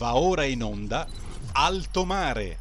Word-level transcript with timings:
Va 0.00 0.16
ora 0.16 0.44
in 0.44 0.62
onda 0.62 1.06
Alto 1.52 2.06
Mare. 2.06 2.58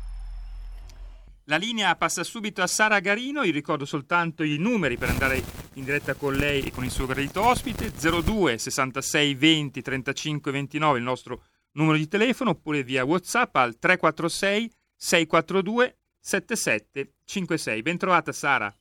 La 1.46 1.56
linea 1.56 1.96
passa 1.96 2.22
subito 2.26 2.62
a 2.62 2.68
Sara 2.68 3.00
Garino, 3.00 3.44
io 3.44 3.54
ricordo 3.54 3.86
soltanto 3.86 4.44
i 4.44 4.58
numeri 4.58 4.98
per 4.98 5.08
andare 5.08 5.42
in 5.76 5.86
diretta 5.86 6.16
con 6.16 6.36
lei 6.36 6.64
e 6.64 6.72
con 6.72 6.84
il 6.84 6.92
suo 6.92 7.06
gradito 7.06 7.42
ospite, 7.42 7.94
02 7.94 8.58
66 8.58 9.36
20 9.36 9.82
35 9.82 10.52
29 10.52 10.98
il 10.98 11.04
nostro 11.06 11.44
numero 11.76 11.96
di 11.96 12.10
telefono 12.10 12.50
oppure 12.50 12.84
via 12.84 13.06
Whatsapp 13.06 13.56
al 13.56 13.80
346 13.80 14.72
642 14.98 15.98
7756. 16.20 17.82
Bentrovata 17.82 18.34
Sara. 18.34 18.76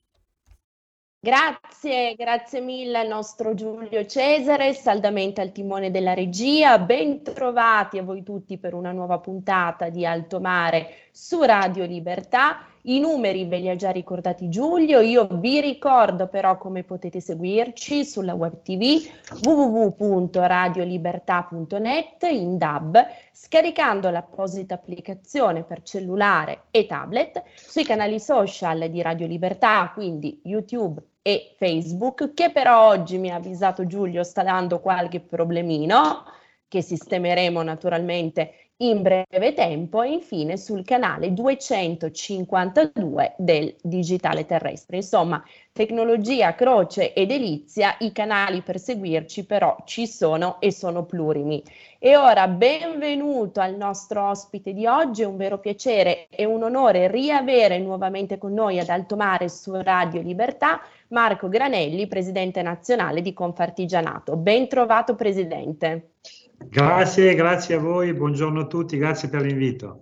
Grazie, 1.21 2.15
grazie 2.15 2.61
mille 2.61 2.99
al 2.99 3.09
nostro 3.09 3.53
Giulio 3.53 4.07
Cesare, 4.07 4.73
saldamente 4.73 5.41
al 5.41 5.51
timone 5.51 5.91
della 5.91 6.15
regia. 6.15 6.79
Bentrovati 6.79 7.99
a 7.99 8.05
voi 8.05 8.23
tutti 8.23 8.57
per 8.57 8.73
una 8.73 8.93
nuova 8.93 9.19
puntata 9.19 9.89
di 9.89 10.07
Alto 10.07 10.39
Mare 10.39 11.09
su 11.11 11.43
Radio 11.43 11.87
Libertà. 11.87 12.65
I 12.89 13.01
numeri 13.01 13.45
ve 13.45 13.59
li 13.59 13.69
ha 13.69 13.77
già 13.77 13.91
ricordati 13.91 14.49
Giulio, 14.49 15.01
io 15.01 15.29
vi 15.31 15.61
ricordo 15.61 16.27
però 16.27 16.57
come 16.57 16.85
potete 16.85 17.21
seguirci 17.21 18.03
sulla 18.03 18.33
web 18.33 18.63
tv 18.63 19.07
www.radiolibertà.net 19.43 22.23
in 22.31 22.57
DAB, 22.57 23.07
scaricando 23.31 24.09
l'apposita 24.09 24.73
applicazione 24.73 25.65
per 25.65 25.83
cellulare 25.83 26.63
e 26.71 26.87
tablet 26.87 27.43
sui 27.57 27.85
canali 27.85 28.19
social 28.19 28.89
di 28.89 29.03
Radio 29.03 29.27
Libertà, 29.27 29.91
quindi 29.93 30.41
YouTube 30.45 31.03
e 31.21 31.57
Facebook, 31.59 32.33
che 32.33 32.51
però 32.51 32.89
oggi 32.89 33.19
mi 33.19 33.29
ha 33.29 33.35
avvisato 33.35 33.87
Giulio 33.87 34.23
sta 34.23 34.43
dando 34.43 34.81
qualche 34.81 35.21
problemino 35.21 36.25
che 36.67 36.81
sistemeremo 36.81 37.63
naturalmente 37.63 38.68
in 38.81 39.03
breve 39.03 39.55
tempo 39.55 40.03
e 40.03 40.13
infine 40.13 40.57
sul 40.57 40.85
canale 40.85 41.33
252 41.33 43.35
del 43.37 43.75
digitale 43.83 44.47
terrestre. 44.47 44.95
Insomma, 44.97 45.43
tecnologia, 45.73 46.55
croce 46.55 47.13
e 47.13 47.27
delizia, 47.27 47.97
i 48.01 48.13
canali 48.13 48.63
per 48.63 48.79
seguirci 48.79 49.47
però 49.47 49.77
ci 49.85 50.07
sono 50.07 50.61
e 50.61 50.71
sono 50.71 51.05
plurimi. 51.07 51.61
E 51.99 52.17
ora 52.17 52.47
benvenuto 52.47 53.61
al 53.61 53.75
nostro 53.75 54.29
ospite 54.29 54.73
di 54.73 54.87
oggi, 54.87 55.23
è 55.23 55.27
un 55.27 55.37
vero 55.37 55.59
piacere 55.59 56.29
e 56.29 56.45
un 56.45 56.63
onore 56.63 57.11
riavere 57.11 57.81
nuovamente 57.81 58.39
con 58.39 58.53
noi 58.53 58.79
ad 58.79 58.91
Alto 58.91 59.17
Mare 59.17 59.49
su 59.49 59.75
Radio 59.75 60.21
Libertà 60.21 60.81
Marco 61.09 61.49
Granelli, 61.49 62.07
presidente 62.07 62.63
nazionale 62.63 63.23
di 63.23 63.33
Confartigianato. 63.33 64.37
Ben 64.37 64.69
trovato 64.69 65.17
presidente. 65.17 66.13
Grazie, 66.59 67.35
grazie 67.35 67.77
a 67.77 67.79
voi, 67.79 68.13
buongiorno 68.13 68.61
a 68.61 68.67
tutti, 68.67 68.99
grazie 68.99 69.29
per 69.29 69.43
l'invito. 69.43 70.01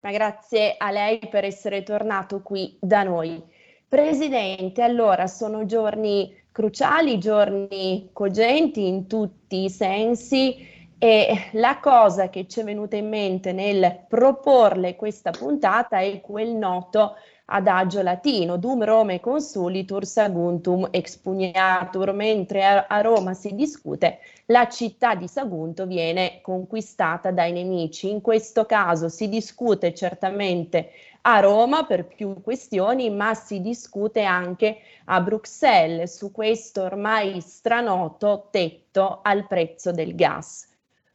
Ma 0.00 0.10
grazie 0.10 0.74
a 0.76 0.90
lei 0.90 1.18
per 1.30 1.44
essere 1.44 1.82
tornato 1.82 2.42
qui 2.42 2.76
da 2.80 3.02
noi. 3.02 3.42
Presidente, 3.86 4.82
allora 4.82 5.26
sono 5.26 5.64
giorni 5.64 6.34
cruciali, 6.50 7.18
giorni 7.18 8.10
cogenti 8.12 8.86
in 8.86 9.06
tutti 9.06 9.64
i 9.64 9.70
sensi 9.70 10.56
e 10.98 11.50
la 11.52 11.78
cosa 11.78 12.28
che 12.28 12.46
ci 12.48 12.60
è 12.60 12.64
venuta 12.64 12.96
in 12.96 13.08
mente 13.08 13.52
nel 13.52 14.04
proporle 14.08 14.96
questa 14.96 15.30
puntata 15.30 16.00
è 16.00 16.20
quel 16.20 16.50
noto 16.50 17.14
adagio 17.50 18.02
latino, 18.02 18.56
dum 18.56 18.84
Rome 18.84 19.20
consulitur 19.20 20.04
saguntum 20.04 20.88
expugnatur, 20.90 22.12
mentre 22.12 22.64
a, 22.64 23.00
Roma 23.00 23.32
si 23.34 23.54
discute, 23.54 24.18
la 24.46 24.68
città 24.68 25.14
di 25.14 25.28
Sagunto 25.28 25.86
viene 25.86 26.40
conquistata 26.42 27.30
dai 27.30 27.52
nemici. 27.52 28.10
In 28.10 28.20
questo 28.20 28.66
caso 28.66 29.08
si 29.08 29.28
discute 29.28 29.94
certamente 29.94 30.90
a 31.22 31.40
Roma 31.40 31.84
per 31.84 32.06
più 32.06 32.40
questioni, 32.42 33.08
ma 33.10 33.34
si 33.34 33.60
discute 33.60 34.22
anche 34.24 34.78
a 35.06 35.20
Bruxelles 35.20 36.16
su 36.16 36.30
questo 36.30 36.82
ormai 36.82 37.40
stranoto 37.40 38.48
tetto 38.50 39.20
al 39.22 39.46
prezzo 39.46 39.90
del 39.90 40.14
gas 40.14 40.66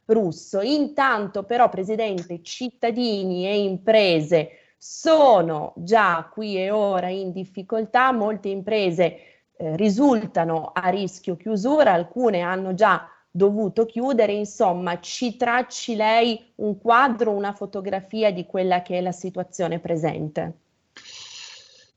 russo. 0.06 0.60
Intanto 0.60 1.44
però, 1.44 1.68
Presidente, 1.68 2.42
cittadini 2.42 3.46
e 3.46 3.62
imprese 3.62 4.58
sono 4.86 5.72
già 5.76 6.28
qui 6.30 6.58
e 6.58 6.70
ora 6.70 7.08
in 7.08 7.32
difficoltà, 7.32 8.12
molte 8.12 8.50
imprese 8.50 9.16
eh, 9.56 9.76
risultano 9.76 10.72
a 10.74 10.90
rischio 10.90 11.36
chiusura, 11.36 11.94
alcune 11.94 12.40
hanno 12.40 12.74
già 12.74 13.08
dovuto 13.30 13.86
chiudere, 13.86 14.32
insomma 14.32 15.00
ci 15.00 15.38
tracci 15.38 15.96
lei 15.96 16.52
un 16.56 16.78
quadro, 16.78 17.30
una 17.30 17.54
fotografia 17.54 18.30
di 18.30 18.44
quella 18.44 18.82
che 18.82 18.98
è 18.98 19.00
la 19.00 19.10
situazione 19.10 19.78
presente. 19.78 20.58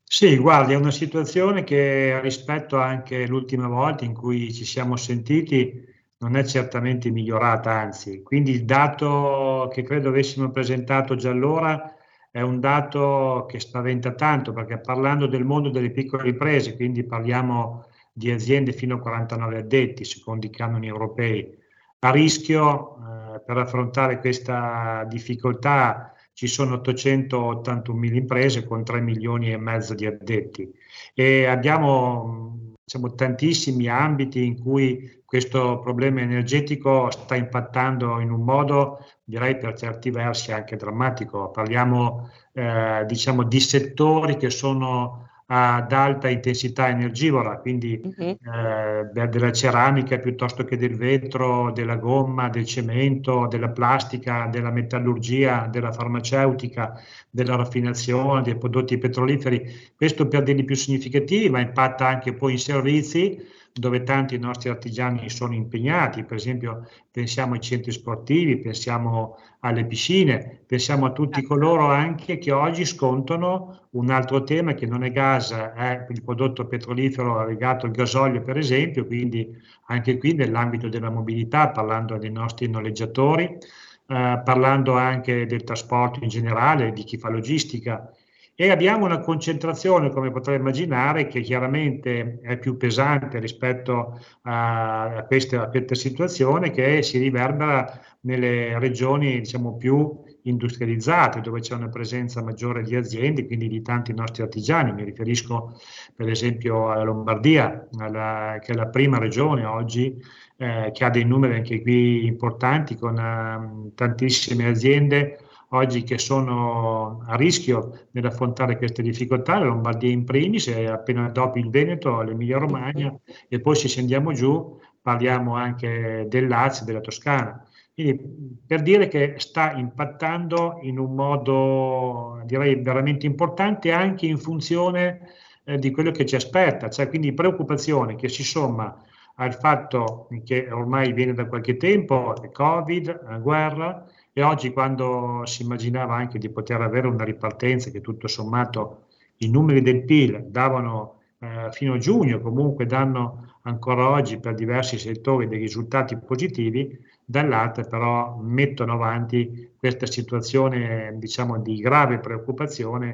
Sì, 0.06 0.38
guardi, 0.38 0.72
è 0.72 0.78
una 0.78 0.92
situazione 0.92 1.66
che 1.66 2.22
rispetto 2.22 2.78
anche 2.78 3.28
l'ultima 3.28 3.68
volta 3.68 4.06
in 4.06 4.14
cui 4.14 4.54
ci 4.54 4.64
siamo 4.64 4.96
sentiti 4.96 5.86
non 6.20 6.38
è 6.38 6.46
certamente 6.46 7.10
migliorata, 7.10 7.70
anzi, 7.70 8.24
quindi 8.24 8.52
il 8.52 8.64
dato 8.64 9.70
che 9.74 9.84
credo 9.84 10.08
avessimo 10.08 10.50
presentato 10.52 11.16
già 11.16 11.32
allora 11.32 11.92
è 12.38 12.42
un 12.42 12.60
dato 12.60 13.48
che 13.50 13.60
spaventa 13.60 14.14
tanto 14.14 14.54
perché 14.54 14.78
parlando 14.78 15.26
del 15.26 15.44
mondo 15.44 15.72
delle 15.72 15.90
piccole 15.90 16.30
imprese, 16.30 16.76
quindi 16.76 17.04
parliamo 17.04 17.88
di 18.14 18.30
aziende 18.30 18.74
fino 18.74 18.98
a 18.98 19.00
49 19.00 19.58
addetti 19.58 20.06
secondo 20.06 20.46
i 20.46 20.52
canoni 20.52 20.86
europei, 20.86 21.52
a 21.98 22.12
rischio 22.12 22.98
eh, 22.98 23.40
per 23.40 23.58
affrontare 23.58 24.20
questa 24.20 25.04
difficoltà 25.10 26.14
ci 26.34 26.46
sono 26.46 26.76
881 26.76 27.98
mila 27.98 28.18
imprese 28.18 28.66
con 28.66 28.84
3 28.84 29.02
milioni 29.02 29.52
e 29.52 29.58
mezzo 29.58 29.96
di 29.96 30.06
addetti. 30.06 30.72
E 31.16 31.46
abbiamo 31.48 32.60
diciamo, 32.88 33.16
tantissimi 33.16 33.90
ambiti 33.90 34.46
in 34.46 34.62
cui 34.64 35.22
questo 35.26 35.80
problema 35.80 36.22
energetico 36.22 37.12
sta 37.12 37.36
impattando 37.36 38.22
in 38.22 38.32
un 38.32 38.46
modo, 38.46 39.06
direi 39.26 39.58
per 39.58 39.76
certi 39.76 40.10
versi 40.10 40.54
anche 40.54 40.78
drammatico. 40.78 41.52
Parliamo 41.52 42.30
eh, 42.54 43.04
diciamo, 43.06 43.44
di 43.44 43.60
settori 43.60 44.38
che 44.38 44.50
sono 44.50 45.27
ad 45.50 45.92
alta 45.94 46.28
intensità 46.28 46.90
energivora, 46.90 47.58
quindi 47.60 48.00
uh-huh. 48.04 48.22
eh, 48.22 49.28
della 49.28 49.52
ceramica 49.52 50.20
piuttosto 50.20 50.66
che 50.66 50.76
del 50.76 50.98
vetro, 50.98 51.72
della 51.72 51.96
gomma, 51.96 52.50
del 52.50 52.66
cemento, 52.66 53.48
della 53.48 53.70
plastica, 53.70 54.48
della 54.52 54.72
metallurgia, 54.72 55.68
della 55.72 55.94
farmaceutica, 55.94 57.02
della 57.30 57.56
raffinazione, 57.56 58.42
dei 58.42 58.58
prodotti 58.58 58.98
petroliferi. 58.98 59.92
Questo 59.96 60.28
per 60.28 60.44
degli 60.44 60.66
più 60.66 60.76
significativi, 60.76 61.50
ma 61.50 61.62
impatta 61.62 62.06
anche 62.08 62.34
poi 62.34 62.54
in 62.54 62.60
servizi 62.60 63.40
dove 63.78 64.04
tanti 64.04 64.38
nostri 64.38 64.70
artigiani 64.70 65.30
sono 65.30 65.54
impegnati, 65.54 66.24
per 66.24 66.38
esempio 66.38 66.88
pensiamo 67.12 67.54
ai 67.54 67.62
centri 67.62 67.92
sportivi, 67.92 68.60
pensiamo 68.60 69.38
alle 69.62 69.86
piscine, 69.86 70.62
pensiamo 70.66 71.06
a 71.06 71.12
tutti 71.12 71.42
coloro 71.42 71.88
anche 71.88 72.38
che 72.38 72.52
oggi 72.52 72.86
scontano 72.86 73.88
un 73.92 74.10
altro 74.10 74.44
tema 74.44 74.74
che 74.74 74.86
non 74.86 75.04
è 75.04 75.12
gas, 75.12 75.52
è 75.52 76.06
il 76.10 76.24
prodotto 76.24 76.68
petrolifero 76.68 77.46
legato 77.46 77.86
al 77.86 77.92
gasolio 77.92 78.42
per 78.42 78.58
esempio, 78.58 79.06
quindi 79.06 79.56
anche 79.88 80.18
qui 80.18 80.34
nell'ambito 80.34 80.90
della 80.90 81.10
mobilità, 81.10 81.70
parlando 81.70 82.18
dei 82.18 82.32
nostri 82.32 82.70
noleggiatori, 82.70 83.44
eh, 83.44 84.42
parlando 84.44 84.96
anche 84.96 85.46
del 85.46 85.64
trasporto 85.64 86.20
in 86.24 86.30
generale, 86.30 86.94
di 86.94 87.04
chi 87.04 87.18
fa 87.18 87.30
logistica, 87.30 88.12
e 88.60 88.72
abbiamo 88.72 89.06
una 89.06 89.20
concentrazione, 89.20 90.10
come 90.10 90.32
potrei 90.32 90.58
immaginare, 90.58 91.28
che 91.28 91.42
chiaramente 91.42 92.40
è 92.42 92.58
più 92.58 92.76
pesante 92.76 93.38
rispetto 93.38 94.20
a 94.42 95.24
questa, 95.28 95.62
a 95.62 95.68
questa 95.68 95.94
situazione 95.94 96.72
che 96.72 97.04
si 97.04 97.20
riverbera 97.20 98.02
nelle 98.22 98.80
regioni 98.80 99.42
diciamo, 99.42 99.78
più 99.78 100.24
industrializzate, 100.42 101.40
dove 101.42 101.60
c'è 101.60 101.76
una 101.76 101.90
presenza 101.90 102.42
maggiore 102.42 102.82
di 102.82 102.96
aziende, 102.96 103.46
quindi 103.46 103.68
di 103.68 103.84
tanti 103.84 104.12
nostri 104.12 104.42
artigiani. 104.42 104.92
Mi 104.92 105.04
riferisco 105.04 105.80
per 106.16 106.28
esempio 106.28 106.90
alla 106.90 107.04
Lombardia, 107.04 107.88
alla, 108.00 108.58
che 108.60 108.72
è 108.72 108.76
la 108.76 108.88
prima 108.88 109.20
regione 109.20 109.66
oggi 109.66 110.20
eh, 110.58 110.90
che 110.92 111.06
ha 111.06 111.12
dei 111.12 111.26
numeri 111.26 111.58
anche 111.58 111.80
qui 111.84 112.26
importanti 112.26 112.96
con 112.96 113.18
uh, 113.20 113.94
tantissime 113.94 114.66
aziende 114.66 115.42
oggi 115.70 116.04
che 116.04 116.18
sono 116.18 117.24
a 117.26 117.36
rischio 117.36 118.08
nell'affrontare 118.12 118.78
queste 118.78 119.02
difficoltà, 119.02 119.60
la 119.60 119.66
Lombardia 119.66 120.10
in 120.10 120.24
primis, 120.24 120.68
e 120.68 120.88
appena 120.88 121.30
dopo 121.30 121.58
il 121.58 121.70
Veneto, 121.70 122.22
l'Emilia 122.22 122.58
Romagna 122.58 123.14
e 123.48 123.60
poi 123.60 123.76
se 123.76 123.88
scendiamo 123.88 124.32
giù 124.32 124.80
parliamo 125.02 125.56
anche 125.56 126.26
del 126.30 126.48
Lazio 126.48 126.84
e 126.84 126.86
della 126.86 127.02
Toscana. 127.02 127.66
Quindi 127.94 128.60
per 128.66 128.82
dire 128.84 129.08
che 129.08 129.36
sta 129.38 129.72
impattando 129.72 130.80
in 130.84 131.00
un 131.00 131.16
modo 131.16 132.42
direi 132.46 132.76
veramente 132.76 133.26
importante 133.26 133.92
anche 133.92 134.28
in 134.28 134.38
funzione 134.38 135.32
eh, 135.64 135.80
di 135.80 135.92
quello 135.92 136.12
che 136.12 136.26
ci 136.26 136.36
aspetta, 136.36 136.90
cioè 136.90 137.10
quindi 137.10 137.34
preoccupazione 137.34 138.16
che 138.16 138.30
si 138.30 138.44
somma 138.44 139.02
al 139.40 139.54
fatto 139.56 140.28
che 140.44 140.68
ormai 140.72 141.14
viene 141.14 141.34
da 141.34 141.46
qualche 141.46 141.78
tempo, 141.78 142.34
il 142.42 142.52
Covid, 142.52 143.24
la 143.28 143.38
guerra, 143.38 144.06
e 144.38 144.44
oggi 144.44 144.72
quando 144.72 145.42
si 145.46 145.64
immaginava 145.64 146.14
anche 146.14 146.38
di 146.38 146.50
poter 146.50 146.80
avere 146.80 147.08
una 147.08 147.24
ripartenza 147.24 147.90
che 147.90 148.02
tutto 148.02 148.28
sommato 148.28 149.06
i 149.38 149.50
numeri 149.50 149.82
del 149.82 150.04
PIL 150.04 150.44
davano 150.50 151.22
eh, 151.40 151.70
fino 151.72 151.96
a 151.96 151.98
giugno, 151.98 152.40
comunque 152.40 152.86
danno 152.86 153.56
ancora 153.64 154.12
oggi 154.12 154.38
per 154.38 154.54
diversi 154.54 155.00
settori 155.00 155.48
dei 155.48 155.58
risultati 155.58 156.16
positivi, 156.18 157.04
dall'altra 157.26 157.82
però 157.86 158.38
mettono 158.40 158.94
avanti 158.94 159.72
questa 159.76 160.06
situazione 160.06 161.16
diciamo 161.16 161.58
di 161.58 161.78
grave 161.78 162.20
preoccupazione 162.20 163.14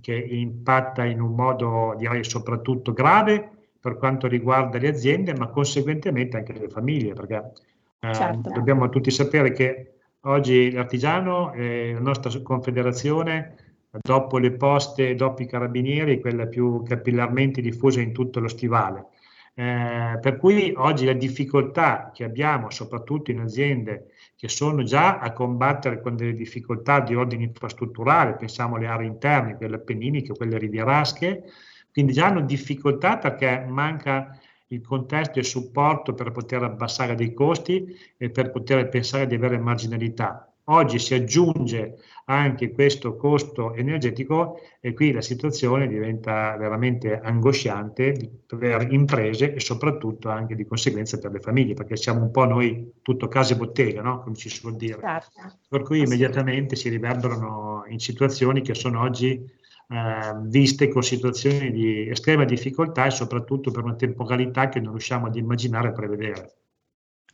che 0.00 0.14
impatta 0.14 1.04
in 1.04 1.20
un 1.20 1.34
modo 1.34 1.94
direi 1.98 2.24
soprattutto 2.24 2.94
grave 2.94 3.46
per 3.78 3.98
quanto 3.98 4.26
riguarda 4.26 4.78
le 4.78 4.88
aziende, 4.88 5.34
ma 5.34 5.48
conseguentemente 5.48 6.38
anche 6.38 6.54
le 6.54 6.70
famiglie, 6.70 7.12
perché 7.12 7.52
eh, 8.00 8.14
certo. 8.14 8.50
dobbiamo 8.54 8.88
tutti 8.88 9.10
sapere 9.10 9.52
che 9.52 9.91
oggi 10.22 10.70
l'artigiano 10.70 11.52
e 11.52 11.92
la 11.94 12.00
nostra 12.00 12.30
confederazione 12.42 13.56
dopo 14.00 14.38
le 14.38 14.52
poste, 14.52 15.14
dopo 15.14 15.42
i 15.42 15.46
carabinieri, 15.46 16.20
quella 16.20 16.46
più 16.46 16.82
capillarmente 16.82 17.60
diffusa 17.60 18.00
in 18.00 18.12
tutto 18.12 18.40
lo 18.40 18.48
stivale. 18.48 19.06
Eh, 19.54 20.18
per 20.18 20.38
cui 20.38 20.72
oggi 20.74 21.04
la 21.04 21.12
difficoltà 21.12 22.10
che 22.14 22.24
abbiamo, 22.24 22.70
soprattutto 22.70 23.30
in 23.30 23.40
aziende 23.40 24.12
che 24.34 24.48
sono 24.48 24.82
già 24.82 25.18
a 25.18 25.32
combattere 25.32 26.00
con 26.00 26.16
delle 26.16 26.32
difficoltà 26.32 27.00
di 27.00 27.14
ordine 27.14 27.44
infrastrutturale, 27.44 28.36
pensiamo 28.36 28.76
alle 28.76 28.86
aree 28.86 29.06
interne, 29.06 29.56
quelle 29.56 29.76
appenniniche, 29.76 30.32
quelle 30.34 30.56
rivierasche, 30.56 31.44
quindi 31.92 32.14
già 32.14 32.28
hanno 32.28 32.40
difficoltà 32.40 33.18
perché 33.18 33.66
manca 33.68 34.38
il 34.74 34.82
contesto 34.82 35.38
e 35.38 35.44
supporto 35.44 36.14
per 36.14 36.32
poter 36.32 36.62
abbassare 36.62 37.14
dei 37.14 37.32
costi 37.32 37.96
e 38.16 38.30
per 38.30 38.50
poter 38.50 38.88
pensare 38.88 39.26
di 39.26 39.34
avere 39.34 39.58
marginalità. 39.58 40.46
Oggi 40.66 41.00
si 41.00 41.12
aggiunge 41.14 41.98
anche 42.26 42.70
questo 42.70 43.16
costo 43.16 43.74
energetico 43.74 44.60
e 44.80 44.94
qui 44.94 45.10
la 45.10 45.20
situazione 45.20 45.88
diventa 45.88 46.56
veramente 46.56 47.18
angosciante 47.18 48.42
per 48.46 48.86
imprese 48.92 49.54
e 49.54 49.60
soprattutto 49.60 50.28
anche 50.28 50.54
di 50.54 50.64
conseguenza 50.64 51.18
per 51.18 51.32
le 51.32 51.40
famiglie, 51.40 51.74
perché 51.74 51.96
siamo 51.96 52.22
un 52.22 52.30
po' 52.30 52.44
noi 52.44 52.92
tutto 53.02 53.26
casa 53.26 53.54
e 53.54 53.56
bottega, 53.56 54.02
no? 54.02 54.22
come 54.22 54.36
ci 54.36 54.48
si 54.48 54.60
vuol 54.62 54.76
dire. 54.76 55.00
Certo. 55.00 55.58
Per 55.68 55.82
cui 55.82 55.98
immediatamente 55.98 56.76
si 56.76 56.88
riverberano 56.88 57.84
in 57.88 57.98
situazioni 57.98 58.62
che 58.62 58.74
sono 58.74 59.00
oggi 59.00 59.44
eh, 59.92 60.32
viste 60.44 60.88
con 60.88 61.02
situazioni 61.02 61.70
di 61.70 62.08
estrema 62.08 62.44
difficoltà 62.44 63.04
e 63.04 63.10
soprattutto 63.10 63.70
per 63.70 63.84
una 63.84 63.94
temporalità 63.94 64.70
che 64.70 64.80
non 64.80 64.92
riusciamo 64.92 65.26
ad 65.26 65.36
immaginare 65.36 65.88
e 65.88 65.92
prevedere. 65.92 66.54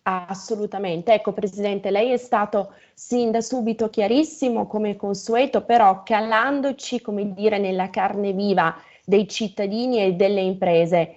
Assolutamente. 0.02 1.12
Ecco, 1.12 1.32
Presidente, 1.32 1.90
lei 1.90 2.10
è 2.10 2.16
stato 2.16 2.72
sin 2.94 3.30
da 3.30 3.40
subito 3.42 3.90
chiarissimo 3.90 4.66
come 4.66 4.96
consueto, 4.96 5.62
però 5.62 6.02
calandoci, 6.02 7.00
come 7.00 7.32
dire, 7.32 7.58
nella 7.58 7.90
carne 7.90 8.32
viva 8.32 8.74
dei 9.04 9.28
cittadini 9.28 10.00
e 10.00 10.14
delle 10.14 10.40
imprese. 10.40 11.14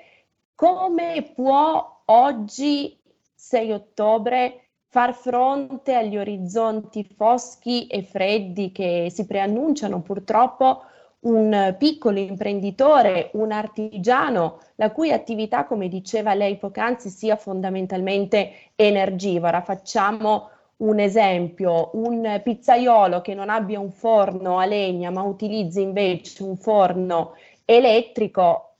Come 0.53 1.31
può 1.33 2.03
oggi, 2.05 2.95
6 3.33 3.71
ottobre, 3.71 4.65
far 4.89 5.15
fronte 5.15 5.95
agli 5.95 6.17
orizzonti 6.17 7.03
foschi 7.03 7.88
e 7.88 8.03
freddi 8.03 8.73
che 8.73 9.07
si 9.09 9.25
preannunciano 9.25 10.01
purtroppo 10.01 10.83
un 11.21 11.75
piccolo 11.77 12.19
imprenditore, 12.19 13.29
un 13.33 13.51
artigiano, 13.51 14.59
la 14.75 14.91
cui 14.91 15.12
attività, 15.12 15.65
come 15.65 15.88
diceva 15.88 16.33
lei 16.33 16.57
poc'anzi, 16.57 17.09
sia 17.09 17.35
fondamentalmente 17.35 18.71
energivora. 18.75 19.62
Facciamo 19.62 20.50
un 20.77 21.00
esempio, 21.00 21.91
un 21.94 22.41
pizzaiolo 22.44 23.21
che 23.21 23.35
non 23.35 23.50
abbia 23.50 23.79
un 23.79 23.91
forno 23.91 24.57
a 24.57 24.65
legna 24.65 25.12
ma 25.12 25.21
utilizzi 25.21 25.81
invece 25.81 26.41
un 26.44 26.57
forno 26.57 27.35
elettrico, 27.65 28.70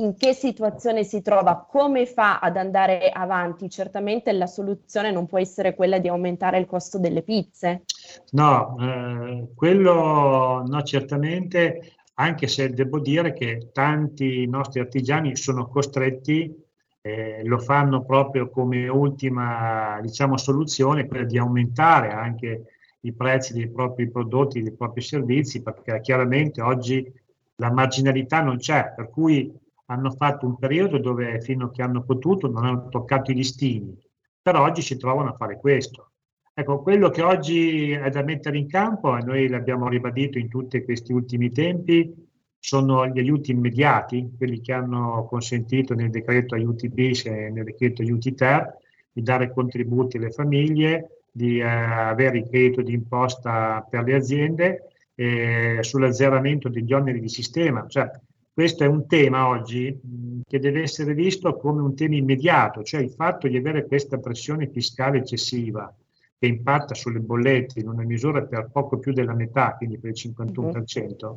in 0.00 0.16
che 0.16 0.32
situazione 0.32 1.02
si 1.02 1.22
trova, 1.22 1.66
come 1.68 2.06
fa 2.06 2.38
ad 2.38 2.56
andare 2.56 3.10
avanti. 3.10 3.68
Certamente 3.68 4.30
la 4.30 4.46
soluzione 4.46 5.10
non 5.10 5.26
può 5.26 5.40
essere 5.40 5.74
quella 5.74 5.98
di 5.98 6.06
aumentare 6.06 6.60
il 6.60 6.66
costo 6.66 7.00
delle 7.00 7.22
pizze. 7.22 7.82
No, 8.30 8.76
eh, 8.80 9.48
quello 9.56 10.62
no, 10.64 10.82
certamente, 10.84 11.94
anche 12.14 12.46
se 12.46 12.70
devo 12.70 13.00
dire 13.00 13.32
che 13.32 13.70
tanti 13.72 14.46
nostri 14.46 14.78
artigiani 14.78 15.34
sono 15.34 15.66
costretti, 15.66 16.54
eh, 17.00 17.42
lo 17.42 17.58
fanno 17.58 18.04
proprio 18.04 18.50
come 18.50 18.86
ultima 18.86 19.98
diciamo, 20.00 20.36
soluzione, 20.36 21.08
quella 21.08 21.24
di 21.24 21.38
aumentare 21.38 22.12
anche 22.12 22.62
i 23.00 23.12
prezzi 23.12 23.52
dei 23.52 23.68
propri 23.68 24.08
prodotti, 24.08 24.62
dei 24.62 24.76
propri 24.76 25.00
servizi, 25.00 25.60
perché 25.60 26.00
chiaramente 26.02 26.62
oggi 26.62 27.04
la 27.56 27.72
marginalità 27.72 28.42
non 28.42 28.58
c'è, 28.58 28.92
per 28.94 29.10
cui 29.10 29.66
hanno 29.90 30.10
fatto 30.10 30.46
un 30.46 30.56
periodo 30.58 30.98
dove 30.98 31.40
fino 31.40 31.66
a 31.66 31.70
che 31.70 31.82
hanno 31.82 32.02
potuto 32.02 32.48
non 32.48 32.64
hanno 32.64 32.88
toccato 32.88 33.30
i 33.30 33.34
listini, 33.34 33.96
però 34.40 34.62
oggi 34.62 34.82
si 34.82 34.96
trovano 34.96 35.30
a 35.30 35.36
fare 35.36 35.58
questo. 35.58 36.12
Ecco, 36.52 36.82
quello 36.82 37.08
che 37.10 37.22
oggi 37.22 37.92
è 37.92 38.10
da 38.10 38.22
mettere 38.22 38.58
in 38.58 38.66
campo, 38.66 39.16
e 39.16 39.22
noi 39.22 39.48
l'abbiamo 39.48 39.88
ribadito 39.88 40.38
in 40.38 40.48
tutti 40.48 40.82
questi 40.82 41.12
ultimi 41.12 41.50
tempi, 41.50 42.12
sono 42.58 43.06
gli 43.06 43.18
aiuti 43.18 43.52
immediati, 43.52 44.32
quelli 44.36 44.60
che 44.60 44.72
hanno 44.72 45.24
consentito 45.28 45.94
nel 45.94 46.10
decreto 46.10 46.54
aiuti 46.56 46.88
bis 46.88 47.26
e 47.26 47.50
nel 47.50 47.64
decreto 47.64 48.02
aiuti 48.02 48.34
ter 48.34 48.76
di 49.12 49.22
dare 49.22 49.52
contributi 49.52 50.16
alle 50.16 50.30
famiglie, 50.30 51.22
di 51.30 51.58
eh, 51.58 51.62
avere 51.62 52.38
il 52.38 52.48
credito 52.48 52.82
di 52.82 52.92
imposta 52.92 53.86
per 53.88 54.02
le 54.02 54.14
aziende, 54.14 54.90
eh, 55.14 55.78
sull'azzeramento 55.80 56.68
degli 56.68 56.92
oneri 56.92 57.20
di 57.20 57.28
sistema, 57.28 57.86
cioè 57.86 58.10
questo 58.58 58.82
è 58.82 58.88
un 58.88 59.06
tema 59.06 59.46
oggi 59.46 59.96
che 60.44 60.58
deve 60.58 60.82
essere 60.82 61.14
visto 61.14 61.56
come 61.58 61.80
un 61.80 61.94
tema 61.94 62.16
immediato, 62.16 62.82
cioè 62.82 63.00
il 63.00 63.12
fatto 63.12 63.46
di 63.46 63.56
avere 63.56 63.86
questa 63.86 64.18
pressione 64.18 64.68
fiscale 64.68 65.18
eccessiva 65.18 65.94
che 66.36 66.46
impatta 66.48 66.92
sulle 66.92 67.20
bollette 67.20 67.78
in 67.78 67.88
una 67.88 68.02
misura 68.02 68.42
per 68.42 68.68
poco 68.72 68.98
più 68.98 69.12
della 69.12 69.32
metà, 69.32 69.76
quindi 69.76 70.00
per 70.00 70.10
il 70.10 70.16
51%, 70.34 71.36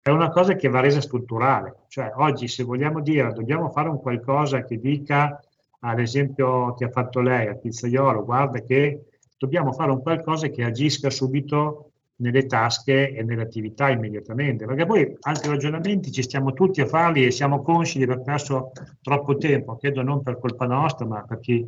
è 0.00 0.08
una 0.08 0.30
cosa 0.30 0.56
che 0.56 0.70
va 0.70 0.80
resa 0.80 1.02
strutturale. 1.02 1.80
Cioè 1.88 2.12
oggi 2.16 2.48
se 2.48 2.62
vogliamo 2.62 3.02
dire 3.02 3.30
dobbiamo 3.34 3.68
fare 3.68 3.90
un 3.90 4.00
qualcosa 4.00 4.64
che 4.64 4.80
dica, 4.80 5.38
ad 5.80 5.98
esempio 5.98 6.72
che 6.76 6.86
ha 6.86 6.90
fatto 6.90 7.20
lei 7.20 7.46
al 7.46 7.60
pizzaiolo, 7.60 8.24
guarda 8.24 8.62
che 8.62 9.08
dobbiamo 9.36 9.70
fare 9.74 9.90
un 9.90 10.00
qualcosa 10.00 10.48
che 10.48 10.64
agisca 10.64 11.10
subito 11.10 11.90
nelle 12.24 12.46
tasche 12.46 13.12
e 13.12 13.22
nelle 13.22 13.42
attività 13.42 13.90
immediatamente, 13.90 14.64
perché 14.64 14.86
poi 14.86 15.14
altri 15.20 15.50
ragionamenti 15.50 16.10
ci 16.10 16.22
stiamo 16.22 16.54
tutti 16.54 16.80
a 16.80 16.86
farli 16.86 17.26
e 17.26 17.30
siamo 17.30 17.60
consci 17.60 17.98
di 17.98 18.04
aver 18.04 18.22
perso 18.22 18.72
troppo 19.02 19.36
tempo, 19.36 19.76
credo 19.76 20.02
non 20.02 20.22
per 20.22 20.38
colpa 20.38 20.64
nostra, 20.66 21.04
ma 21.04 21.22
per 21.22 21.40
chi 21.40 21.66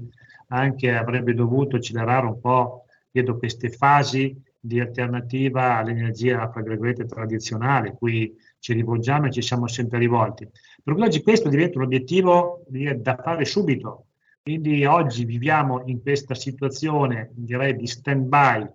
anche 0.49 0.95
avrebbe 0.95 1.35
dovuto 1.35 1.77
accelerare 1.77 2.27
un 2.27 2.41
po', 2.41 2.87
credo, 3.11 3.37
queste 3.37 3.69
fasi 3.69 4.35
di 4.59 4.81
alternativa 4.81 5.77
all'energia, 5.77 6.51
fra 6.51 6.63
virgolette, 6.63 7.05
tradizionale, 7.05 7.95
cui 7.95 8.35
ci 8.59 8.73
rivolgiamo 8.73 9.27
e 9.27 9.33
ci 9.33 9.43
siamo 9.43 9.69
sempre 9.69 9.99
rivolti. 9.99 10.49
Per 10.83 10.95
cui 10.95 11.03
oggi 11.03 11.23
questo 11.23 11.51
diventa 11.51 11.79
un 11.79 11.85
obiettivo 11.85 12.65
da 12.69 13.17
fare 13.23 13.45
subito. 13.45 14.07
Quindi 14.43 14.85
oggi 14.87 15.25
viviamo 15.25 15.83
in 15.87 16.01
questa 16.01 16.35
situazione, 16.35 17.31
direi, 17.35 17.77
di 17.77 17.87
stand-by 17.87 18.67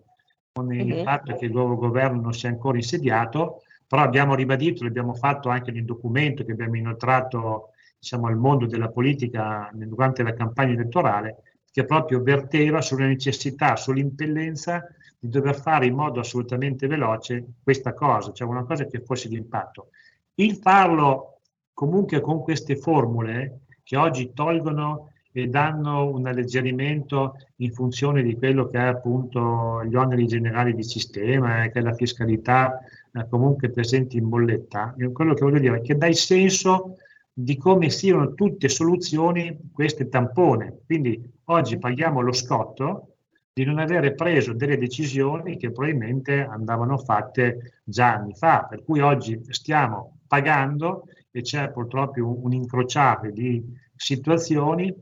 con 0.53 0.73
il 0.73 0.91
uh-huh. 0.91 1.03
fatto 1.03 1.35
che 1.35 1.45
il 1.45 1.51
nuovo 1.51 1.77
governo 1.77 2.19
non 2.19 2.33
sia 2.33 2.49
ancora 2.49 2.77
insediato, 2.77 3.61
però 3.87 4.01
abbiamo 4.01 4.35
ribadito, 4.35 4.83
l'abbiamo 4.83 5.13
fatto 5.13 5.49
anche 5.49 5.71
nel 5.71 5.85
documento 5.85 6.43
che 6.43 6.51
abbiamo 6.51 6.75
inoltrato 6.75 7.69
diciamo, 7.97 8.27
al 8.27 8.37
mondo 8.37 8.65
della 8.65 8.89
politica 8.89 9.69
durante 9.73 10.23
la 10.23 10.33
campagna 10.33 10.73
elettorale, 10.73 11.43
che 11.71 11.85
proprio 11.85 12.21
verteva 12.21 12.81
sulla 12.81 13.05
necessità, 13.05 13.75
sull'impellenza 13.77 14.85
di 15.17 15.29
dover 15.29 15.55
fare 15.55 15.85
in 15.85 15.95
modo 15.95 16.19
assolutamente 16.19 16.87
veloce 16.87 17.45
questa 17.63 17.93
cosa, 17.93 18.31
cioè 18.33 18.47
una 18.47 18.65
cosa 18.65 18.85
che 18.85 19.01
fosse 19.01 19.29
di 19.29 19.35
impatto. 19.37 19.89
Il 20.35 20.55
farlo 20.55 21.39
comunque 21.73 22.19
con 22.19 22.41
queste 22.41 22.75
formule 22.75 23.61
che 23.83 23.95
oggi 23.95 24.33
tolgono 24.33 25.10
e 25.31 25.47
danno 25.47 26.09
un 26.09 26.27
alleggerimento 26.27 27.35
in 27.57 27.71
funzione 27.71 28.21
di 28.21 28.35
quello 28.35 28.67
che 28.67 28.77
è 28.77 28.85
appunto 28.87 29.83
gli 29.85 29.95
oneri 29.95 30.27
generali 30.27 30.75
di 30.75 30.83
sistema, 30.83 31.67
che 31.69 31.79
è 31.79 31.81
la 31.81 31.93
fiscalità 31.93 32.79
eh, 33.13 33.27
comunque 33.29 33.69
presente 33.69 34.17
in 34.17 34.27
bolletta. 34.27 34.93
E 34.97 35.11
quello 35.11 35.33
che 35.33 35.43
voglio 35.43 35.59
dire 35.59 35.77
è 35.77 35.81
che 35.81 35.97
dà 35.97 36.07
il 36.07 36.15
senso 36.15 36.97
di 37.33 37.57
come 37.57 37.89
siano 37.89 38.33
tutte 38.33 38.67
soluzioni 38.67 39.57
queste 39.71 40.09
tampone. 40.09 40.81
Quindi 40.85 41.21
oggi 41.45 41.77
paghiamo 41.77 42.21
lo 42.21 42.33
scotto 42.33 43.07
di 43.53 43.63
non 43.63 43.79
avere 43.79 44.13
preso 44.13 44.53
delle 44.53 44.77
decisioni 44.77 45.57
che 45.57 45.71
probabilmente 45.71 46.41
andavano 46.41 46.97
fatte 46.97 47.81
già 47.83 48.13
anni 48.13 48.33
fa, 48.33 48.65
per 48.69 48.83
cui 48.83 48.99
oggi 48.99 49.41
stiamo 49.49 50.19
pagando 50.27 51.05
e 51.31 51.41
c'è 51.41 51.69
purtroppo 51.71 52.25
un, 52.25 52.39
un 52.43 52.53
incrociare 52.53 53.31
di 53.31 53.63
situazioni 53.95 54.93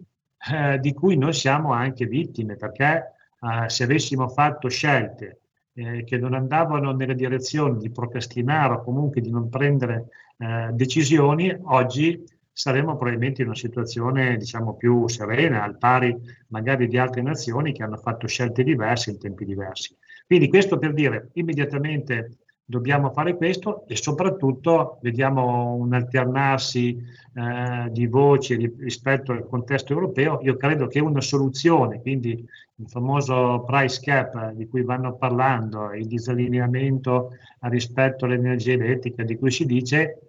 eh, 0.51 0.79
di 0.79 0.93
cui 0.93 1.17
noi 1.17 1.34
siamo 1.34 1.74
anche 1.74 2.05
vittime, 2.05 2.55
perché 2.55 3.13
eh, 3.39 3.69
se 3.69 3.84
avessimo 3.84 4.29
fatto 4.29 4.69
scelte 4.69 5.41
eh, 5.74 6.03
che 6.03 6.17
non 6.17 6.34
andavano 6.34 6.91
nella 6.91 7.13
direzione 7.13 7.77
di 7.77 7.91
procrastinare 7.91 8.74
o 8.74 8.84
comunque 8.84 9.22
di 9.22 9.29
non 9.29 9.50
prendere 9.50 10.08
eh, 10.38 10.69
decisioni, 10.72 11.55
oggi 11.63 12.24
saremo 12.51 12.98
probabilmente 12.98 13.41
in 13.41 13.48
una 13.48 13.55
situazione 13.55 14.36
diciamo 14.36 14.75
più 14.75 15.08
serena, 15.08 15.63
al 15.63 15.77
pari 15.77 16.13
magari 16.48 16.88
di 16.88 16.98
altre 16.98 17.22
nazioni 17.22 17.72
che 17.72 17.84
hanno 17.84 17.98
fatto 17.98 18.27
scelte 18.27 18.63
diverse 18.63 19.12
in 19.12 19.19
tempi 19.19 19.46
diversi. 19.46 19.96
Quindi 20.27 20.50
questo 20.50 20.77
per 20.77 20.93
dire 20.93 21.29
immediatamente 21.34 22.38
dobbiamo 22.69 23.09
fare 23.09 23.35
questo 23.35 23.88
e 23.88 23.95
soprattutto 23.95 24.99
vediamo 25.01 25.73
un 25.73 25.91
alternarsi 25.91 26.95
eh, 27.33 27.89
di 27.89 28.05
voci 28.05 28.71
rispetto 28.77 29.31
al 29.31 29.47
contesto 29.47 29.93
europeo. 29.93 30.39
Io 30.43 30.55
credo 30.55 30.85
che 30.85 30.99
una 30.99 31.19
soluzione, 31.19 31.99
quindi 31.99 32.45
il 32.75 32.88
famoso 32.88 33.63
price 33.65 33.99
cap 34.03 34.51
di 34.51 34.67
cui 34.67 34.83
vanno 34.83 35.15
parlando, 35.15 35.93
il 35.93 36.05
disallineamento 36.05 37.31
rispetto 37.61 38.25
all'energia 38.25 38.73
elettrica 38.73 39.23
di 39.23 39.35
cui 39.35 39.49
si 39.49 39.65
dice, 39.65 40.19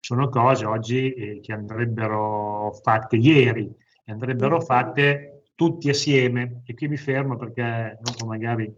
sono 0.00 0.30
cose 0.30 0.64
oggi 0.64 1.12
eh, 1.12 1.40
che 1.42 1.52
andrebbero 1.52 2.72
fatte 2.82 3.16
ieri, 3.16 3.70
andrebbero 4.06 4.62
fatte 4.62 5.42
tutti 5.54 5.90
assieme. 5.90 6.62
E 6.64 6.72
qui 6.72 6.88
mi 6.88 6.96
fermo 6.96 7.36
perché 7.36 7.98
dopo 8.00 8.24
magari 8.24 8.74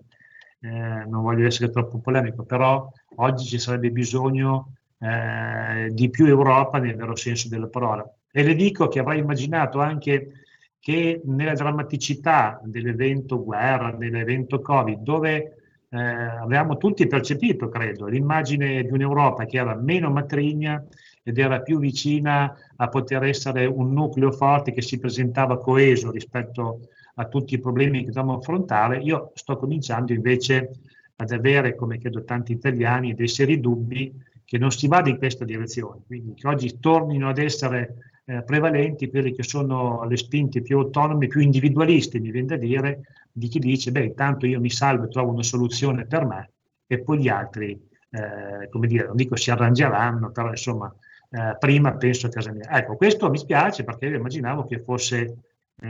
eh, 0.63 1.05
non 1.07 1.23
voglio 1.23 1.47
essere 1.47 1.71
troppo 1.71 1.99
polemico, 1.99 2.45
però 2.45 2.91
oggi 3.17 3.45
ci 3.45 3.59
sarebbe 3.59 3.91
bisogno 3.91 4.75
eh, 4.99 5.89
di 5.91 6.09
più 6.09 6.27
Europa 6.27 6.79
nel 6.79 6.95
vero 6.95 7.17
senso 7.17 7.49
della 7.49 7.67
parola. 7.67 8.09
E 8.31 8.43
le 8.45 8.55
dico 8.55 8.89
che 8.89 9.01
avrei 9.01 9.19
immaginato 9.19 9.81
anche 9.81 10.45
che 10.79 11.21
nella 11.25 11.55
drammaticità 11.55 12.61
dell'evento 12.65 13.43
guerra, 13.43 13.93
dell'evento 13.93 14.61
Covid, 14.61 15.01
dove 15.01 15.57
eh, 15.89 15.99
avevamo 15.99 16.77
tutti 16.77 17.07
percepito, 17.07 17.69
credo, 17.69 18.07
l'immagine 18.07 18.83
di 18.83 18.91
un'Europa 18.91 19.45
che 19.45 19.59
era 19.59 19.75
meno 19.75 20.11
matrigna 20.11 20.83
ed 21.23 21.39
era 21.39 21.61
più 21.61 21.79
vicina 21.79 22.55
a 22.77 22.89
poter 22.89 23.25
essere 23.25 23.67
un 23.67 23.93
nucleo 23.93 24.33
forte 24.33 24.73
che 24.73 24.83
si 24.83 24.99
presentava 24.99 25.59
coeso 25.59 26.11
rispetto 26.11 26.69
a 26.71 26.77
a 27.15 27.27
tutti 27.27 27.55
i 27.55 27.61
problemi 27.61 28.01
che 28.01 28.07
dobbiamo 28.07 28.37
affrontare, 28.37 28.99
io 28.99 29.33
sto 29.35 29.57
cominciando 29.57 30.13
invece 30.13 30.71
ad 31.17 31.31
avere, 31.31 31.75
come 31.75 31.99
credo 31.99 32.25
tanti 32.25 32.53
italiani, 32.53 33.15
dei 33.15 33.29
seri 33.29 33.61
dubbi 33.61 34.13
che 34.45 34.59
non 34.59 34.71
si 34.71 34.89
vada 34.89 35.09
in 35.09 35.19
questa 35.19 35.45
direzione, 35.45 36.03
quindi 36.07 36.35
che 36.35 36.49
oggi 36.49 36.79
tornino 36.79 37.29
ad 37.29 37.39
essere 37.39 37.97
eh, 38.25 38.43
prevalenti 38.43 39.09
quelli 39.11 39.33
che 39.33 39.43
sono 39.43 40.05
le 40.05 40.17
spinte 40.17 40.63
più 40.63 40.79
autonome, 40.79 41.27
più 41.27 41.41
individualiste, 41.41 42.21
mi 42.21 42.31
viene 42.31 42.49
da 42.49 42.57
dire, 42.57 43.01
di 43.33 43.49
chi 43.49 43.59
dice, 43.59 43.91
beh, 43.93 44.05
intanto 44.05 44.47
io 44.47 44.61
mi 44.61 44.71
salvo 44.71 45.05
e 45.05 45.09
trovo 45.09 45.33
una 45.33 45.43
soluzione 45.43 46.07
per 46.07 46.27
me 46.27 46.51
e 46.87 47.01
poi 47.01 47.19
gli 47.19 47.29
altri, 47.29 47.71
eh, 48.11 48.69
come 48.69 48.87
dire, 48.87 49.07
non 49.07 49.17
dico 49.17 49.37
si 49.37 49.51
arrangeranno, 49.51 50.31
però 50.31 50.51
insomma, 50.51 50.95
eh, 51.31 51.57
prima 51.59 51.95
penso 51.95 52.27
a 52.27 52.31
casa 52.31 52.53
mia. 52.53 52.69
Ecco, 52.71 52.97
questo 52.97 53.31
mi 53.31 53.39
spiace 53.39 53.85
perché 53.85 54.07
io 54.07 54.17
immaginavo 54.17 54.67
che 54.67 54.83
fosse 54.83 55.37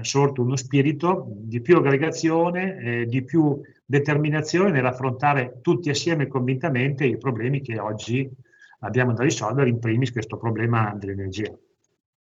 sorto 0.01 0.43
uno 0.43 0.57
spirito 0.57 1.27
di 1.29 1.61
più 1.61 1.77
aggregazione, 1.77 2.79
eh, 2.79 3.07
di 3.07 3.23
più 3.23 3.61
determinazione 3.85 4.71
nell'affrontare 4.71 5.59
tutti 5.61 5.91
assieme 5.91 6.27
convintamente 6.27 7.05
i 7.05 7.19
problemi 7.19 7.61
che 7.61 7.79
oggi 7.79 8.29
abbiamo 8.81 9.13
da 9.13 9.23
risolvere, 9.23 9.69
in 9.69 9.79
primis 9.79 10.13
questo 10.13 10.39
problema 10.39 10.95
dell'energia. 10.97 11.53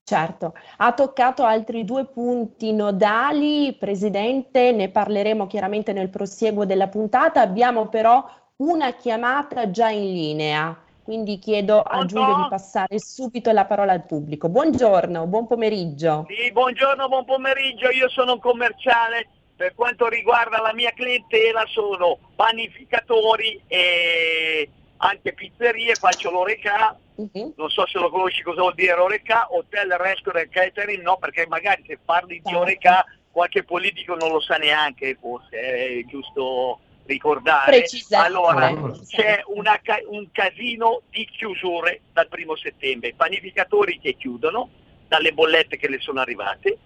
Certo, 0.03 0.53
ha 0.77 0.93
toccato 0.93 1.43
altri 1.43 1.83
due 1.83 2.05
punti 2.05 2.71
nodali, 2.73 3.75
Presidente, 3.79 4.71
ne 4.71 4.89
parleremo 4.89 5.47
chiaramente 5.47 5.93
nel 5.93 6.09
prosieguo 6.09 6.63
della 6.63 6.89
puntata, 6.89 7.41
abbiamo 7.41 7.87
però 7.87 8.23
una 8.57 8.93
chiamata 8.93 9.71
già 9.71 9.89
in 9.89 10.13
linea. 10.13 10.84
Quindi 11.05 11.37
chiedo 11.37 11.83
a 11.83 12.03
Giulio 12.03 12.35
di 12.35 12.47
passare 12.49 12.97
subito 12.97 13.51
la 13.51 13.65
parola 13.65 13.91
al 13.91 14.07
pubblico. 14.07 14.49
Buongiorno, 14.49 15.27
buon 15.27 15.45
pomeriggio. 15.45 16.25
Sì, 16.27 16.51
buongiorno, 16.51 17.07
buon 17.07 17.25
pomeriggio. 17.25 17.91
Io 17.91 18.09
sono 18.09 18.33
un 18.33 18.39
commerciale. 18.39 19.27
Per 19.55 19.75
quanto 19.75 20.07
riguarda 20.07 20.59
la 20.61 20.73
mia 20.73 20.89
clientela 20.93 21.63
sono 21.67 22.17
panificatori 22.35 23.61
e 23.67 24.67
anche 24.97 25.33
pizzerie, 25.33 25.93
faccio 25.93 26.31
l'oreca. 26.31 26.97
Uh-huh. 27.13 27.53
Non 27.55 27.69
so 27.69 27.85
se 27.85 27.99
lo 27.99 28.09
conosci 28.09 28.41
cosa 28.41 28.61
vuol 28.61 28.73
dire 28.73 28.95
l'oreca, 28.95 29.45
hotel, 29.51 29.91
restaurant, 29.99 30.49
catering, 30.49 31.03
no, 31.03 31.17
perché 31.17 31.45
magari 31.45 31.83
se 31.85 31.99
parli 32.03 32.41
di 32.43 32.55
oreca 32.55 33.05
qualche 33.29 33.63
politico 33.63 34.15
non 34.15 34.31
lo 34.31 34.39
sa 34.39 34.55
neanche, 34.55 35.15
forse 35.21 35.59
è 35.59 36.05
giusto 36.07 36.79
ricordare. 37.05 37.85
Allora, 38.11 38.73
c'è 39.05 39.43
una, 39.47 39.79
un 40.09 40.31
casino 40.31 41.01
di 41.09 41.25
chiusure 41.25 42.01
dal 42.11 42.27
primo 42.27 42.55
settembre, 42.55 43.13
panificatori 43.13 43.99
che 43.99 44.13
chiudono 44.13 44.69
dalle 45.07 45.31
bollette 45.33 45.77
che 45.77 45.87
le 45.87 45.99
sono 45.99 46.19
arrivate 46.19 46.77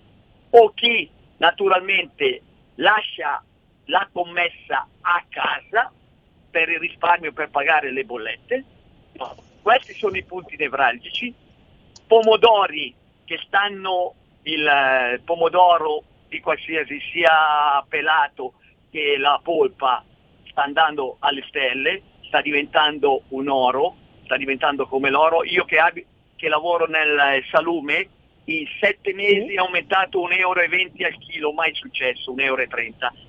o 0.51 0.73
chi 0.73 1.09
naturalmente 1.37 2.41
lascia 2.75 3.43
la 3.85 4.07
commessa 4.11 4.87
a 5.01 5.23
casa 5.29 5.91
per 6.49 6.69
il 6.69 6.79
risparmio 6.79 7.31
per 7.31 7.49
pagare 7.49 7.91
le 7.91 8.03
bollette. 8.03 8.63
No. 9.13 9.35
Questi 9.61 9.93
sono 9.93 10.17
i 10.17 10.23
punti 10.23 10.55
nevralgici. 10.57 11.33
Pomodori 12.07 12.93
che 13.25 13.39
stanno, 13.45 14.15
il 14.43 14.65
eh, 14.65 15.21
pomodoro 15.23 16.03
di 16.27 16.39
qualsiasi 16.39 16.99
sia 17.11 17.83
pelato 17.87 18.53
che 18.89 19.17
la 19.17 19.39
polpa 19.41 20.03
sta 20.49 20.63
andando 20.63 21.17
alle 21.19 21.43
stelle, 21.47 22.01
sta 22.23 22.41
diventando 22.41 23.23
un 23.29 23.47
oro, 23.49 23.95
sta 24.23 24.37
diventando 24.37 24.87
come 24.87 25.09
l'oro. 25.09 25.43
Io 25.43 25.65
che, 25.65 25.79
ab- 25.79 26.03
che 26.35 26.47
lavoro 26.47 26.85
nel 26.87 27.43
salume, 27.49 28.07
in 28.45 28.65
sette 28.79 29.13
mesi 29.13 29.53
è 29.53 29.57
aumentato 29.57 30.27
1,20 30.27 30.39
euro 30.39 30.61
al 30.61 31.17
chilo, 31.19 31.51
mai 31.51 31.73
successo, 31.75 32.33
1,30 32.33 32.43
euro 32.43 32.63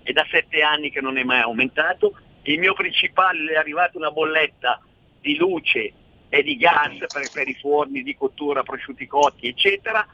è 0.02 0.12
da 0.12 0.26
sette 0.30 0.62
anni 0.62 0.90
che 0.90 1.00
non 1.00 1.18
è 1.18 1.24
mai 1.24 1.40
aumentato. 1.40 2.18
Il 2.42 2.58
mio 2.58 2.72
principale 2.72 3.52
è 3.52 3.56
arrivata 3.56 3.98
una 3.98 4.10
bolletta 4.10 4.80
di 5.20 5.36
luce 5.36 5.92
e 6.30 6.42
di 6.42 6.56
gas 6.56 6.96
per, 7.10 7.30
per 7.30 7.48
i 7.48 7.54
forni 7.54 8.02
di 8.02 8.16
cottura, 8.16 8.62
prosciutti 8.62 9.06
cotti, 9.06 9.48
eccetera, 9.48 10.06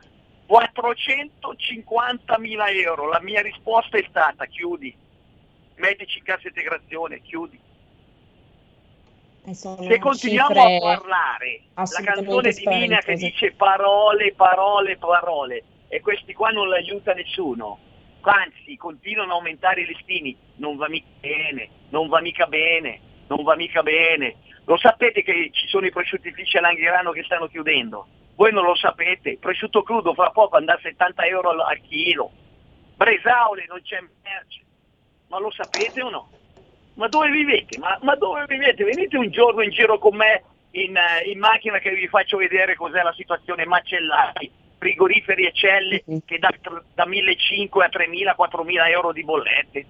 450 0.47 2.39
mila 2.39 2.69
euro. 2.69 3.09
La 3.09 3.21
mia 3.21 3.43
risposta 3.43 3.99
è 3.99 4.05
stata 4.09 4.47
chiudi, 4.47 4.93
medici 5.77 6.23
cassa 6.23 6.49
integrazione, 6.49 7.21
chiudi. 7.23 7.59
Eh, 9.45 9.55
Se 9.55 9.99
continuiamo 9.99 10.61
a 10.61 10.97
parlare, 10.97 11.61
la 11.75 11.85
canzone 12.03 12.51
di 12.51 12.63
Mina 12.67 12.99
che 12.99 13.15
dice 13.15 13.53
parole, 13.53 14.35
parole, 14.35 14.97
parole, 14.97 15.63
e 15.89 16.01
questi 16.01 16.33
qua 16.35 16.51
non 16.51 16.69
l'aiuta 16.69 17.13
nessuno, 17.13 17.79
anzi 18.23 18.77
continuano 18.77 19.33
a 19.33 19.35
aumentare 19.37 19.83
i 19.83 19.87
listini, 19.87 20.37
non 20.57 20.77
va 20.77 20.89
mica 20.89 21.07
bene, 21.21 21.69
non 21.91 22.09
va 22.09 22.21
mica 22.21 22.47
bene, 22.47 23.01
non 23.29 23.45
va 23.45 23.55
mica 23.55 23.83
bene. 23.83 24.37
Lo 24.65 24.77
sapete 24.77 25.23
che 25.23 25.51
ci 25.53 25.69
sono 25.69 25.87
i 25.87 25.93
prosciuttifici 25.93 26.57
all'Anghirano 26.57 27.13
che 27.13 27.23
stanno 27.23 27.47
chiudendo? 27.47 28.09
Voi 28.35 28.53
non 28.53 28.65
lo 28.65 28.75
sapete, 28.75 29.39
prosciutto 29.39 29.85
crudo 29.85 30.13
fra 30.13 30.31
poco 30.31 30.57
andrà 30.57 30.75
a 30.75 30.81
70 30.83 31.25
euro 31.25 31.51
al 31.51 31.81
chilo, 31.83 32.33
Bresaule 32.97 33.67
non 33.69 33.81
c'è 33.83 34.01
merce, 34.23 34.65
ma 35.29 35.39
lo 35.39 35.51
sapete 35.51 36.03
o 36.03 36.11
no? 36.11 36.31
Ma 36.95 37.09
dove 37.09 37.31
vivete? 37.31 37.79
Ma, 37.79 37.99
ma 38.03 38.15
dove 38.15 38.45
vivete? 38.47 38.85
Venite 38.85 39.17
un 39.17 39.31
giorno 39.31 39.63
in 39.63 39.71
giro 39.71 39.99
con 39.99 40.17
me 40.17 40.43
in, 40.73 40.95
uh, 40.97 41.29
in 41.29 41.39
macchina 41.39 41.79
che 41.79 41.95
vi 41.95 42.09
faccio 42.09 42.37
vedere 42.37 42.75
cos'è 42.75 43.03
la 43.03 43.13
situazione 43.13 43.67
macellati, 43.67 44.51
frigoriferi 44.79 45.47
e 45.47 45.53
celle 45.53 46.05
mm-hmm. 46.09 46.21
che 46.25 46.39
da, 46.39 46.51
da 46.95 47.07
1.500 47.07 47.83
a 47.83 47.89
3.000, 47.89 48.35
4.000 48.37 48.91
euro 48.91 49.13
di 49.13 49.25
bollette. 49.25 49.87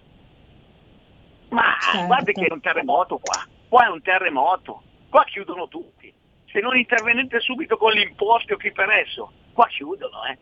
Ma 1.51 1.77
certo. 1.81 2.07
guarda 2.07 2.33
che 2.33 2.47
è 2.47 2.53
un 2.53 2.61
terremoto 2.61 3.19
qua, 3.19 3.47
qua 3.69 3.87
è 3.87 3.91
un 3.91 4.03
terremoto, 4.03 4.83
qua 5.09 5.25
chiudono 5.25 5.69
tutti. 5.69 6.13
Se 6.51 6.61
non 6.61 6.77
intervenite 6.77 7.39
subito 7.41 7.77
con 7.77 7.93
l'imposto 7.93 8.55
o 8.55 8.57
chi 8.57 8.73
per 8.73 8.91
esso, 8.91 9.31
qua 9.53 9.67
chiudono, 9.69 10.25
eh. 10.25 10.39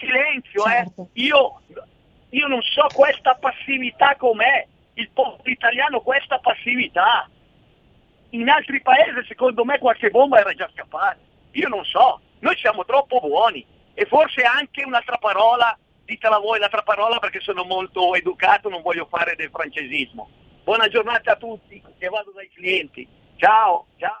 Silenzio, 0.00 0.64
eh. 0.66 0.70
certo. 0.70 1.02
eh. 1.12 1.20
Io 1.22 1.60
io 2.34 2.48
non 2.48 2.60
so 2.62 2.86
questa 2.92 3.36
passività 3.36 4.16
com'è, 4.16 4.66
il 4.94 5.08
popolo 5.10 5.48
italiano 5.50 6.00
questa 6.00 6.38
passività. 6.38 7.28
In 8.30 8.48
altri 8.48 8.82
paesi 8.82 9.24
secondo 9.28 9.64
me 9.64 9.78
qualche 9.78 10.10
bomba 10.10 10.40
era 10.40 10.52
già 10.52 10.68
scappata. 10.72 11.18
Io 11.52 11.68
non 11.68 11.84
so, 11.84 12.20
noi 12.40 12.56
siamo 12.56 12.84
troppo 12.84 13.20
buoni 13.20 13.64
e 13.94 14.04
forse 14.06 14.42
anche 14.42 14.82
un'altra 14.84 15.16
parola, 15.18 15.78
ditela 16.04 16.38
voi 16.38 16.58
l'altra 16.58 16.82
parola 16.82 17.20
perché 17.20 17.38
sono 17.38 17.62
molto 17.62 18.14
educato, 18.16 18.68
non 18.68 18.82
voglio 18.82 19.06
fare 19.08 19.36
del 19.36 19.50
francesismo. 19.50 20.28
Buona 20.64 20.88
giornata 20.88 21.32
a 21.32 21.36
tutti, 21.36 21.80
che 21.98 22.08
vado 22.08 22.32
dai 22.32 22.50
clienti. 22.52 23.06
Ciao, 23.36 23.86
ciao. 23.96 24.20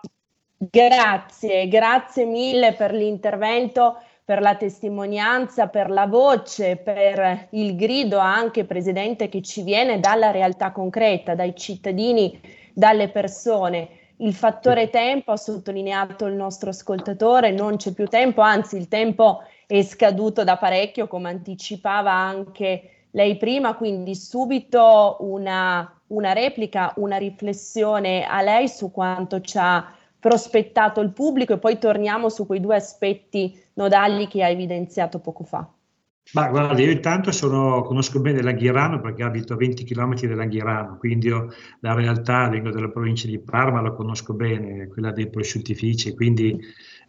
Grazie, 0.56 1.66
grazie 1.66 2.24
mille 2.24 2.74
per 2.74 2.92
l'intervento 2.92 4.00
per 4.24 4.40
la 4.40 4.56
testimonianza, 4.56 5.68
per 5.68 5.90
la 5.90 6.06
voce, 6.06 6.76
per 6.76 7.48
il 7.50 7.76
grido 7.76 8.18
anche, 8.18 8.64
Presidente, 8.64 9.28
che 9.28 9.42
ci 9.42 9.62
viene 9.62 10.00
dalla 10.00 10.30
realtà 10.30 10.72
concreta, 10.72 11.34
dai 11.34 11.54
cittadini, 11.54 12.40
dalle 12.72 13.10
persone. 13.10 13.88
Il 14.18 14.32
fattore 14.32 14.88
tempo 14.88 15.32
ha 15.32 15.36
sottolineato 15.36 16.24
il 16.24 16.34
nostro 16.34 16.70
ascoltatore, 16.70 17.50
non 17.50 17.76
c'è 17.76 17.92
più 17.92 18.06
tempo, 18.06 18.40
anzi 18.40 18.76
il 18.76 18.88
tempo 18.88 19.42
è 19.66 19.82
scaduto 19.82 20.42
da 20.42 20.56
parecchio, 20.56 21.06
come 21.06 21.28
anticipava 21.28 22.12
anche 22.12 22.90
lei 23.10 23.36
prima, 23.36 23.74
quindi 23.74 24.14
subito 24.14 25.18
una, 25.20 26.00
una 26.08 26.32
replica, 26.32 26.94
una 26.96 27.16
riflessione 27.18 28.24
a 28.24 28.40
lei 28.40 28.68
su 28.68 28.90
quanto 28.90 29.40
ci 29.42 29.58
ha 29.60 29.94
prospettato 30.18 31.02
il 31.02 31.12
pubblico 31.12 31.52
e 31.52 31.58
poi 31.58 31.76
torniamo 31.78 32.30
su 32.30 32.46
quei 32.46 32.60
due 32.60 32.76
aspetti 32.76 33.62
nodali 33.74 34.26
che 34.26 34.42
ha 34.42 34.48
evidenziato 34.48 35.20
poco 35.20 35.44
fa. 35.44 35.68
Ma 36.32 36.48
guarda, 36.48 36.80
io 36.80 36.90
intanto 36.90 37.30
sono, 37.32 37.82
conosco 37.82 38.18
bene 38.18 38.42
l'Anghirano 38.42 38.98
perché 39.00 39.22
abito 39.22 39.52
a 39.52 39.56
20 39.56 39.84
km 39.84 40.26
dall'Anghirano, 40.26 40.96
quindi 40.96 41.28
la 41.28 41.92
realtà 41.92 42.48
vengo 42.48 42.70
dalla 42.70 42.88
provincia 42.88 43.26
di 43.28 43.38
Parma, 43.38 43.82
la 43.82 43.92
conosco 43.92 44.32
bene, 44.32 44.88
quella 44.88 45.12
dei 45.12 45.28
prosciuttifici, 45.28 46.14
quindi 46.14 46.58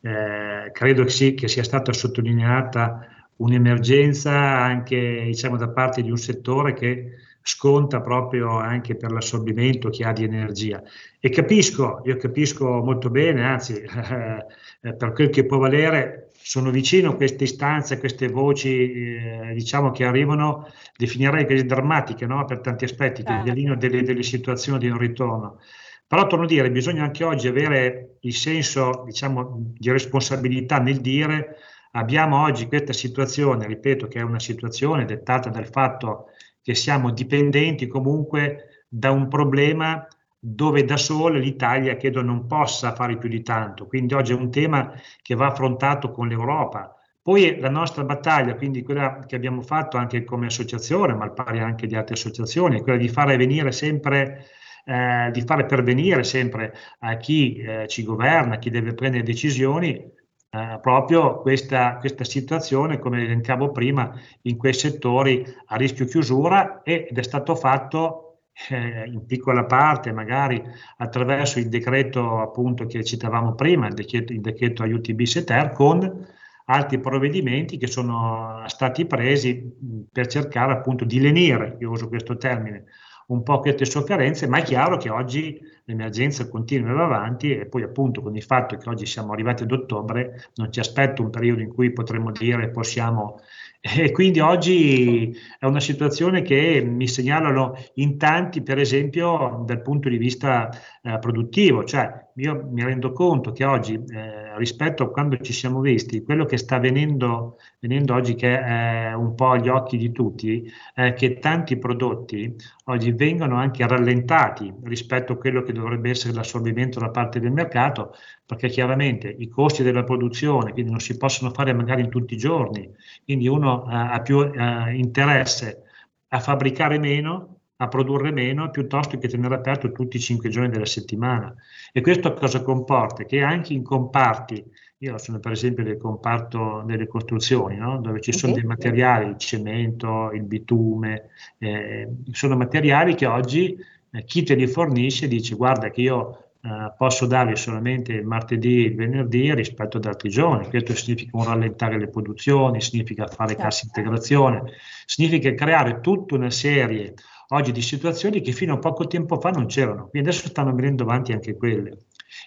eh, 0.02 0.70
credo 0.72 1.04
che, 1.04 1.10
sì, 1.10 1.34
che 1.34 1.48
sia 1.48 1.64
stata 1.64 1.94
sottolineata 1.94 3.08
un'emergenza 3.38 4.32
anche 4.32 5.24
diciamo, 5.26 5.58
da 5.58 5.70
parte 5.70 6.02
di 6.02 6.10
un 6.10 6.18
settore 6.18 6.74
che 6.74 7.16
sconta 7.48 8.02
proprio 8.02 8.58
anche 8.58 8.96
per 8.96 9.12
l'assorbimento 9.12 9.90
che 9.90 10.04
ha 10.04 10.12
di 10.12 10.24
energia. 10.24 10.82
E 11.20 11.30
capisco, 11.30 12.02
io 12.06 12.18
capisco 12.18 12.82
molto 12.82 13.12
bene, 13.12 13.44
anzi, 13.44 13.76
eh, 13.76 14.94
per 14.96 15.12
quel 15.14 15.30
che 15.30 15.46
può 15.46 15.60
valere, 15.60 16.32
sono 16.34 16.72
vicino 16.72 17.12
a 17.12 17.16
queste 17.16 17.44
istanze, 17.44 17.94
a 17.94 18.00
queste 18.00 18.30
voci, 18.30 18.92
eh, 18.92 19.52
diciamo, 19.54 19.92
che 19.92 20.06
arrivano, 20.06 20.68
definirei 20.98 21.46
così 21.46 21.66
drammatiche, 21.66 22.26
no? 22.26 22.44
per 22.46 22.62
tanti 22.62 22.86
aspetti, 22.86 23.22
che 23.22 23.30
certo. 23.30 23.46
delineano 23.46 23.78
delle, 23.78 24.02
delle 24.02 24.24
situazioni 24.24 24.80
di 24.80 24.88
non 24.88 24.98
ritorno. 24.98 25.60
Però 26.08 26.26
torno 26.26 26.46
a 26.46 26.48
dire, 26.48 26.72
bisogna 26.72 27.04
anche 27.04 27.24
oggi 27.24 27.48
avere 27.48 28.18
il 28.22 28.34
senso, 28.34 29.04
diciamo, 29.06 29.74
di 29.78 29.92
responsabilità 29.92 30.80
nel 30.80 31.00
dire 31.00 31.58
abbiamo 31.92 32.42
oggi 32.42 32.68
questa 32.68 32.94
situazione, 32.94 33.68
ripeto 33.68 34.08
che 34.08 34.20
è 34.20 34.24
una 34.24 34.40
situazione 34.40 35.06
dettata 35.06 35.50
dal 35.50 35.68
fatto 35.68 36.30
che 36.66 36.74
siamo 36.74 37.12
dipendenti 37.12 37.86
comunque 37.86 38.86
da 38.88 39.12
un 39.12 39.28
problema 39.28 40.08
dove 40.40 40.84
da 40.84 40.98
sola 40.98 41.38
l'Italia 41.38 41.96
credo 41.96 42.24
non 42.24 42.48
possa 42.48 42.96
fare 42.96 43.20
più 43.20 43.30
di 43.30 43.44
tanto. 43.44 43.86
Quindi 43.86 44.16
oggi 44.16 44.32
è 44.32 44.36
un 44.36 44.50
tema 44.50 44.92
che 45.22 45.36
va 45.36 45.46
affrontato 45.46 46.10
con 46.10 46.28
l'Europa. 46.28 46.92
Poi 47.22 47.60
la 47.60 47.70
nostra 47.70 48.04
battaglia, 48.04 48.56
quindi 48.56 48.82
quella 48.82 49.20
che 49.28 49.36
abbiamo 49.36 49.62
fatto 49.62 49.98
anche 49.98 50.24
come 50.24 50.48
associazione, 50.48 51.14
ma 51.14 51.26
al 51.26 51.34
pari 51.34 51.60
anche 51.60 51.86
di 51.86 51.96
altre 51.96 52.16
associazioni, 52.16 52.80
è 52.80 52.82
quella 52.82 52.98
di 52.98 53.10
fare 53.10 53.38
venire 53.38 53.72
sempre, 53.72 54.48
eh, 54.86 55.30
di 55.32 55.42
fare 55.42 55.68
pervenire 55.68 56.24
sempre 56.24 56.74
a 57.02 57.16
chi 57.18 57.58
eh, 57.58 57.88
ci 57.88 58.04
governa, 58.04 58.56
a 58.56 58.58
chi 58.58 58.72
deve 58.72 58.96
prendere 58.96 59.22
decisioni, 59.22 60.04
eh, 60.50 60.80
proprio 60.82 61.42
questa, 61.42 61.98
questa, 61.98 62.24
situazione, 62.24 63.00
come 63.00 63.24
elencavo 63.24 63.72
prima, 63.72 64.14
in 64.44 64.58
quei 64.58 64.74
settori 64.74 65.46
a 65.68 65.76
rischio 65.76 66.06
chiusura 66.06 66.82
ed 66.84 67.18
è 67.18 67.24
stato 67.24 67.56
fatto 67.56 68.26
eh, 68.70 69.06
in 69.06 69.26
piccola 69.26 69.66
parte, 69.66 70.12
magari 70.12 70.62
attraverso 70.98 71.60
il 71.60 71.68
decreto 71.68 72.40
appunto 72.40 72.86
che 72.86 73.04
citavamo 73.04 73.54
prima, 73.54 73.88
il 73.88 73.94
decreto, 73.94 74.32
il 74.32 74.42
decreto 74.42 74.84
aiuti 74.84 75.14
bis 75.14 75.36
e 75.38 75.44
ter, 75.44 75.72
con 75.72 76.26
altri 76.68 77.00
provvedimenti 77.00 77.78
che 77.78 77.88
sono 77.88 78.64
stati 78.68 79.06
presi 79.06 79.72
per 80.12 80.28
cercare 80.28 80.74
appunto 80.74 81.06
di 81.06 81.20
lenire, 81.20 81.78
io 81.80 81.92
uso 81.92 82.08
questo 82.08 82.38
termine, 82.38 82.86
un 83.28 83.44
po' 83.44 83.60
queste 83.60 83.86
sofferenze, 83.86 84.48
ma 84.48 84.60
è 84.60 84.64
chiaro 84.64 84.98
che 84.98 85.10
oggi 85.10 85.60
l'emergenza 85.86 86.48
continua 86.48 86.92
e 86.92 86.94
va 86.94 87.06
avanti 87.06 87.56
e 87.56 87.66
poi 87.68 87.84
appunto 87.84 88.22
con 88.22 88.36
il 88.36 88.44
fatto 88.44 88.76
che 88.76 88.90
oggi 88.90 89.06
siamo 89.06 89.34
arrivati 89.34 89.64
ad 89.64 89.72
ottobre 89.72 90.50
non 90.56 90.72
ci 90.72 90.80
aspetta 90.80 91.22
un 91.22 91.30
periodo 91.30 91.62
in 91.62 91.72
cui 91.72 91.94
potremmo 91.94 92.32
dire 92.32 92.70
possiamo 92.70 93.40
e 93.80 94.12
quindi 94.12 94.40
oggi 94.40 95.36
è 95.60 95.66
una 95.66 95.80
situazione 95.80 96.42
che 96.42 96.82
mi 96.82 97.08
segnalano 97.08 97.76
in 97.96 98.18
tanti, 98.18 98.64
per 98.64 98.80
esempio 98.80 99.64
dal 99.66 99.82
punto 99.82 100.10
di 100.10 100.18
vista 100.18 100.70
eh, 101.04 101.20
produttivo, 101.20 101.84
cioè 101.84 102.25
io 102.38 102.68
mi 102.70 102.84
rendo 102.84 103.14
conto 103.14 103.52
che 103.54 103.64
oggi 103.64 103.94
eh, 103.94 104.58
rispetto 104.58 105.04
a 105.04 105.10
quando 105.10 105.38
ci 105.38 105.54
siamo 105.54 105.80
visti, 105.80 106.22
quello 106.22 106.44
che 106.46 106.58
sta 106.58 106.80
venendo, 106.80 107.58
venendo 107.80 108.14
oggi 108.14 108.36
che 108.36 108.60
è 108.60 109.14
un 109.14 109.36
po' 109.36 109.52
agli 109.52 109.70
occhi 109.70 109.96
di 109.96 110.12
tutti, 110.12 110.70
è 110.94 111.14
che 111.14 111.40
tanti 111.40 111.78
prodotti 111.78 112.54
oggi 112.86 113.12
vengono 113.14 113.56
anche 113.56 113.88
rallentati 113.88 114.74
rispetto 114.84 115.34
a 115.34 115.38
quello 115.38 115.62
che 115.64 115.72
dovrebbe 115.72 116.10
essere 116.10 116.34
l'assorbimento 116.34 117.00
da 117.00 117.10
parte 117.10 117.40
del 117.40 117.52
mercato, 117.52 118.14
perché 118.46 118.68
chiaramente 118.68 119.30
i 119.30 119.48
costi 119.48 119.82
della 119.84 120.04
produzione, 120.04 120.74
quindi 120.74 120.92
non 120.92 121.00
si 121.00 121.16
possono 121.18 121.52
fare 121.52 121.72
magari 121.74 122.02
in 122.02 122.10
tutti 122.10 122.34
i 122.34 122.38
giorni, 122.38 122.90
quindi 123.24 123.48
uno 123.48 123.90
eh, 123.90 123.96
ha 123.96 124.20
più 124.22 124.42
eh, 124.42 124.94
interesse 124.94 125.84
a 126.30 126.40
fabbricare 126.42 126.98
meno, 127.00 127.60
a 127.78 127.88
produrre 127.88 128.32
meno, 128.32 128.70
piuttosto 128.70 129.18
che 129.18 129.28
tenere 129.28 129.56
aperto 129.56 129.92
tutti 129.92 130.18
i 130.18 130.20
cinque 130.20 130.50
giorni 130.50 130.70
della 130.70 130.86
settimana. 130.86 131.54
E 131.92 132.02
questo 132.02 132.34
cosa 132.34 132.62
comporta? 132.62 133.26
Che 133.26 133.42
anche 133.42 133.74
in 133.74 133.84
comparti, 133.84 134.64
io 135.00 135.18
sono 135.18 135.40
per 135.40 135.52
esempio 135.52 135.84
del 135.84 135.98
comparto 135.98 136.84
delle 136.86 137.08
costruzioni, 137.08 137.76
no? 137.76 138.00
dove 138.00 138.22
ci 138.22 138.32
sono 138.32 138.54
okay. 138.54 138.64
dei 138.64 138.72
materiali, 138.72 139.30
il 139.30 139.38
cemento, 139.38 140.32
il 140.32 140.44
bitume, 140.44 141.30
eh, 141.58 142.08
sono 142.32 142.56
materiali 142.56 143.14
che 143.16 143.26
oggi 143.26 143.78
eh, 144.12 144.24
chi 144.24 144.44
te 144.44 144.56
li 144.56 144.68
fornisce 144.68 145.28
dice 145.28 145.56
guarda 145.56 145.90
che 145.90 146.02
io 146.02 146.46
eh, 146.66 146.94
posso 146.98 147.28
darli 147.28 147.56
solamente 147.58 148.14
il 148.14 148.26
martedì 148.26 148.86
e 148.86 148.88
il 148.88 148.96
venerdì 148.96 149.54
rispetto 149.54 149.98
ad 149.98 150.06
altri 150.06 150.30
giorni. 150.30 150.68
Questo 150.68 150.96
significa 150.96 151.38
un 151.38 151.44
rallentare 151.44 152.00
le 152.00 152.08
produzioni, 152.08 152.82
significa 152.82 153.28
fare 153.28 153.50
certo. 153.50 153.64
cassa 153.64 153.86
integrazione, 153.86 154.64
significa 155.06 155.54
creare 155.54 156.00
tutta 156.00 156.36
una 156.36 156.50
serie 156.50 157.14
oggi 157.50 157.72
di 157.72 157.82
situazioni 157.82 158.42
che 158.42 158.52
fino 158.52 158.76
a 158.76 158.80
poco 158.80 159.08
tempo 159.08 159.40
fa 159.40 159.52
non 159.52 159.68
c'erano, 159.68 160.08
quindi 160.08 160.30
adesso 160.30 160.48
stanno 160.48 160.74
venendo 160.74 161.04
avanti 161.04 161.32
anche 161.32 161.56
quelle. 161.56 161.98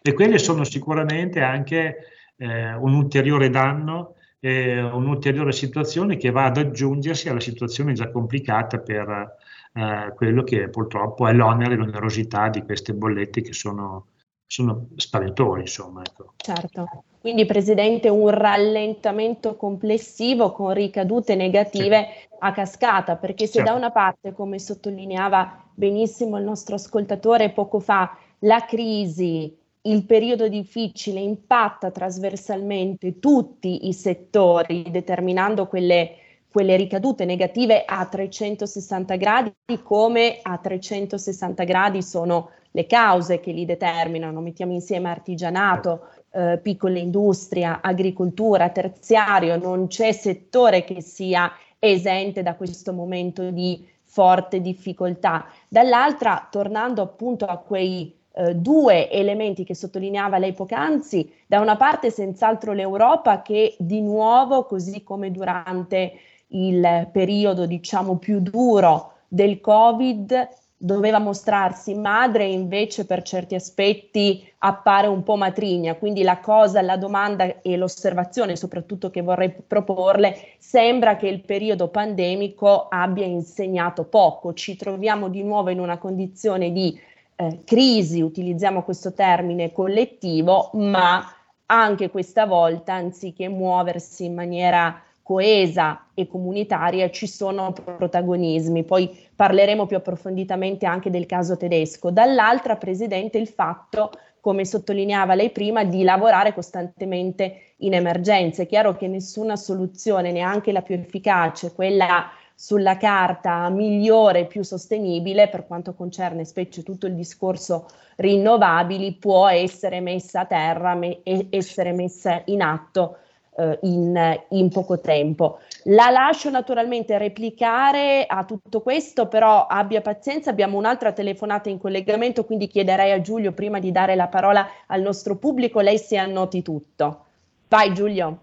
E 0.02 0.12
quelle 0.12 0.38
sono 0.38 0.64
sicuramente 0.64 1.40
anche 1.40 1.96
eh, 2.36 2.74
un 2.74 2.94
ulteriore 2.94 3.50
danno, 3.50 4.14
eh, 4.40 4.80
un'ulteriore 4.82 5.52
situazione 5.52 6.16
che 6.16 6.30
va 6.30 6.44
ad 6.44 6.58
aggiungersi 6.58 7.28
alla 7.28 7.40
situazione 7.40 7.92
già 7.92 8.10
complicata 8.10 8.78
per 8.78 9.36
eh, 9.72 10.12
quello 10.14 10.42
che 10.42 10.68
purtroppo 10.68 11.26
è 11.26 11.32
l'onere 11.32 11.74
e 11.74 11.76
l'onerosità 11.76 12.48
di 12.48 12.62
queste 12.62 12.94
bollette 12.94 13.42
che 13.42 13.52
sono, 13.52 14.06
sono 14.46 14.88
spaventori, 14.96 15.62
insomma. 15.62 16.02
Ecco. 16.02 16.34
Certo. 16.36 17.04
Quindi, 17.20 17.46
Presidente, 17.46 18.08
un 18.08 18.28
rallentamento 18.28 19.56
complessivo 19.56 20.52
con 20.52 20.72
ricadute 20.72 21.34
negative 21.34 22.08
sì. 22.10 22.28
a 22.38 22.52
cascata, 22.52 23.16
perché 23.16 23.46
se 23.46 23.54
certo. 23.54 23.70
da 23.70 23.76
una 23.76 23.90
parte, 23.90 24.32
come 24.32 24.58
sottolineava 24.58 25.64
benissimo 25.74 26.38
il 26.38 26.44
nostro 26.44 26.76
ascoltatore 26.76 27.50
poco 27.50 27.80
fa, 27.80 28.16
la 28.40 28.64
crisi, 28.64 29.56
il 29.82 30.04
periodo 30.04 30.48
difficile 30.48 31.20
impatta 31.20 31.90
trasversalmente 31.90 33.18
tutti 33.18 33.88
i 33.88 33.92
settori, 33.92 34.84
determinando 34.90 35.66
quelle 35.66 36.26
quelle 36.50 36.76
ricadute 36.76 37.24
negative 37.24 37.84
a 37.84 38.06
360 38.06 39.16
gradi, 39.16 39.52
come 39.82 40.38
a 40.42 40.56
360 40.56 41.64
gradi 41.64 42.02
sono 42.02 42.50
le 42.72 42.86
cause 42.86 43.38
che 43.40 43.52
li 43.52 43.64
determinano. 43.64 44.40
Mettiamo 44.40 44.72
insieme 44.72 45.10
artigianato, 45.10 46.08
eh, 46.30 46.58
piccola 46.62 46.98
industria, 46.98 47.80
agricoltura, 47.80 48.68
terziario, 48.70 49.56
non 49.56 49.86
c'è 49.86 50.12
settore 50.12 50.84
che 50.84 51.00
sia 51.00 51.50
esente 51.78 52.42
da 52.42 52.54
questo 52.54 52.92
momento 52.92 53.50
di 53.50 53.86
forte 54.02 54.60
difficoltà. 54.60 55.46
Dall'altra, 55.68 56.48
tornando 56.50 57.02
appunto 57.02 57.44
a 57.44 57.58
quei 57.58 58.14
eh, 58.32 58.54
due 58.54 59.10
elementi 59.10 59.64
che 59.64 59.74
sottolineava 59.74 60.38
lei 60.38 60.52
poc'anzi, 60.52 61.30
da 61.46 61.60
una 61.60 61.76
parte 61.76 62.10
senz'altro 62.10 62.72
l'Europa 62.72 63.42
che 63.42 63.76
di 63.78 64.00
nuovo, 64.00 64.64
così 64.64 65.02
come 65.02 65.30
durante 65.30 66.12
il 66.48 67.08
periodo 67.12 67.66
diciamo 67.66 68.16
più 68.16 68.40
duro 68.40 69.12
del 69.28 69.60
Covid 69.60 70.48
doveva 70.80 71.18
mostrarsi 71.18 71.94
madre 71.94 72.44
e 72.44 72.52
invece 72.52 73.04
per 73.04 73.22
certi 73.22 73.56
aspetti 73.56 74.48
appare 74.58 75.08
un 75.08 75.24
po' 75.24 75.34
matrigna, 75.34 75.96
quindi 75.96 76.22
la 76.22 76.38
cosa, 76.38 76.80
la 76.82 76.96
domanda 76.96 77.60
e 77.62 77.76
l'osservazione 77.76 78.54
soprattutto 78.54 79.10
che 79.10 79.20
vorrei 79.20 79.50
proporle, 79.50 80.36
sembra 80.58 81.16
che 81.16 81.26
il 81.26 81.40
periodo 81.40 81.88
pandemico 81.88 82.86
abbia 82.88 83.26
insegnato 83.26 84.04
poco, 84.04 84.54
ci 84.54 84.76
troviamo 84.76 85.28
di 85.28 85.42
nuovo 85.42 85.70
in 85.70 85.80
una 85.80 85.98
condizione 85.98 86.70
di 86.70 86.98
eh, 87.34 87.60
crisi, 87.64 88.20
utilizziamo 88.20 88.84
questo 88.84 89.12
termine 89.12 89.72
collettivo, 89.72 90.70
ma 90.74 91.24
anche 91.66 92.08
questa 92.08 92.46
volta, 92.46 92.94
anziché 92.94 93.48
muoversi 93.48 94.24
in 94.24 94.34
maniera 94.34 95.02
coesa 95.28 96.06
e 96.14 96.26
comunitaria, 96.26 97.10
ci 97.10 97.26
sono 97.26 97.74
protagonismi. 97.74 98.82
Poi 98.82 99.14
parleremo 99.36 99.84
più 99.84 99.98
approfonditamente 99.98 100.86
anche 100.86 101.10
del 101.10 101.26
caso 101.26 101.58
tedesco. 101.58 102.10
Dall'altra, 102.10 102.76
Presidente, 102.76 103.36
il 103.36 103.46
fatto 103.46 104.10
come 104.40 104.64
sottolineava 104.64 105.34
lei 105.34 105.50
prima, 105.50 105.84
di 105.84 106.02
lavorare 106.02 106.54
costantemente 106.54 107.74
in 107.80 107.92
emergenza. 107.92 108.62
È 108.62 108.66
chiaro 108.66 108.96
che 108.96 109.06
nessuna 109.06 109.54
soluzione, 109.56 110.32
neanche 110.32 110.72
la 110.72 110.80
più 110.80 110.94
efficace, 110.94 111.74
quella 111.74 112.30
sulla 112.54 112.96
carta 112.96 113.68
migliore 113.68 114.40
e 114.40 114.46
più 114.46 114.62
sostenibile 114.62 115.50
per 115.50 115.66
quanto 115.66 115.92
concerne 115.92 116.46
specie 116.46 116.82
tutto 116.82 117.06
il 117.06 117.14
discorso 117.14 117.86
rinnovabili, 118.16 119.12
può 119.12 119.46
essere 119.46 120.00
messa 120.00 120.40
a 120.40 120.46
terra 120.46 120.94
me- 120.94 121.20
essere 121.50 121.92
messa 121.92 122.40
in 122.46 122.62
atto 122.62 123.18
eh, 123.58 123.78
in, 123.82 124.40
in, 124.50 124.68
poco 124.70 125.00
tempo. 125.00 125.58
La 125.84 126.10
lascio 126.10 126.48
naturalmente 126.48 127.18
replicare 127.18 128.24
a 128.26 128.44
tutto 128.44 128.80
questo, 128.80 129.26
però 129.26 129.66
abbia 129.66 130.00
pazienza, 130.00 130.50
abbiamo 130.50 130.78
un'altra 130.78 131.12
telefonata 131.12 131.68
in 131.68 131.78
collegamento, 131.78 132.44
quindi 132.44 132.68
chiederei 132.68 133.10
a 133.10 133.20
Giulio 133.20 133.52
prima 133.52 133.80
di 133.80 133.90
dare 133.90 134.14
la 134.14 134.28
parola 134.28 134.66
al 134.86 135.00
nostro 135.00 135.36
pubblico, 135.36 135.80
lei 135.80 135.98
si 135.98 136.16
annoti 136.16 136.62
tutto. 136.62 137.24
Vai 137.68 137.92
Giulio. 137.92 138.38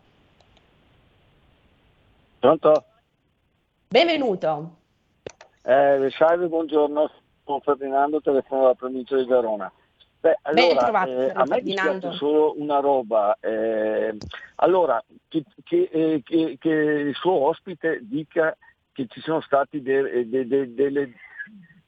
Pronto? 2.40 2.84
Benvenuto. 3.88 4.76
Eh, 5.64 6.10
salve, 6.12 6.48
buongiorno, 6.48 7.10
sono 7.44 7.60
Ferdinando, 7.62 8.22
telefono 8.22 8.62
dalla 8.64 8.76
provincia 8.76 9.16
di 9.16 9.26
Verona. 9.26 9.72
Beh, 10.26 10.40
allora, 10.42 10.82
trovato, 10.82 11.22
eh, 11.22 11.32
a 11.36 11.44
me 11.46 11.62
dispiace 11.62 12.12
solo 12.14 12.60
una 12.60 12.80
roba. 12.80 13.38
Eh, 13.40 14.18
allora, 14.56 15.04
che, 15.28 15.44
che, 15.64 15.88
eh, 15.92 16.24
che, 16.24 16.58
che, 16.60 16.70
il 16.70 17.14
suo 17.14 17.34
ospite 17.34 18.00
dica 18.02 18.58
che 18.92 19.06
ci 19.08 19.22
sono 19.22 19.40
stati 19.42 19.84
de, 19.84 20.28
de, 20.28 20.48
de, 20.48 20.74
delle 20.74 21.14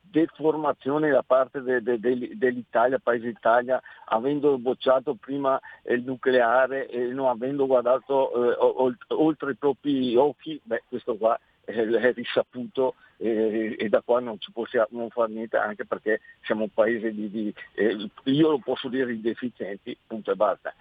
deformazioni 0.02 1.10
da 1.10 1.24
parte 1.24 1.64
dell'Italia, 1.64 3.00
Paese 3.00 3.28
Italia, 3.28 3.82
avendo 4.06 4.60
bocciato 4.60 5.16
prima 5.16 5.60
il 5.86 6.04
nucleare 6.04 6.88
e 6.90 7.08
non 7.08 7.30
avendo 7.30 7.66
guardato 7.66 8.52
eh, 8.52 8.94
oltre 9.16 9.52
i 9.52 9.56
propri 9.56 10.16
occhi, 10.16 10.62
beh, 10.64 10.84
questo 10.88 11.18
qua 11.18 11.40
è 11.74 12.14
risaputo 12.14 12.96
eh, 13.18 13.76
e 13.78 13.90
da 13.90 14.02
qua 14.02 14.22
non 14.22 14.40
ci 14.40 14.52
possiamo 14.52 15.10
fare 15.10 15.32
niente 15.32 15.58
anche 15.58 15.86
perché 15.86 16.22
siamo 16.44 16.64
un 16.64 16.70
paese 16.74 17.14
di, 17.14 17.30
di 17.30 17.54
eh, 17.74 18.10
io 18.24 18.50
lo 18.52 18.60
posso 18.60 18.88
dire 18.88 19.08
di 19.08 19.22
deficienti, 19.22 19.98
punto 20.08 20.32
e 20.32 20.36
basta. 20.36 20.74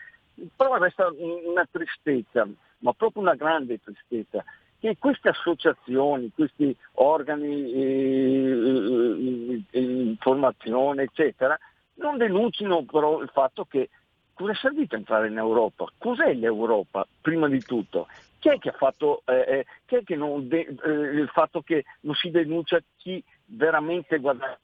Però 0.54 0.76
resta 0.76 1.08
una 1.08 1.66
tristezza, 1.68 2.46
ma 2.78 2.92
proprio 2.92 3.22
una 3.22 3.34
grande 3.34 3.80
tristezza, 3.82 4.44
che 4.78 4.96
queste 4.98 5.30
associazioni, 5.30 6.30
questi 6.34 6.76
organi 6.94 7.72
eh, 7.72 9.62
eh 9.70 9.80
informazione, 9.80 11.04
eccetera, 11.04 11.58
non 11.94 12.18
denunciano 12.18 12.84
però 12.84 13.22
il 13.22 13.30
fatto 13.32 13.64
che 13.64 13.88
cosa 14.34 14.52
è 14.52 14.56
servito 14.56 14.94
entrare 14.94 15.28
in 15.28 15.38
Europa? 15.38 15.86
Cos'è 15.96 16.34
l'Europa, 16.34 17.06
prima 17.22 17.48
di 17.48 17.60
tutto? 17.62 18.06
Chi 18.46 18.52
è 18.52 18.58
che 18.60 18.68
ha 18.68 18.76
fatto 18.78 19.22
eh, 19.26 19.44
eh 19.48 19.66
chi 19.86 19.96
è 19.96 20.04
che 20.04 20.14
non 20.14 20.46
de- 20.46 20.76
eh, 20.84 20.90
il 20.90 21.28
fatto 21.32 21.62
che 21.62 21.84
non 22.02 22.14
si 22.14 22.30
denuncia 22.30 22.78
chi 22.96 23.20
veramente 23.46 24.18
guadagna 24.18 24.56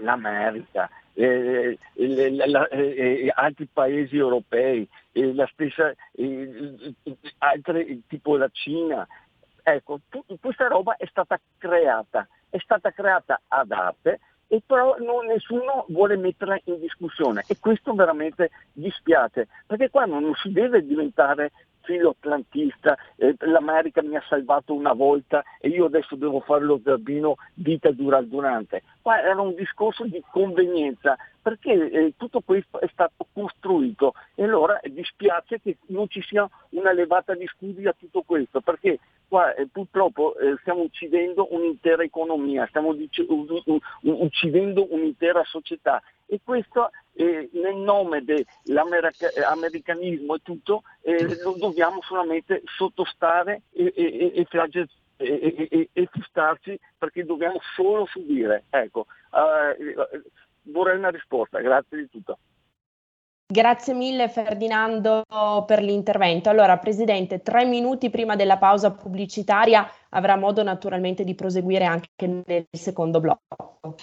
l'America, 0.00 0.90
eh, 1.14 1.78
eh 1.94 2.30
la, 2.46 2.68
eh, 2.68 3.24
eh, 3.26 3.32
altri 3.34 3.66
paesi 3.72 4.16
europei, 4.16 4.86
la 5.12 5.48
stessa, 5.52 5.94
altre, 7.38 8.00
tipo 8.06 8.36
la 8.36 8.48
Cina. 8.52 9.06
Ecco, 9.62 10.00
tut- 10.10 10.38
questa 10.38 10.66
roba 10.68 10.96
è 10.96 11.06
stata 11.06 11.40
creata, 11.56 12.28
è 12.50 12.58
stata 12.58 12.90
creata 12.92 13.40
ad 13.48 13.70
arte 13.70 14.20
e 14.48 14.62
però 14.66 14.96
non, 14.98 15.26
nessuno 15.26 15.86
vuole 15.88 16.16
metterla 16.16 16.58
in 16.64 16.80
discussione 16.80 17.44
e 17.46 17.56
questo 17.58 17.94
veramente 17.94 18.50
dispiace, 18.72 19.48
perché 19.66 19.90
qua 19.90 20.06
non 20.06 20.34
si 20.34 20.50
deve 20.50 20.84
diventare 20.84 21.52
filo 21.90 22.10
atlantista, 22.10 22.96
eh, 23.16 23.34
l'America 23.40 24.00
mi 24.00 24.14
ha 24.14 24.22
salvato 24.28 24.72
una 24.72 24.92
volta 24.92 25.42
e 25.60 25.68
io 25.68 25.86
adesso 25.86 26.14
devo 26.14 26.38
fare 26.38 26.64
lo 26.64 26.80
zerbino 26.84 27.34
vita 27.54 27.90
dura 27.90 28.22
durante. 28.22 28.82
Qua 29.02 29.20
era 29.20 29.40
un 29.40 29.56
discorso 29.56 30.04
di 30.04 30.22
convenienza, 30.30 31.16
perché 31.42 31.90
eh, 31.90 32.12
tutto 32.16 32.42
questo 32.44 32.78
è 32.78 32.88
stato 32.92 33.26
costruito 33.32 34.14
e 34.36 34.44
allora 34.44 34.78
dispiace 34.84 35.60
che 35.60 35.78
non 35.86 36.08
ci 36.08 36.22
sia 36.22 36.48
una 36.70 36.92
levata 36.92 37.34
di 37.34 37.46
scudi 37.46 37.88
a 37.88 37.94
tutto 37.98 38.22
questo, 38.22 38.60
perché 38.60 39.00
qua 39.26 39.52
eh, 39.54 39.66
purtroppo 39.66 40.36
eh, 40.38 40.56
stiamo 40.60 40.82
uccidendo 40.82 41.48
un'intera 41.50 42.04
economia, 42.04 42.66
stiamo 42.68 42.92
dic- 42.92 43.26
uccidendo 44.02 44.86
un'intera 44.90 45.42
società 45.44 46.00
e 46.26 46.38
questo 46.44 46.90
eh, 47.14 47.50
nel 47.52 47.76
nome 47.76 48.24
dell'americanismo 48.24 50.36
e 50.36 50.40
tutto 50.42 50.82
eh, 51.02 51.38
lo 51.42 51.54
dobbiamo 51.58 52.00
solamente 52.02 52.62
sottostare 52.64 53.62
e, 53.72 53.92
e, 53.94 54.32
e, 54.34 54.46
e, 55.70 55.88
e, 55.92 56.08
fistarci 56.10 56.78
perché 56.96 57.24
dobbiamo 57.24 57.60
solo 57.74 58.06
subire. 58.06 58.64
Ecco, 58.70 59.06
eh, 59.32 59.76
vorrei 60.62 60.96
una 60.96 61.10
risposta, 61.10 61.60
grazie 61.60 61.98
di 61.98 62.08
tutto. 62.08 62.38
Grazie 63.52 63.94
mille 63.94 64.28
Ferdinando 64.28 65.24
per 65.66 65.82
l'intervento. 65.82 66.48
Allora, 66.50 66.78
Presidente, 66.78 67.42
tre 67.42 67.64
minuti 67.64 68.08
prima 68.08 68.36
della 68.36 68.58
pausa 68.58 68.92
pubblicitaria 68.92 69.90
avrà 70.10 70.36
modo 70.36 70.62
naturalmente 70.62 71.24
di 71.24 71.34
proseguire 71.34 71.84
anche 71.84 72.08
nel 72.46 72.66
secondo 72.70 73.18
blocco. 73.18 73.96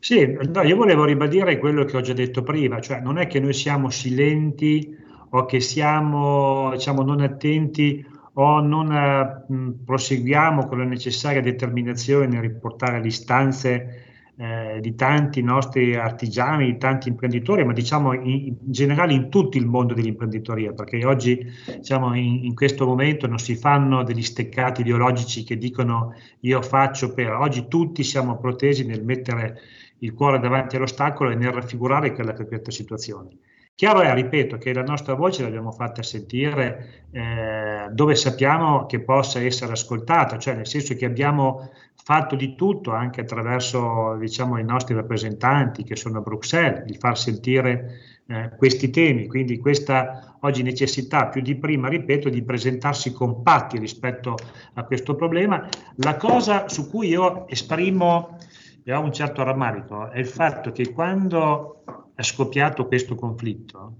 Sì, 0.00 0.38
no, 0.50 0.62
io 0.62 0.76
volevo 0.76 1.04
ribadire 1.04 1.58
quello 1.58 1.84
che 1.84 1.98
ho 1.98 2.00
già 2.00 2.14
detto 2.14 2.42
prima, 2.42 2.80
cioè 2.80 3.00
non 3.00 3.18
è 3.18 3.26
che 3.26 3.40
noi 3.40 3.52
siamo 3.52 3.90
silenti 3.90 4.96
o 5.28 5.44
che 5.44 5.60
siamo 5.60 6.70
diciamo, 6.70 7.02
non 7.02 7.20
attenti 7.20 8.02
o 8.32 8.60
non 8.60 8.90
eh, 8.90 9.84
proseguiamo 9.84 10.66
con 10.66 10.78
la 10.78 10.84
necessaria 10.84 11.42
determinazione 11.42 12.26
nel 12.26 12.40
riportare 12.40 13.02
le 13.02 13.08
istanze 13.08 14.13
eh, 14.36 14.78
di 14.80 14.94
tanti 14.94 15.42
nostri 15.42 15.94
artigiani, 15.94 16.66
di 16.66 16.76
tanti 16.76 17.08
imprenditori, 17.08 17.64
ma 17.64 17.72
diciamo 17.72 18.14
in, 18.14 18.46
in, 18.46 18.56
generale 18.62 19.12
in 19.12 19.28
tutto 19.28 19.56
il 19.56 19.66
mondo 19.66 19.94
dell'imprenditoria, 19.94 20.72
perché 20.72 21.04
oggi 21.04 21.46
diciamo, 21.76 22.14
in, 22.14 22.44
in, 22.44 22.54
questo 22.54 22.84
momento 22.84 23.28
non 23.28 23.38
si 23.38 23.54
fanno 23.54 24.02
degli 24.02 24.22
steccati 24.22 24.80
ideologici 24.80 25.44
che 25.44 25.56
dicono 25.56 26.14
io 26.40 26.62
faccio 26.62 27.14
per, 27.14 27.30
oggi 27.30 27.68
tutti 27.68 28.02
siamo 28.02 28.36
protesi 28.38 28.84
nel 28.84 29.04
mettere 29.04 29.60
il 29.98 30.12
cuore 30.12 30.40
davanti 30.40 30.76
all'ostacolo 30.76 31.30
e 31.30 31.36
nel 31.36 31.52
raffigurare 31.52 32.12
quella 32.12 32.32
che 32.32 32.42
è 32.42 32.46
questa 32.46 32.70
situazione. 32.72 33.38
Chiaro 33.76 34.02
è, 34.02 34.14
ripeto, 34.14 34.56
che 34.56 34.72
la 34.72 34.84
nostra 34.84 35.14
voce 35.14 35.42
l'abbiamo 35.42 35.72
fatta 35.72 36.00
sentire 36.00 37.06
eh, 37.10 37.88
dove 37.90 38.14
sappiamo 38.14 38.86
che 38.86 39.00
possa 39.00 39.40
essere 39.40 39.72
ascoltata, 39.72 40.38
cioè 40.38 40.54
nel 40.54 40.66
senso 40.66 40.94
che 40.94 41.04
abbiamo 41.04 41.70
fatto 42.04 42.36
di 42.36 42.54
tutto 42.54 42.92
anche 42.92 43.22
attraverso 43.22 44.16
diciamo, 44.16 44.58
i 44.58 44.64
nostri 44.64 44.94
rappresentanti 44.94 45.84
che 45.84 45.96
sono 45.96 46.18
a 46.18 46.20
Bruxelles, 46.20 46.84
di 46.84 46.94
far 46.98 47.16
sentire 47.16 47.98
eh, 48.26 48.50
questi 48.58 48.90
temi, 48.90 49.26
quindi 49.26 49.58
questa 49.58 50.36
oggi 50.40 50.62
necessità 50.62 51.28
più 51.28 51.40
di 51.40 51.56
prima, 51.56 51.88
ripeto, 51.88 52.28
di 52.28 52.44
presentarsi 52.44 53.10
compatti 53.12 53.78
rispetto 53.78 54.36
a 54.74 54.84
questo 54.84 55.14
problema. 55.14 55.66
La 55.96 56.16
cosa 56.16 56.68
su 56.68 56.90
cui 56.90 57.08
io 57.08 57.48
esprimo 57.48 58.36
e 58.84 58.92
ho 58.92 59.00
un 59.00 59.12
certo 59.12 59.42
rammarico 59.42 60.10
è 60.10 60.18
il 60.18 60.26
fatto 60.26 60.72
che 60.72 60.92
quando 60.92 61.84
è 62.14 62.22
scoppiato 62.22 62.86
questo 62.86 63.14
conflitto, 63.14 63.96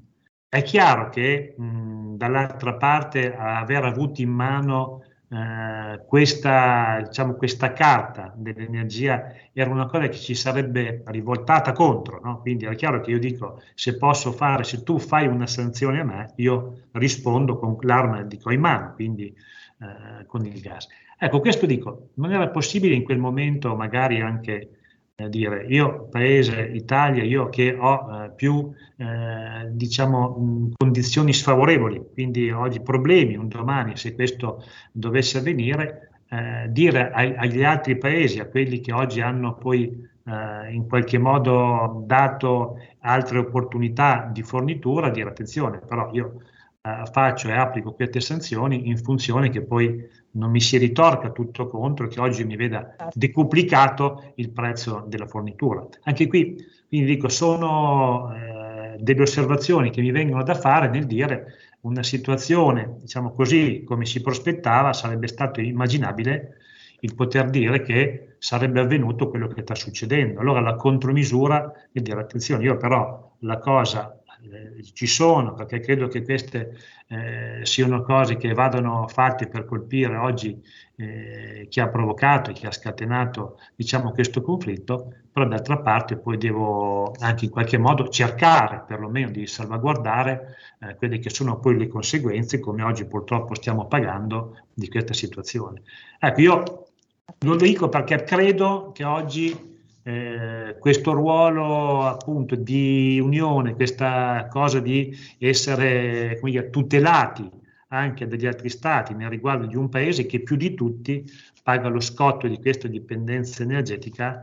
è 0.46 0.62
chiaro 0.62 1.08
che 1.08 1.54
mh, 1.56 2.16
dall'altra 2.16 2.74
parte 2.74 3.34
aver 3.34 3.84
avuto 3.84 4.20
in 4.20 4.30
mano 4.30 5.03
eh, 5.34 6.04
questa, 6.06 7.02
diciamo, 7.06 7.34
questa 7.34 7.72
carta 7.72 8.32
dell'energia 8.36 9.32
era 9.52 9.68
una 9.68 9.86
cosa 9.86 10.06
che 10.08 10.16
ci 10.16 10.34
sarebbe 10.34 11.02
rivoltata 11.06 11.72
contro, 11.72 12.20
no? 12.22 12.40
quindi 12.40 12.66
è 12.66 12.74
chiaro 12.76 13.00
che 13.00 13.10
io 13.10 13.18
dico 13.18 13.60
se 13.74 13.96
posso 13.96 14.30
fare, 14.30 14.62
se 14.62 14.84
tu 14.84 14.98
fai 14.98 15.26
una 15.26 15.48
sanzione 15.48 16.00
a 16.00 16.04
me, 16.04 16.32
io 16.36 16.82
rispondo 16.92 17.58
con 17.58 17.76
l'arma 17.80 18.24
ho 18.42 18.52
in 18.52 18.60
mano, 18.60 18.92
quindi 18.94 19.34
eh, 19.80 20.24
con 20.26 20.46
il 20.46 20.60
gas. 20.60 20.86
Ecco, 21.18 21.40
questo 21.40 21.66
dico, 21.66 22.10
non 22.14 22.32
era 22.32 22.48
possibile 22.48 22.94
in 22.94 23.02
quel 23.02 23.18
momento 23.18 23.74
magari 23.74 24.20
anche 24.20 24.68
dire 25.28 25.64
io 25.68 26.08
paese 26.08 26.60
Italia 26.60 27.22
io 27.22 27.48
che 27.48 27.72
ho 27.78 28.24
eh, 28.24 28.30
più 28.30 28.72
eh, 28.96 29.70
diciamo 29.70 30.28
mh, 30.28 30.72
condizioni 30.76 31.32
sfavorevoli 31.32 32.04
quindi 32.12 32.50
oggi 32.50 32.80
problemi 32.80 33.36
un 33.36 33.46
domani 33.46 33.96
se 33.96 34.12
questo 34.14 34.64
dovesse 34.90 35.38
avvenire 35.38 36.10
eh, 36.28 36.66
dire 36.68 37.12
ai, 37.12 37.32
agli 37.36 37.62
altri 37.62 37.96
paesi 37.96 38.40
a 38.40 38.48
quelli 38.48 38.80
che 38.80 38.92
oggi 38.92 39.20
hanno 39.20 39.54
poi 39.54 40.04
eh, 40.26 40.72
in 40.72 40.88
qualche 40.88 41.18
modo 41.18 42.02
dato 42.06 42.78
altre 43.00 43.38
opportunità 43.38 44.28
di 44.32 44.42
fornitura, 44.42 45.10
dire 45.10 45.28
attenzione, 45.28 45.78
però 45.78 46.10
io 46.12 46.40
eh, 46.80 47.02
faccio 47.12 47.48
e 47.48 47.52
applico 47.52 47.92
queste 47.92 48.20
sanzioni 48.20 48.88
in 48.88 48.96
funzione 48.96 49.50
che 49.50 49.62
poi 49.62 50.02
non 50.34 50.50
mi 50.50 50.60
si 50.60 50.78
ritorca 50.78 51.30
tutto 51.30 51.68
contro, 51.68 52.06
che 52.06 52.20
oggi 52.20 52.44
mi 52.44 52.56
veda 52.56 52.94
certo. 52.96 53.18
decuplicato 53.18 54.32
il 54.36 54.50
prezzo 54.50 55.04
della 55.06 55.26
fornitura. 55.26 55.86
Anche 56.02 56.26
qui, 56.26 56.56
quindi 56.88 57.06
dico, 57.06 57.28
sono 57.28 58.32
eh, 58.34 58.96
delle 58.98 59.22
osservazioni 59.22 59.90
che 59.90 60.00
mi 60.00 60.10
vengono 60.10 60.42
da 60.42 60.54
fare 60.54 60.88
nel 60.88 61.06
dire 61.06 61.54
una 61.80 62.02
situazione, 62.02 62.96
diciamo 63.00 63.32
così, 63.32 63.82
come 63.84 64.06
si 64.06 64.20
prospettava, 64.22 64.92
sarebbe 64.92 65.26
stato 65.26 65.60
immaginabile 65.60 66.56
il 67.00 67.14
poter 67.14 67.50
dire 67.50 67.82
che 67.82 68.36
sarebbe 68.38 68.80
avvenuto 68.80 69.28
quello 69.28 69.48
che 69.48 69.62
sta 69.62 69.74
succedendo. 69.74 70.40
Allora 70.40 70.60
la 70.60 70.74
contromisura 70.74 71.72
è 71.92 72.00
dire 72.00 72.20
attenzione, 72.20 72.64
io 72.64 72.76
però 72.76 73.36
la 73.40 73.58
cosa 73.58 74.22
eh, 74.50 74.82
ci 74.92 75.06
sono 75.06 75.54
perché 75.54 75.80
credo 75.80 76.08
che 76.08 76.22
queste 76.22 76.76
eh, 77.08 77.60
siano 77.62 78.02
cose 78.02 78.36
che 78.36 78.52
vadano 78.52 79.06
fatte 79.08 79.48
per 79.48 79.64
colpire 79.64 80.16
oggi 80.16 80.60
eh, 80.96 81.66
chi 81.68 81.80
ha 81.80 81.88
provocato 81.88 82.52
chi 82.52 82.66
ha 82.66 82.70
scatenato 82.70 83.58
diciamo, 83.74 84.12
questo 84.12 84.42
conflitto, 84.42 85.12
però 85.32 85.46
d'altra 85.46 85.78
parte 85.78 86.16
poi 86.16 86.38
devo 86.38 87.12
anche 87.18 87.46
in 87.46 87.50
qualche 87.50 87.78
modo 87.78 88.08
cercare 88.08 88.84
perlomeno 88.86 89.30
di 89.30 89.46
salvaguardare 89.46 90.56
eh, 90.80 90.94
quelle 90.94 91.18
che 91.18 91.30
sono 91.30 91.58
poi 91.58 91.76
le 91.76 91.88
conseguenze, 91.88 92.60
come 92.60 92.82
oggi 92.82 93.06
purtroppo 93.06 93.54
stiamo 93.54 93.86
pagando 93.86 94.66
di 94.72 94.88
questa 94.88 95.12
situazione. 95.12 95.82
Ecco, 96.18 96.40
io 96.40 96.86
lo 97.40 97.56
dico 97.56 97.88
perché 97.88 98.22
credo 98.22 98.92
che 98.92 99.04
oggi 99.04 99.73
eh, 100.06 100.76
questo 100.78 101.12
ruolo 101.12 102.02
appunto 102.02 102.54
di 102.56 103.18
unione, 103.22 103.74
questa 103.74 104.46
cosa 104.50 104.78
di 104.78 105.16
essere 105.38 106.38
dire, 106.42 106.70
tutelati 106.70 107.50
anche 107.88 108.26
dagli 108.26 108.46
altri 108.46 108.68
stati 108.68 109.14
nel 109.14 109.30
riguardo 109.30 109.66
di 109.66 109.76
un 109.76 109.88
paese 109.88 110.26
che 110.26 110.40
più 110.40 110.56
di 110.56 110.74
tutti 110.74 111.24
paga 111.62 111.88
lo 111.88 112.00
scotto 112.00 112.46
di 112.46 112.58
questa 112.60 112.88
dipendenza 112.88 113.62
energetica 113.62 114.42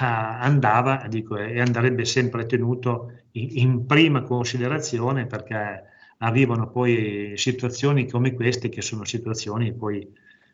ah, 0.00 0.40
andava 0.40 1.06
dico, 1.08 1.36
e 1.36 1.60
andrebbe 1.60 2.04
sempre 2.04 2.46
tenuto 2.46 3.12
in, 3.32 3.86
prima 3.86 4.22
considerazione 4.22 5.26
perché 5.26 5.84
arrivano 6.18 6.68
poi 6.68 7.34
situazioni 7.36 8.08
come 8.08 8.34
queste 8.34 8.68
che 8.68 8.82
sono 8.82 9.04
situazioni 9.04 9.72
poi 9.72 10.00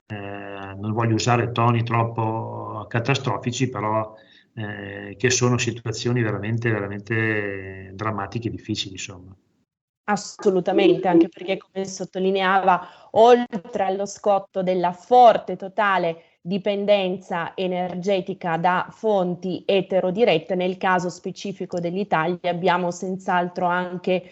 eh, 0.07 0.75
non 0.79 0.93
voglio 0.93 1.15
usare 1.15 1.53
toni 1.53 1.83
troppo 1.83 2.66
catastrofici, 2.87 3.69
però 3.69 4.15
eh, 4.55 5.17
che 5.17 5.31
sono 5.31 5.59
situazioni 5.59 6.23
veramente, 6.23 6.71
veramente 6.71 7.91
drammatiche 7.95 8.49
e 8.49 8.51
difficili, 8.51 8.93
insomma. 8.93 9.37
Assolutamente, 10.09 11.09
anche 11.09 11.29
perché 11.29 11.59
come 11.59 11.85
sottolineava, 11.85 13.09
oltre 13.13 13.85
allo 13.85 14.07
scotto 14.07 14.63
della 14.63 14.93
forte 14.93 15.57
totale 15.57 16.37
dipendenza 16.41 17.57
energetica 17.57 18.57
da 18.57 18.87
fonti 18.91 19.65
eterodirette, 19.67 20.55
nel 20.55 20.77
caso 20.77 21.11
specifico 21.11 21.81
dell'Italia 21.81 22.51
abbiamo 22.51 22.93
senz'altro 22.93 23.67
anche 23.67 24.31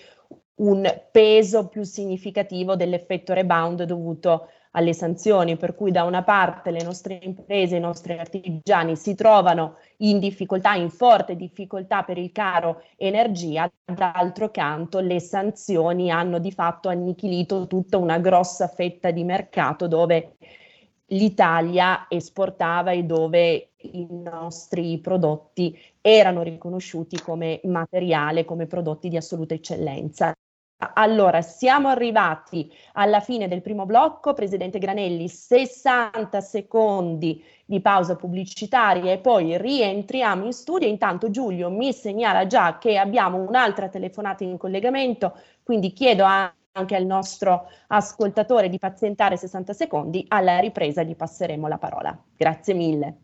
un 0.56 0.88
peso 1.10 1.66
più 1.66 1.82
significativo 1.82 2.76
dell'effetto 2.76 3.32
rebound 3.32 3.82
dovuto 3.82 4.50
alle 4.76 4.92
sanzioni, 4.92 5.56
per 5.56 5.74
cui 5.74 5.90
da 5.90 6.04
una 6.04 6.22
parte 6.22 6.70
le 6.70 6.82
nostre 6.82 7.18
imprese, 7.22 7.76
i 7.76 7.80
nostri 7.80 8.18
artigiani 8.18 8.96
si 8.96 9.14
trovano 9.14 9.76
in 9.98 10.18
difficoltà, 10.18 10.74
in 10.74 10.90
forte 10.90 11.36
difficoltà 11.36 12.02
per 12.02 12.18
il 12.18 12.32
caro 12.32 12.82
energia, 12.96 13.70
d'altro 13.84 14.50
canto 14.50 14.98
le 15.00 15.20
sanzioni 15.20 16.10
hanno 16.10 16.38
di 16.38 16.50
fatto 16.50 16.88
annichilito 16.88 17.66
tutta 17.66 17.98
una 17.98 18.18
grossa 18.18 18.66
fetta 18.66 19.10
di 19.10 19.24
mercato 19.24 19.86
dove 19.86 20.36
l'Italia 21.08 22.06
esportava 22.08 22.90
e 22.90 23.04
dove 23.04 23.70
i 23.76 24.06
nostri 24.10 24.98
prodotti 24.98 25.78
erano 26.00 26.42
riconosciuti 26.42 27.20
come 27.20 27.60
materiale, 27.64 28.44
come 28.44 28.66
prodotti 28.66 29.08
di 29.08 29.16
assoluta 29.16 29.54
eccellenza. 29.54 30.34
Allora, 30.78 31.40
siamo 31.40 31.88
arrivati 31.88 32.70
alla 32.92 33.20
fine 33.20 33.48
del 33.48 33.62
primo 33.62 33.86
blocco, 33.86 34.34
Presidente 34.34 34.78
Granelli, 34.78 35.28
60 35.28 36.40
secondi 36.40 37.42
di 37.64 37.80
pausa 37.80 38.16
pubblicitaria 38.16 39.12
e 39.12 39.18
poi 39.18 39.56
rientriamo 39.56 40.44
in 40.44 40.52
studio. 40.52 40.86
Intanto 40.86 41.30
Giulio 41.30 41.70
mi 41.70 41.92
segnala 41.92 42.46
già 42.46 42.78
che 42.78 42.98
abbiamo 42.98 43.38
un'altra 43.38 43.88
telefonata 43.88 44.44
in 44.44 44.58
collegamento, 44.58 45.38
quindi 45.62 45.92
chiedo 45.92 46.24
anche 46.24 46.96
al 46.96 47.06
nostro 47.06 47.68
ascoltatore 47.86 48.68
di 48.68 48.78
pazientare 48.78 49.36
60 49.36 49.72
secondi, 49.72 50.24
alla 50.28 50.58
ripresa 50.58 51.02
gli 51.02 51.16
passeremo 51.16 51.68
la 51.68 51.78
parola. 51.78 52.20
Grazie 52.36 52.74
mille. 52.74 53.23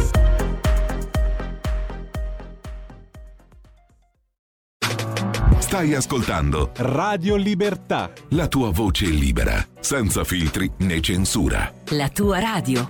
Stai 5.71 5.93
ascoltando 5.93 6.73
Radio 6.75 7.37
Libertà. 7.37 8.11
La 8.31 8.49
tua 8.49 8.71
voce 8.71 9.05
libera, 9.05 9.65
senza 9.79 10.25
filtri 10.25 10.69
né 10.79 10.99
censura. 10.99 11.73
La 11.91 12.09
tua 12.09 12.39
radio. 12.39 12.89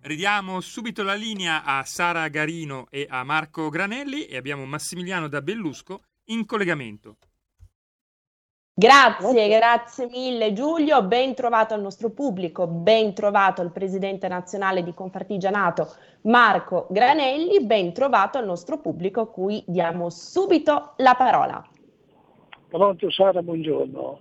Ridiamo 0.00 0.62
subito 0.62 1.02
la 1.02 1.12
linea 1.12 1.62
a 1.62 1.84
Sara 1.84 2.26
Garino 2.28 2.86
e 2.88 3.06
a 3.06 3.22
Marco 3.22 3.68
Granelli 3.68 4.24
e 4.24 4.38
abbiamo 4.38 4.64
Massimiliano 4.64 5.28
da 5.28 5.42
Bellusco 5.42 6.04
in 6.28 6.46
collegamento. 6.46 7.18
Grazie, 8.76 9.48
grazie 9.48 10.08
mille 10.10 10.52
Giulio, 10.52 11.04
ben 11.04 11.36
trovato 11.36 11.74
al 11.74 11.80
nostro 11.80 12.10
pubblico, 12.10 12.66
ben 12.66 13.14
trovato 13.14 13.60
al 13.60 13.70
presidente 13.70 14.26
nazionale 14.26 14.82
di 14.82 14.92
Confartigianato 14.92 15.94
Marco 16.22 16.88
Granelli, 16.90 17.64
ben 17.64 17.92
trovato 17.92 18.36
al 18.36 18.46
nostro 18.46 18.80
pubblico 18.80 19.20
a 19.20 19.28
cui 19.28 19.62
diamo 19.64 20.10
subito 20.10 20.94
la 20.96 21.14
parola. 21.14 21.64
Pronto 22.66 23.10
Sara, 23.12 23.42
buongiorno. 23.42 24.18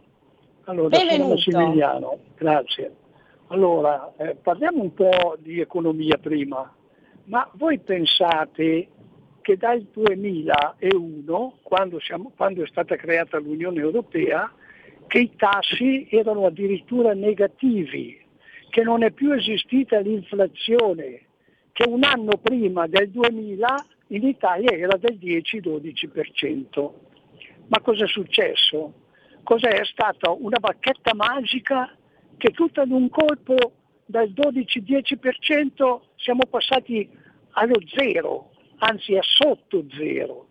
Allora, 0.65 0.97
Benvenuto. 0.99 1.33
Massimiliano, 1.33 2.17
grazie. 2.35 2.95
Allora, 3.47 4.13
eh, 4.17 4.35
parliamo 4.35 4.83
un 4.83 4.93
po' 4.93 5.35
di 5.39 5.61
economia 5.61 6.19
prima, 6.19 6.71
ma 7.23 7.49
voi 7.53 7.79
pensate 7.79 8.89
che 9.43 9.57
dal 9.57 9.85
2001, 9.91 11.57
quando, 11.61 11.99
siamo, 11.99 12.31
quando 12.35 12.63
è 12.63 12.67
stata 12.67 12.95
creata 12.95 13.37
l'Unione 13.37 13.81
Europea, 13.81 14.51
che 15.05 15.19
i 15.19 15.35
tassi 15.35 16.07
erano 16.09 16.45
addirittura 16.45 17.13
negativi, 17.13 18.19
che 18.69 18.81
non 18.81 19.03
è 19.03 19.11
più 19.11 19.33
esistita 19.33 19.99
l'inflazione, 19.99 21.25
che 21.73 21.83
un 21.87 22.03
anno 22.03 22.37
prima 22.41 22.87
del 22.87 23.09
2000 23.09 23.85
in 24.07 24.25
Italia 24.25 24.71
era 24.71 24.97
del 24.97 25.19
10-12%. 25.19 26.91
Ma 27.67 27.79
cosa 27.81 28.05
è 28.05 28.07
successo? 28.07 28.93
Cos'è? 29.43 29.83
stata 29.83 30.31
una 30.31 30.59
bacchetta 30.59 31.13
magica 31.13 31.93
che 32.37 32.51
tutto 32.51 32.81
ad 32.81 32.91
un 32.91 33.09
colpo 33.09 33.55
dal 34.05 34.29
12-10% 34.29 35.99
siamo 36.15 36.45
passati 36.49 37.09
allo 37.51 37.79
zero, 37.93 38.52
anzi 38.83 39.15
a 39.15 39.21
sotto 39.21 39.85
zero. 39.95 40.47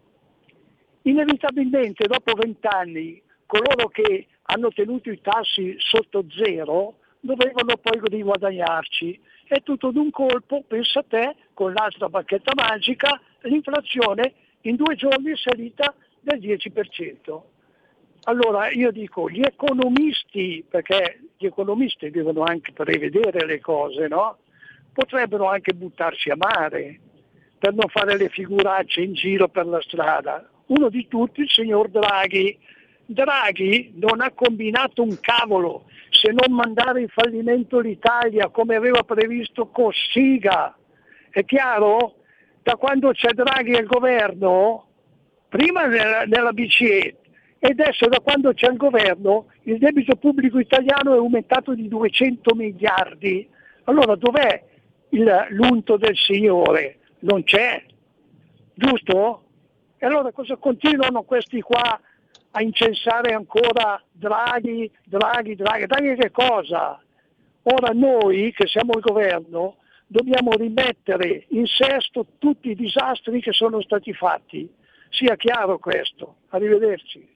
Inevitabilmente 1.02 2.06
dopo 2.06 2.32
vent'anni 2.34 3.20
coloro 3.46 3.88
che 3.88 4.26
hanno 4.42 4.70
tenuto 4.70 5.10
i 5.10 5.20
tassi 5.20 5.74
sotto 5.78 6.24
zero 6.30 6.96
dovevano 7.20 7.76
poi 7.76 8.00
riguadagnarci 8.02 9.20
e 9.46 9.60
tutto 9.62 9.90
d'un 9.90 10.10
colpo, 10.10 10.64
pensa 10.66 11.00
a 11.00 11.04
te, 11.06 11.36
con 11.52 11.72
l'altra 11.72 12.08
bacchetta 12.08 12.52
magica, 12.54 13.20
l'inflazione 13.42 14.34
in 14.62 14.76
due 14.76 14.94
giorni 14.94 15.32
è 15.32 15.36
salita 15.36 15.94
del 16.20 16.40
10%. 16.40 17.40
Allora 18.24 18.70
io 18.70 18.90
dico, 18.90 19.28
gli 19.28 19.42
economisti, 19.42 20.64
perché 20.68 21.20
gli 21.36 21.46
economisti 21.46 22.10
devono 22.10 22.44
anche 22.44 22.72
prevedere 22.72 23.44
le 23.44 23.60
cose, 23.60 24.08
no? 24.08 24.38
potrebbero 24.92 25.48
anche 25.48 25.74
buttarsi 25.74 26.30
a 26.30 26.36
mare 26.36 27.00
per 27.62 27.74
non 27.74 27.86
fare 27.90 28.16
le 28.16 28.28
figuracce 28.28 29.02
in 29.02 29.12
giro 29.12 29.46
per 29.46 29.66
la 29.66 29.80
strada. 29.82 30.44
Uno 30.66 30.88
di 30.88 31.06
tutti, 31.06 31.42
il 31.42 31.48
signor 31.48 31.90
Draghi. 31.90 32.58
Draghi 33.06 33.92
non 33.98 34.20
ha 34.20 34.32
combinato 34.32 35.04
un 35.04 35.16
cavolo 35.20 35.84
se 36.10 36.32
non 36.32 36.56
mandare 36.56 37.02
in 37.02 37.08
fallimento 37.08 37.78
l'Italia 37.78 38.48
come 38.48 38.74
aveva 38.74 39.04
previsto 39.04 39.68
Cossiga. 39.68 40.76
È 41.30 41.44
chiaro? 41.44 42.16
Da 42.64 42.74
quando 42.74 43.12
c'è 43.12 43.30
Draghi 43.30 43.76
al 43.76 43.86
governo, 43.86 44.86
prima 45.48 45.86
nella, 45.86 46.24
nella 46.24 46.52
BCE 46.52 47.16
e 47.60 47.68
adesso 47.68 48.08
da 48.08 48.18
quando 48.18 48.52
c'è 48.54 48.70
il 48.70 48.76
governo 48.76 49.46
il 49.62 49.78
debito 49.78 50.16
pubblico 50.16 50.58
italiano 50.58 51.14
è 51.14 51.18
aumentato 51.18 51.76
di 51.76 51.86
200 51.86 52.56
miliardi. 52.56 53.48
Allora 53.84 54.16
dov'è 54.16 54.64
il, 55.10 55.46
l'unto 55.50 55.96
del 55.96 56.16
Signore? 56.16 56.96
Non 57.22 57.44
c'è, 57.44 57.84
giusto? 58.74 59.44
E 59.98 60.06
allora 60.06 60.32
cosa 60.32 60.56
continuano 60.56 61.22
questi 61.22 61.60
qua 61.60 62.00
a 62.50 62.62
incensare 62.62 63.32
ancora 63.32 64.02
Draghi, 64.10 64.90
Draghi, 65.04 65.54
Draghi? 65.54 65.86
Draghi 65.86 66.14
che 66.16 66.30
cosa? 66.30 67.00
Ora 67.62 67.92
noi 67.92 68.52
che 68.52 68.66
siamo 68.66 68.94
il 68.94 69.00
governo 69.00 69.76
dobbiamo 70.08 70.52
rimettere 70.52 71.46
in 71.50 71.66
sesto 71.66 72.26
tutti 72.38 72.70
i 72.70 72.74
disastri 72.74 73.40
che 73.40 73.52
sono 73.52 73.80
stati 73.80 74.12
fatti. 74.12 74.68
Sia 75.08 75.36
chiaro 75.36 75.78
questo. 75.78 76.36
Arrivederci. 76.48 77.26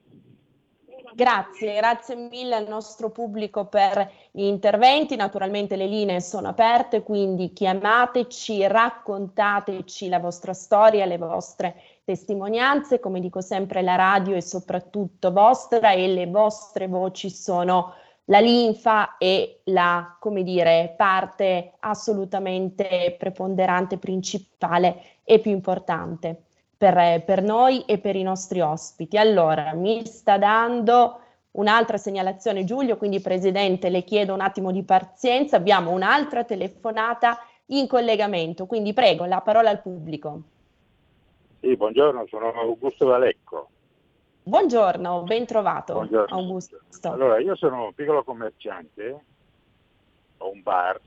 Grazie, 1.15 1.77
grazie 1.77 2.15
mille 2.15 2.57
al 2.57 2.69
nostro 2.69 3.11
pubblico 3.11 3.67
per 3.67 4.11
gli 4.31 4.43
interventi. 4.43 5.17
Naturalmente 5.17 5.77
le 5.77 5.87
linee 5.87 6.21
sono 6.21 6.49
aperte, 6.49 7.03
quindi 7.03 7.53
chiamateci, 7.53 8.67
raccontateci 8.67 10.09
la 10.09 10.19
vostra 10.19 10.53
storia, 10.53 11.05
le 11.07 11.19
vostre 11.19 11.81
testimonianze. 12.05 13.01
Come 13.01 13.21
dico 13.21 13.41
sempre, 13.41 13.83
la 13.83 13.95
radio 13.95 14.35
è 14.35 14.41
soprattutto 14.41 15.33
vostra 15.33 15.93
e 15.93 16.09
le 16.09 16.27
vostre 16.27 16.87
voci 16.87 17.31
sono 17.31 17.95
la 18.29 18.41
linfa 18.41 19.17
e 19.19 19.61
la, 19.65 20.17
come 20.19 20.43
dire, 20.43 20.95
parte 20.97 21.75
assolutamente 21.81 23.15
preponderante, 23.19 23.99
principale 23.99 25.03
e 25.25 25.39
più 25.39 25.53
importante 25.53 26.46
per, 26.77 27.23
per 27.25 27.43
noi 27.43 27.85
e 27.87 27.99
per 27.99 28.17
i 28.17 28.23
nostri 28.23 28.61
ospiti. 28.61 29.17
Allora, 29.17 29.73
mi 29.73 30.05
sta 30.05 30.39
dando 30.39 31.21
un'altra 31.53 31.97
segnalazione 31.97 32.65
Giulio, 32.65 32.97
quindi 32.97 33.21
Presidente 33.21 33.89
le 33.89 34.05
chiedo 34.05 34.35
un 34.35 34.41
attimo 34.41 34.73
di 34.73 34.83
pazienza, 34.83 35.57
abbiamo 35.57 35.91
un'altra 35.91 36.45
telefonata 36.45 37.39
in 37.67 37.87
collegamento, 37.87 38.67
quindi 38.67 38.93
prego 38.93 39.25
la 39.25 39.41
parola 39.41 39.71
al 39.71 39.81
pubblico. 39.81 40.43
Sì, 41.61 41.75
buongiorno, 41.75 42.27
sono 42.29 42.53
Augusto 42.53 43.07
D'Alecco. 43.07 43.69
Buongiorno, 44.43 45.23
ben 45.23 45.45
trovato 45.45 45.95
buongiorno. 45.95 46.37
Augusto. 46.37 46.79
Allora, 47.03 47.41
io 47.41 47.57
sono 47.57 47.87
un 47.87 47.95
piccolo 47.95 48.23
commerciante, 48.23 49.25
ho 50.37 50.51
un 50.51 50.63
bar, 50.63 51.01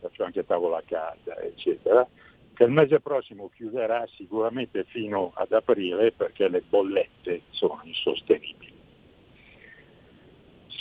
faccio 0.00 0.24
anche 0.24 0.44
tavola 0.44 0.78
a 0.78 0.82
casa, 0.84 1.38
eccetera, 1.40 2.06
che 2.54 2.64
il 2.64 2.70
mese 2.70 3.00
prossimo 3.00 3.50
chiuderà 3.50 4.06
sicuramente 4.14 4.84
fino 4.84 5.32
ad 5.34 5.52
aprile 5.52 6.12
perché 6.12 6.48
le 6.48 6.62
bollette 6.62 7.42
sono 7.50 7.80
insostenibili. 7.82 8.72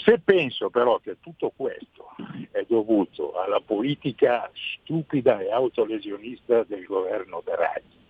Se 0.04 0.20
penso 0.20 0.70
però 0.70 1.00
che 1.00 1.18
tutto 1.20 1.52
questo 1.56 2.16
è 2.52 2.64
dovuto 2.68 3.40
alla 3.40 3.62
politica 3.62 4.52
stupida 4.54 5.40
e 5.40 5.52
autolesionista 5.52 6.64
del 6.64 6.84
governo 6.86 7.42
Draghi, 7.44 8.02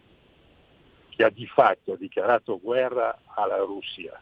che 1.10 1.23
ha 1.23 1.30
di 1.30 1.45
fatto 1.45 1.95
dichiarato 1.95 2.60
guerra 2.60 3.21
alla 3.36 3.60
Russia 3.60 4.19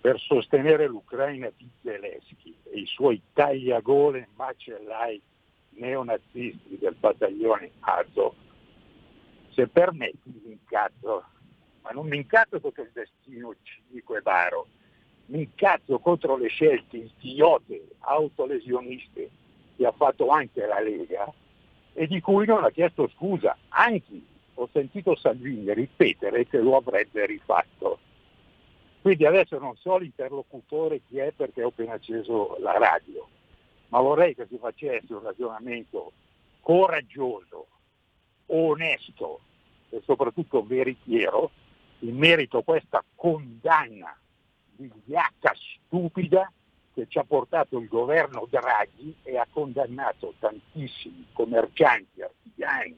per 0.00 0.18
sostenere 0.18 0.86
l'Ucraina 0.86 1.50
di 1.56 1.68
Zelensky 1.82 2.54
e 2.64 2.78
i 2.78 2.86
suoi 2.86 3.20
tagliagole 3.32 4.28
macellai 4.34 5.20
neonazisti 5.76 6.78
del 6.78 6.96
battaglione 6.98 7.70
Azov, 7.80 8.34
se 9.54 9.68
permetti 9.68 10.40
mi 10.44 10.52
incazzo, 10.52 11.24
ma 11.82 11.90
non 11.90 12.06
mi 12.06 12.16
incazzo 12.16 12.60
contro 12.60 12.82
il 12.82 12.90
destino 12.92 13.54
cinico 13.62 14.16
e 14.16 14.20
varo, 14.20 14.66
mi 15.26 15.40
incazzo 15.40 15.98
contro 15.98 16.36
le 16.36 16.48
scelte 16.48 16.96
idiote, 17.20 17.86
autolesioniste 18.00 19.30
che 19.76 19.86
ha 19.86 19.92
fatto 19.92 20.28
anche 20.28 20.66
la 20.66 20.80
Lega 20.80 21.32
e 21.92 22.06
di 22.06 22.20
cui 22.20 22.46
non 22.46 22.64
ha 22.64 22.70
chiesto 22.70 23.08
scusa. 23.08 23.56
Anzi, 23.68 24.24
ho 24.54 24.68
sentito 24.72 25.16
Salvini 25.16 25.72
ripetere 25.72 26.46
che 26.46 26.58
lo 26.58 26.76
avrebbe 26.76 27.26
rifatto. 27.26 27.98
Quindi 29.00 29.26
adesso 29.26 29.58
non 29.58 29.76
so 29.76 29.98
l'interlocutore 29.98 31.02
chi 31.06 31.18
è 31.18 31.32
perché 31.32 31.62
ho 31.62 31.68
appena 31.68 31.94
acceso 31.94 32.56
la 32.60 32.78
radio, 32.78 33.26
ma 33.88 34.00
vorrei 34.00 34.34
che 34.34 34.46
si 34.48 34.56
facesse 34.58 35.12
un 35.12 35.22
ragionamento 35.22 36.12
coraggioso, 36.60 37.66
onesto 38.46 39.40
e 39.90 40.02
soprattutto 40.04 40.64
veritiero 40.64 41.50
in 42.00 42.16
merito 42.16 42.58
a 42.58 42.64
questa 42.64 43.04
condanna 43.14 44.16
vigliacca 44.76 45.52
stupida 45.54 46.50
che 46.92 47.06
ci 47.08 47.18
ha 47.18 47.24
portato 47.24 47.78
il 47.78 47.88
governo 47.88 48.46
Draghi 48.48 49.14
e 49.22 49.36
ha 49.36 49.46
condannato 49.50 50.34
tantissimi 50.38 51.26
commercianti, 51.32 52.22
artigiani 52.22 52.96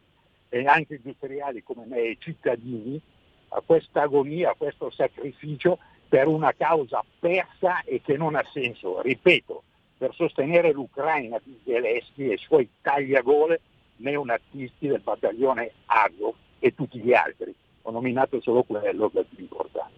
e 0.48 0.66
anche 0.66 0.96
industriali 0.96 1.62
come 1.62 1.87
me 1.87 2.02
e 2.02 2.16
cittadini 2.18 3.00
a 3.48 3.62
questa 3.64 4.02
agonia, 4.02 4.50
a 4.50 4.54
questo 4.54 4.90
sacrificio 4.90 5.78
per 6.09 6.26
una 6.26 6.52
causa 6.52 7.02
persa 7.18 7.82
e 7.82 8.00
che 8.02 8.16
non 8.16 8.35
ha 8.35 8.44
senso. 8.52 9.00
Ripeto, 9.00 9.62
per 9.96 10.14
sostenere 10.14 10.72
l'Ucraina 10.72 11.40
di 11.42 11.59
Zelensky 11.64 12.28
e 12.28 12.35
i 12.35 12.38
suoi 12.38 12.68
tagliagole 12.82 13.61
neonazisti 13.96 14.88
del 14.88 15.00
battaglione 15.00 15.72
Azov 15.87 16.35
e 16.59 16.74
tutti 16.74 16.98
gli 16.98 17.12
altri. 17.12 17.54
Ho 17.82 17.90
nominato 17.90 18.40
solo 18.40 18.62
quello 18.64 19.09
che 19.11 19.20
è 19.20 19.24
più 19.24 19.40
importante. 19.40 19.94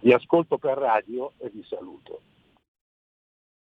Vi 0.00 0.12
ascolto 0.12 0.58
per 0.58 0.76
radio 0.76 1.32
e 1.38 1.50
vi 1.50 1.64
saluto. 1.66 2.20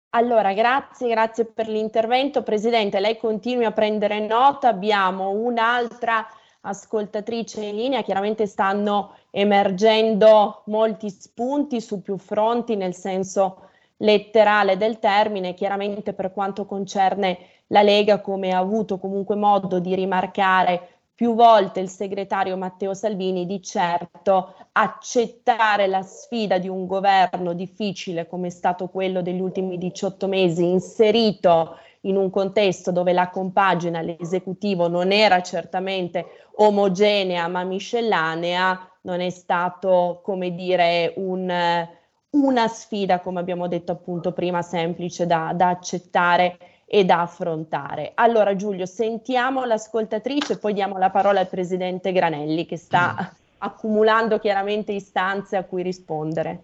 Allora, 0.10 0.54
grazie, 0.54 1.10
grazie 1.10 1.46
per 1.46 1.68
l'intervento. 1.68 2.44
Presidente, 2.44 3.00
lei 3.00 3.18
continui 3.18 3.66
a 3.66 3.72
prendere 3.72 4.20
nota. 4.20 4.70
Abbiamo 4.70 5.30
un'altra 5.30 6.26
ascoltatrice 6.62 7.64
in 7.64 7.76
linea. 7.76 8.02
Chiaramente 8.02 8.48
stanno 8.48 9.16
emergendo 9.32 10.64
molti 10.66 11.10
spunti 11.10 11.80
su 11.80 12.02
più 12.02 12.18
fronti, 12.18 12.76
nel 12.76 12.94
senso 12.94 13.70
letterale 13.98 14.76
del 14.76 15.00
termine. 15.00 15.54
Chiaramente 15.54 16.14
per 16.14 16.34
quanto 16.34 16.66
concerne 16.66 17.38
la 17.68 17.82
Lega, 17.82 18.22
come 18.22 18.52
ha 18.52 18.58
avuto 18.58 18.98
comunque 18.98 19.36
modo 19.36 19.80
di 19.80 19.96
rimarcare 19.96 20.98
più 21.18 21.34
volte 21.34 21.80
il 21.80 21.90
segretario 21.90 22.56
Matteo 22.58 22.94
Salvini 22.94 23.48
di 23.48 23.60
certo 23.62 24.54
accettare 24.74 25.88
la 25.88 26.04
sfida 26.04 26.60
di 26.60 26.68
un 26.68 26.86
governo 26.86 27.54
difficile 27.54 28.28
come 28.28 28.48
è 28.48 28.52
stato 28.52 28.88
quello 28.90 29.24
degli 29.24 29.42
ultimi 29.42 29.80
18 29.80 30.28
mesi, 30.28 30.70
inserito 30.70 31.76
in 32.02 32.18
un 32.18 32.30
contesto 32.30 32.92
dove 32.92 33.14
la 33.14 33.30
compagine 33.30 33.98
all'esecutivo 33.98 34.88
non 34.88 35.12
era 35.12 35.42
certamente 35.42 36.26
omogenea 36.58 37.48
ma 37.48 37.64
miscellanea, 37.64 38.92
non 39.02 39.20
è 39.20 39.32
stato, 39.32 40.22
come 40.24 40.54
dire, 40.54 41.14
un, 41.16 41.88
una 42.30 42.68
sfida, 42.68 43.22
come 43.22 43.40
abbiamo 43.40 43.68
detto 43.68 43.92
appunto 43.92 44.34
prima, 44.34 44.62
semplice 44.62 45.26
da, 45.26 45.52
da 45.56 45.70
accettare 45.70 46.60
e 46.90 47.04
da 47.04 47.22
affrontare. 47.22 48.14
Allora 48.16 48.56
Giulio, 48.56 48.86
sentiamo 48.86 49.66
l'ascoltatrice 49.66 50.54
e 50.54 50.58
poi 50.58 50.74
diamo 50.74 50.98
la 50.98 51.10
parola 51.10 51.42
al 51.42 51.50
presidente 51.50 52.14
Granelli 52.14 52.66
che 52.66 52.78
sta 52.78 53.14
mm. 53.20 53.26
accumulando 53.58 54.40
chiaramente 54.40 54.94
istanze 54.94 55.58
a 55.58 55.66
cui 55.66 55.84
rispondere. 55.84 56.64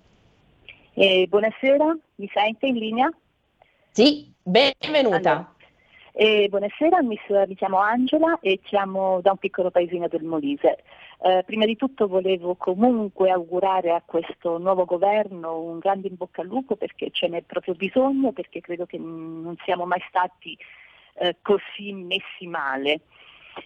Eh, 0.94 1.26
buonasera, 1.28 1.98
mi 2.16 2.30
sente 2.34 2.68
in 2.68 2.76
linea? 2.76 3.12
Sì, 3.92 4.32
benvenuta. 4.42 5.32
Allora, 5.32 5.54
E 6.14 6.48
buonasera, 6.48 7.02
mi, 7.02 7.20
mi, 7.48 7.56
chiamo 7.56 7.80
Angela 7.80 8.38
e 8.40 8.60
chiamo 8.64 9.20
da 9.22 9.32
un 9.32 9.38
piccolo 9.38 9.72
paesino 9.72 10.08
del 10.08 10.24
Molise. 10.24 10.84
Eh, 11.20 11.44
prima 11.46 11.66
di 11.66 11.76
tutto 11.76 12.08
volevo 12.08 12.56
comunque 12.56 13.30
augurare 13.30 13.92
a 13.92 14.02
questo 14.06 14.58
nuovo 14.58 14.86
governo 14.86 15.60
un 15.60 15.80
grande 15.80 16.08
in 16.08 16.16
bocca 16.16 16.42
al 16.42 16.48
lupo 16.48 16.76
perché 16.76 17.10
ce 17.12 17.28
n'è 17.28 17.42
proprio 17.44 17.76
bisogno, 17.76 18.32
perché 18.32 18.60
credo 18.60 18.86
che 18.86 18.98
non 18.98 19.56
siamo 19.64 19.86
mai 19.86 20.04
stati 20.08 20.58
eh, 21.16 21.38
così 21.42 21.94
messi 21.94 22.48
male. 22.48 23.02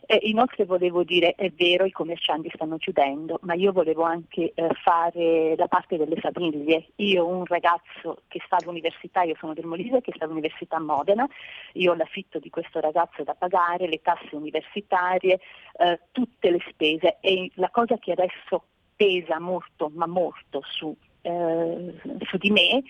Eh, 0.05 0.19
inoltre 0.23 0.65
volevo 0.65 1.03
dire, 1.03 1.33
è 1.35 1.49
vero, 1.51 1.85
i 1.85 1.91
commercianti 1.91 2.49
stanno 2.53 2.77
chiudendo, 2.77 3.39
ma 3.43 3.53
io 3.53 3.71
volevo 3.71 4.03
anche 4.03 4.51
eh, 4.53 4.69
fare 4.81 5.55
da 5.55 5.67
parte 5.67 5.97
delle 5.97 6.15
famiglie. 6.17 6.88
Io 6.97 7.23
ho 7.23 7.27
un 7.27 7.45
ragazzo 7.45 8.23
che 8.27 8.41
sta 8.45 8.57
all'università, 8.57 9.23
io 9.23 9.35
sono 9.38 9.53
del 9.53 9.65
Molise, 9.65 10.01
che 10.01 10.13
sta 10.15 10.25
all'università 10.25 10.77
a 10.77 10.79
Modena, 10.79 11.27
io 11.73 11.91
ho 11.91 11.95
l'affitto 11.95 12.39
di 12.39 12.49
questo 12.49 12.79
ragazzo 12.79 13.23
da 13.23 13.33
pagare, 13.33 13.88
le 13.88 14.01
tasse 14.01 14.35
universitarie, 14.35 15.39
eh, 15.79 15.99
tutte 16.11 16.51
le 16.51 16.61
spese 16.69 17.17
e 17.19 17.51
la 17.55 17.69
cosa 17.69 17.97
che 17.97 18.11
adesso 18.11 18.63
pesa 18.95 19.39
molto, 19.39 19.91
ma 19.93 20.07
molto 20.07 20.61
su, 20.63 20.95
eh, 21.21 21.93
su 22.21 22.38
di 22.38 22.49
me 22.49 22.83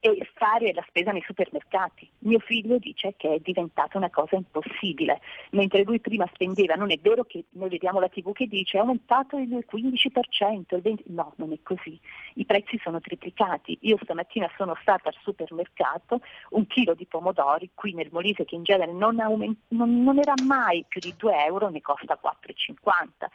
e 0.00 0.26
fare 0.34 0.72
la 0.72 0.84
spesa 0.88 1.12
nei 1.12 1.22
supermercati. 1.26 2.08
Mio 2.20 2.38
figlio 2.38 2.78
dice 2.78 3.14
che 3.16 3.34
è 3.34 3.38
diventata 3.38 3.98
una 3.98 4.08
cosa 4.08 4.36
impossibile, 4.36 5.20
mentre 5.50 5.84
lui 5.84 6.00
prima 6.00 6.28
spendeva, 6.32 6.74
non 6.74 6.90
è 6.90 6.98
vero 6.98 7.24
che 7.24 7.44
noi 7.50 7.68
vediamo 7.68 8.00
la 8.00 8.08
tv 8.08 8.32
che 8.32 8.46
dice 8.46 8.78
è 8.78 8.80
aumentato 8.80 9.36
il 9.36 9.64
15%, 9.70 10.74
il 10.74 10.82
20%, 10.82 11.02
no, 11.06 11.34
non 11.36 11.52
è 11.52 11.58
così, 11.62 12.00
i 12.34 12.46
prezzi 12.46 12.78
sono 12.82 12.98
triplicati. 13.00 13.76
Io 13.82 13.98
stamattina 14.02 14.50
sono 14.56 14.74
stata 14.80 15.10
al 15.10 15.16
supermercato, 15.20 16.20
un 16.50 16.66
chilo 16.66 16.94
di 16.94 17.04
pomodori, 17.04 17.70
qui 17.74 17.92
nel 17.92 18.08
Molise 18.10 18.46
che 18.46 18.54
in 18.54 18.62
genere 18.62 18.92
non, 18.92 19.20
aument- 19.20 19.58
non, 19.68 20.02
non 20.02 20.18
era 20.18 20.34
mai 20.46 20.84
più 20.88 21.00
di 21.00 21.14
2 21.14 21.44
euro, 21.44 21.68
ne 21.68 21.82
costa 21.82 22.18
4,50 22.20 23.28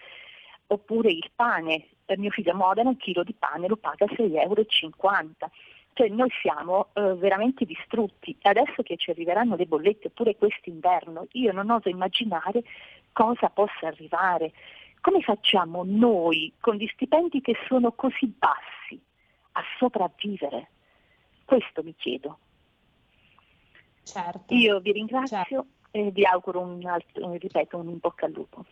oppure 0.67 1.11
il 1.11 1.29
pane, 1.35 1.89
per 2.03 2.17
mio 2.17 2.31
figlio 2.31 2.51
a 2.51 2.55
Modena 2.55 2.89
un 2.89 2.97
chilo 2.97 3.23
di 3.23 3.35
pane 3.37 3.67
lo 3.67 3.77
paga 3.77 4.05
6,50 4.05 4.41
euro. 4.41 4.65
Cioè 5.95 6.09
noi 6.09 6.27
siamo 6.41 6.89
eh, 6.91 7.13
veramente 7.13 7.63
distrutti 7.63 8.35
e 8.41 8.49
adesso 8.49 8.83
che 8.83 8.97
ci 8.97 9.11
arriveranno 9.11 9.55
le 9.55 9.65
bollette 9.65 10.07
oppure 10.07 10.35
quest'inverno, 10.35 11.27
io 11.31 11.53
non 11.53 11.69
oso 11.69 11.87
immaginare 11.87 12.63
cosa 13.13 13.47
possa 13.47 13.87
arrivare. 13.87 14.51
Come 14.99 15.21
facciamo 15.21 15.83
noi 15.85 16.51
con 16.59 16.75
gli 16.75 16.85
stipendi 16.87 17.39
che 17.39 17.55
sono 17.69 17.93
così 17.93 18.27
bassi 18.27 19.01
a 19.53 19.61
sopravvivere? 19.79 20.67
Questo 21.45 21.81
mi 21.81 21.95
chiedo. 21.95 22.39
Certo. 24.03 24.53
Io 24.53 24.81
vi 24.81 24.91
ringrazio 24.91 25.37
certo. 25.43 25.65
e 25.91 26.11
vi 26.11 26.25
auguro 26.25 26.59
un 26.59 26.85
altro, 26.85 27.31
ripeto, 27.31 27.77
un 27.77 27.87
in 27.87 27.99
bocca 27.99 28.25
al 28.25 28.33
lupo. 28.33 28.65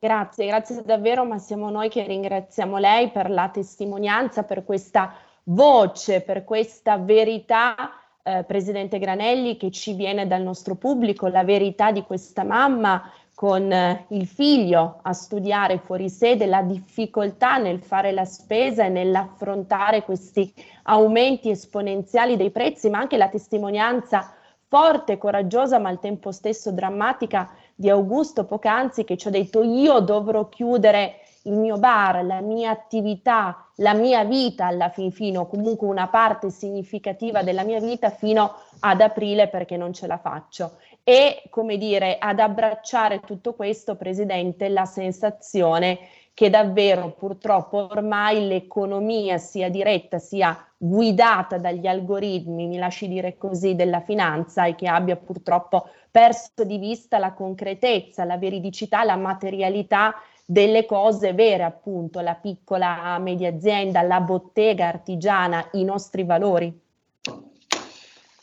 Grazie, 0.00 0.46
grazie 0.46 0.82
davvero, 0.82 1.26
ma 1.26 1.36
siamo 1.36 1.68
noi 1.68 1.90
che 1.90 2.04
ringraziamo 2.04 2.78
lei 2.78 3.10
per 3.10 3.28
la 3.28 3.50
testimonianza, 3.50 4.44
per 4.44 4.64
questa 4.64 5.12
voce, 5.48 6.20
per 6.20 6.44
questa 6.44 6.98
verità, 6.98 7.92
eh, 8.22 8.44
Presidente 8.46 8.98
Granelli, 8.98 9.56
che 9.56 9.70
ci 9.70 9.94
viene 9.94 10.26
dal 10.26 10.42
nostro 10.42 10.74
pubblico, 10.74 11.28
la 11.28 11.44
verità 11.44 11.92
di 11.92 12.02
questa 12.02 12.44
mamma 12.44 13.10
con 13.34 13.70
eh, 13.70 14.06
il 14.08 14.26
figlio 14.26 14.98
a 15.02 15.12
studiare 15.12 15.78
fuori 15.78 16.10
sede, 16.10 16.46
la 16.46 16.62
difficoltà 16.62 17.58
nel 17.58 17.80
fare 17.80 18.10
la 18.12 18.24
spesa 18.24 18.84
e 18.84 18.88
nell'affrontare 18.88 20.02
questi 20.02 20.52
aumenti 20.82 21.50
esponenziali 21.50 22.36
dei 22.36 22.50
prezzi, 22.50 22.90
ma 22.90 22.98
anche 22.98 23.16
la 23.16 23.28
testimonianza 23.28 24.34
forte, 24.66 25.16
coraggiosa, 25.16 25.78
ma 25.78 25.88
al 25.88 26.00
tempo 26.00 26.30
stesso 26.30 26.72
drammatica 26.72 27.50
di 27.74 27.88
Augusto 27.88 28.44
Poc'anzi 28.44 29.04
che 29.04 29.16
ci 29.16 29.28
ha 29.28 29.30
detto 29.30 29.62
io 29.62 30.00
dovrò 30.00 30.48
chiudere 30.48 31.20
il 31.44 31.52
mio 31.52 31.78
bar, 31.78 32.24
la 32.24 32.40
mia 32.40 32.70
attività, 32.70 33.68
la 33.76 33.94
mia 33.94 34.24
vita 34.24 34.66
alla 34.66 34.88
fin 34.88 35.12
fine, 35.12 35.38
o 35.38 35.46
comunque 35.46 35.86
una 35.86 36.08
parte 36.08 36.50
significativa 36.50 37.42
della 37.42 37.64
mia 37.64 37.80
vita 37.80 38.10
fino 38.10 38.54
ad 38.80 39.00
aprile 39.00 39.48
perché 39.48 39.76
non 39.76 39.92
ce 39.92 40.06
la 40.06 40.18
faccio. 40.18 40.78
E 41.04 41.44
come 41.50 41.78
dire, 41.78 42.18
ad 42.18 42.38
abbracciare 42.38 43.20
tutto 43.20 43.54
questo, 43.54 43.96
Presidente, 43.96 44.68
la 44.68 44.84
sensazione 44.84 45.98
che 46.34 46.50
davvero 46.50 47.10
purtroppo 47.10 47.88
ormai 47.90 48.46
l'economia 48.46 49.38
sia 49.38 49.68
diretta, 49.68 50.18
sia 50.18 50.56
guidata 50.76 51.58
dagli 51.58 51.88
algoritmi, 51.88 52.68
mi 52.68 52.76
lasci 52.76 53.08
dire 53.08 53.36
così, 53.36 53.74
della 53.74 54.00
finanza 54.02 54.64
e 54.64 54.76
che 54.76 54.86
abbia 54.86 55.16
purtroppo 55.16 55.88
perso 56.10 56.62
di 56.62 56.78
vista 56.78 57.18
la 57.18 57.32
concretezza, 57.32 58.22
la 58.22 58.38
veridicità, 58.38 59.02
la 59.02 59.16
materialità 59.16 60.14
delle 60.50 60.86
cose 60.86 61.34
vere, 61.34 61.62
appunto, 61.62 62.20
la 62.20 62.34
piccola 62.34 63.18
media 63.18 63.50
azienda, 63.50 64.00
la 64.00 64.22
bottega 64.22 64.88
artigiana, 64.88 65.68
i 65.72 65.84
nostri 65.84 66.24
valori? 66.24 66.72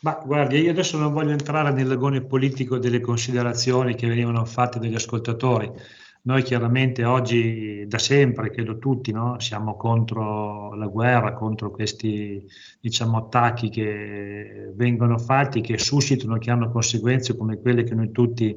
Ma 0.01 0.21
guardi, 0.23 0.59
io 0.59 0.69
adesso 0.69 0.99
non 0.99 1.11
voglio 1.11 1.31
entrare 1.31 1.71
nell'agone 1.71 2.21
politico 2.21 2.77
delle 2.77 2.99
considerazioni 2.99 3.95
che 3.95 4.07
venivano 4.07 4.45
fatte 4.45 4.77
dagli 4.77 4.93
ascoltatori. 4.93 5.71
Noi 6.21 6.43
chiaramente 6.43 7.03
oggi, 7.05 7.87
da 7.87 7.97
sempre, 7.97 8.51
credo 8.51 8.77
tutti, 8.77 9.11
no? 9.11 9.39
siamo 9.39 9.75
contro 9.75 10.75
la 10.75 10.85
guerra, 10.85 11.33
contro 11.33 11.71
questi 11.71 12.47
diciamo, 12.79 13.17
attacchi 13.17 13.69
che 13.69 14.71
vengono 14.75 15.17
fatti, 15.17 15.61
che 15.61 15.79
suscitano, 15.79 16.37
che 16.37 16.51
hanno 16.51 16.69
conseguenze 16.69 17.35
come 17.35 17.59
quelle 17.59 17.83
che 17.83 17.95
noi 17.95 18.11
tutti 18.11 18.55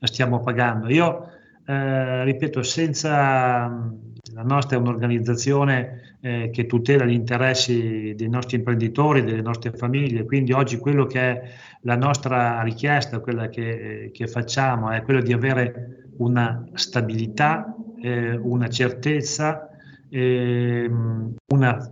stiamo 0.00 0.40
pagando. 0.40 0.90
Io 0.90 1.38
eh, 1.64 2.24
ripeto, 2.24 2.62
senza 2.62 3.68
la 4.32 4.42
nostra 4.42 4.76
è 4.76 4.80
un'organizzazione 4.80 6.16
eh, 6.20 6.50
che 6.52 6.66
tutela 6.66 7.04
gli 7.04 7.12
interessi 7.12 8.14
dei 8.16 8.28
nostri 8.28 8.56
imprenditori, 8.56 9.24
delle 9.24 9.42
nostre 9.42 9.72
famiglie, 9.72 10.24
quindi 10.24 10.52
oggi 10.52 10.78
quello 10.78 11.06
che 11.06 11.20
è 11.20 11.42
la 11.82 11.96
nostra 11.96 12.60
richiesta, 12.62 13.20
quella 13.20 13.48
che, 13.48 14.10
che 14.12 14.26
facciamo, 14.26 14.90
è 14.90 15.02
quello 15.02 15.20
di 15.20 15.32
avere 15.32 16.08
una 16.18 16.64
stabilità, 16.74 17.74
eh, 18.02 18.36
una 18.36 18.68
certezza, 18.68 19.68
ehm, 20.10 21.34
una, 21.52 21.90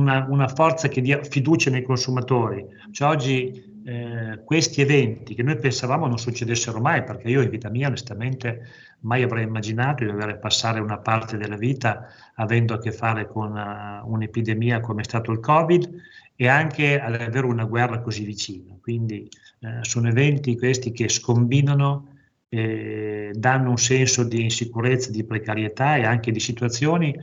una, 0.00 0.26
una, 0.28 0.48
forza 0.48 0.88
che 0.88 1.00
dia 1.00 1.22
fiducia 1.22 1.70
nei 1.70 1.82
consumatori. 1.82 2.64
Cioè 2.90 3.08
oggi 3.08 3.72
eh, 3.84 4.40
questi 4.44 4.80
eventi 4.80 5.34
che 5.34 5.42
noi 5.42 5.58
pensavamo 5.58 6.06
non 6.06 6.18
succedessero 6.18 6.80
mai, 6.80 7.02
perché 7.04 7.28
io 7.28 7.42
in 7.42 7.50
vita 7.50 7.70
mia 7.70 7.88
onestamente 7.88 8.62
mai 9.04 9.22
avrei 9.22 9.44
immaginato 9.44 10.04
di 10.04 10.10
dover 10.10 10.38
passare 10.38 10.80
una 10.80 10.98
parte 10.98 11.36
della 11.36 11.56
vita 11.56 12.08
avendo 12.34 12.74
a 12.74 12.78
che 12.78 12.92
fare 12.92 13.26
con 13.26 13.52
uh, 13.52 14.10
un'epidemia 14.10 14.80
come 14.80 15.02
è 15.02 15.04
stato 15.04 15.30
il 15.30 15.40
Covid 15.40 16.02
e 16.36 16.48
anche 16.48 17.00
ad 17.00 17.14
avere 17.14 17.46
una 17.46 17.64
guerra 17.64 18.00
così 18.00 18.24
vicina. 18.24 18.76
Quindi 18.80 19.28
eh, 19.60 19.78
sono 19.82 20.08
eventi 20.08 20.58
questi 20.58 20.90
che 20.90 21.08
scombinano, 21.08 22.08
eh, 22.48 23.30
danno 23.34 23.70
un 23.70 23.78
senso 23.78 24.24
di 24.24 24.42
insicurezza, 24.42 25.10
di 25.10 25.24
precarietà 25.24 25.96
e 25.96 26.04
anche 26.04 26.32
di 26.32 26.40
situazioni 26.40 27.14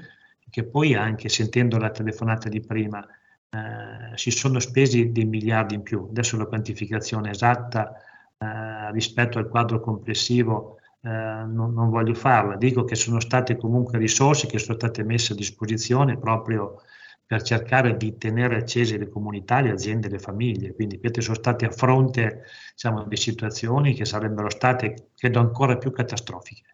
che 0.49 0.63
poi 0.63 0.95
anche 0.95 1.29
sentendo 1.29 1.77
la 1.77 1.89
telefonata 1.89 2.47
di 2.47 2.61
prima 2.61 3.05
eh, 3.49 4.15
si 4.15 4.31
sono 4.31 4.59
spesi 4.59 5.11
dei 5.11 5.25
miliardi 5.25 5.75
in 5.75 5.81
più. 5.81 6.07
Adesso 6.09 6.37
la 6.37 6.45
quantificazione 6.45 7.31
esatta 7.31 7.93
eh, 8.37 8.91
rispetto 8.91 9.39
al 9.39 9.49
quadro 9.49 9.81
complessivo 9.81 10.77
eh, 11.03 11.09
non, 11.09 11.73
non, 11.73 11.89
voglio 11.89 12.13
farla, 12.13 12.55
dico 12.55 12.83
che 12.83 12.95
sono 12.95 13.19
state 13.19 13.57
comunque 13.57 13.97
risorse 13.97 14.45
che 14.45 14.59
sono 14.59 14.77
state 14.77 15.03
messe 15.03 15.33
a 15.33 15.35
disposizione 15.35 16.17
proprio 16.17 16.81
per 17.25 17.41
cercare 17.41 17.97
di 17.97 18.17
tenere 18.17 18.57
accese 18.57 18.97
le 18.97 19.09
comunità, 19.09 19.61
le 19.61 19.71
aziende, 19.71 20.09
le 20.09 20.19
famiglie, 20.19 20.75
quindi 20.75 20.99
queste 20.99 21.21
sono 21.21 21.35
state 21.35 21.65
a 21.65 21.71
fronte 21.71 22.43
diciamo, 22.73 23.05
di 23.05 23.15
situazioni 23.17 23.93
che 23.93 24.05
sarebbero 24.05 24.49
state, 24.49 25.11
credo, 25.15 25.39
ancora 25.39 25.77
più 25.77 25.91
catastrofiche. 25.91 26.69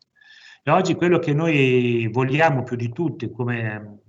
E 0.64 0.72
oggi 0.72 0.96
quello 0.96 1.20
che 1.20 1.34
noi 1.34 2.10
vogliamo 2.12 2.64
più 2.64 2.76
di 2.76 2.92
tutti 2.92 3.30
come 3.32 4.00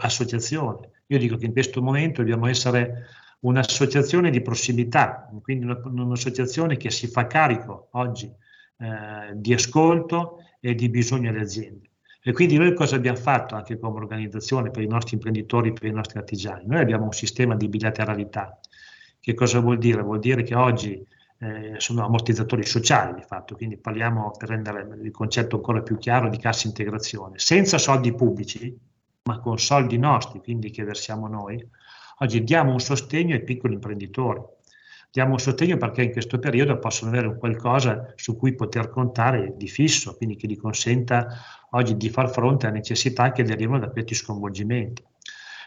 associazione, 0.00 0.90
io 1.06 1.18
dico 1.18 1.36
che 1.36 1.46
in 1.46 1.52
questo 1.52 1.80
momento 1.80 2.20
dobbiamo 2.20 2.48
essere 2.48 3.06
un'associazione 3.40 4.30
di 4.30 4.42
prossimità, 4.42 5.30
quindi 5.42 5.64
un'associazione 5.64 6.76
che 6.76 6.90
si 6.90 7.06
fa 7.06 7.26
carico 7.26 7.88
oggi 7.92 8.30
eh, 8.76 9.32
di 9.34 9.52
ascolto 9.52 10.38
e 10.60 10.74
di 10.74 10.88
bisogno 10.88 11.30
alle 11.30 11.40
aziende. 11.40 11.90
E 12.22 12.32
quindi 12.32 12.56
noi 12.56 12.74
cosa 12.74 12.96
abbiamo 12.96 13.18
fatto 13.18 13.54
anche 13.54 13.78
come 13.78 13.98
organizzazione 13.98 14.70
per 14.70 14.82
i 14.82 14.86
nostri 14.86 15.14
imprenditori, 15.14 15.74
per 15.74 15.84
i 15.84 15.92
nostri 15.92 16.18
artigiani? 16.18 16.64
Noi 16.66 16.80
abbiamo 16.80 17.04
un 17.04 17.12
sistema 17.12 17.54
di 17.54 17.68
bilateralità. 17.68 18.58
Che 19.20 19.34
cosa 19.34 19.60
vuol 19.60 19.76
dire? 19.76 20.00
Vuol 20.00 20.20
dire 20.20 20.42
che 20.42 20.54
oggi 20.54 21.06
eh, 21.38 21.74
sono 21.76 22.04
ammortizzatori 22.04 22.64
sociali 22.64 23.14
di 23.14 23.22
fatto, 23.26 23.54
quindi 23.56 23.76
parliamo 23.76 24.30
per 24.38 24.48
rendere 24.48 24.88
il 25.02 25.10
concetto 25.10 25.56
ancora 25.56 25.82
più 25.82 25.98
chiaro 25.98 26.30
di 26.30 26.38
cassa 26.38 26.66
integrazione, 26.66 27.38
senza 27.38 27.76
soldi 27.76 28.14
pubblici, 28.14 28.74
ma 29.24 29.38
con 29.40 29.58
soldi 29.58 29.98
nostri, 29.98 30.40
quindi 30.40 30.70
che 30.70 30.84
versiamo 30.84 31.26
noi, 31.28 31.62
oggi 32.20 32.42
diamo 32.42 32.72
un 32.72 32.80
sostegno 32.80 33.34
ai 33.34 33.42
piccoli 33.42 33.74
imprenditori 33.74 34.40
diamo 35.14 35.34
un 35.34 35.38
sostegno 35.38 35.76
perché 35.76 36.02
in 36.02 36.10
questo 36.10 36.40
periodo 36.40 36.76
possono 36.80 37.12
avere 37.12 37.38
qualcosa 37.38 38.12
su 38.16 38.36
cui 38.36 38.56
poter 38.56 38.90
contare 38.90 39.54
di 39.56 39.68
fisso, 39.68 40.16
quindi 40.16 40.34
che 40.34 40.48
gli 40.48 40.56
consenta 40.56 41.28
oggi 41.70 41.96
di 41.96 42.10
far 42.10 42.28
fronte 42.30 42.66
a 42.66 42.70
necessità 42.70 43.30
che 43.30 43.44
derivano 43.44 43.78
da 43.78 43.90
questi 43.90 44.12
sconvolgimenti. 44.12 45.04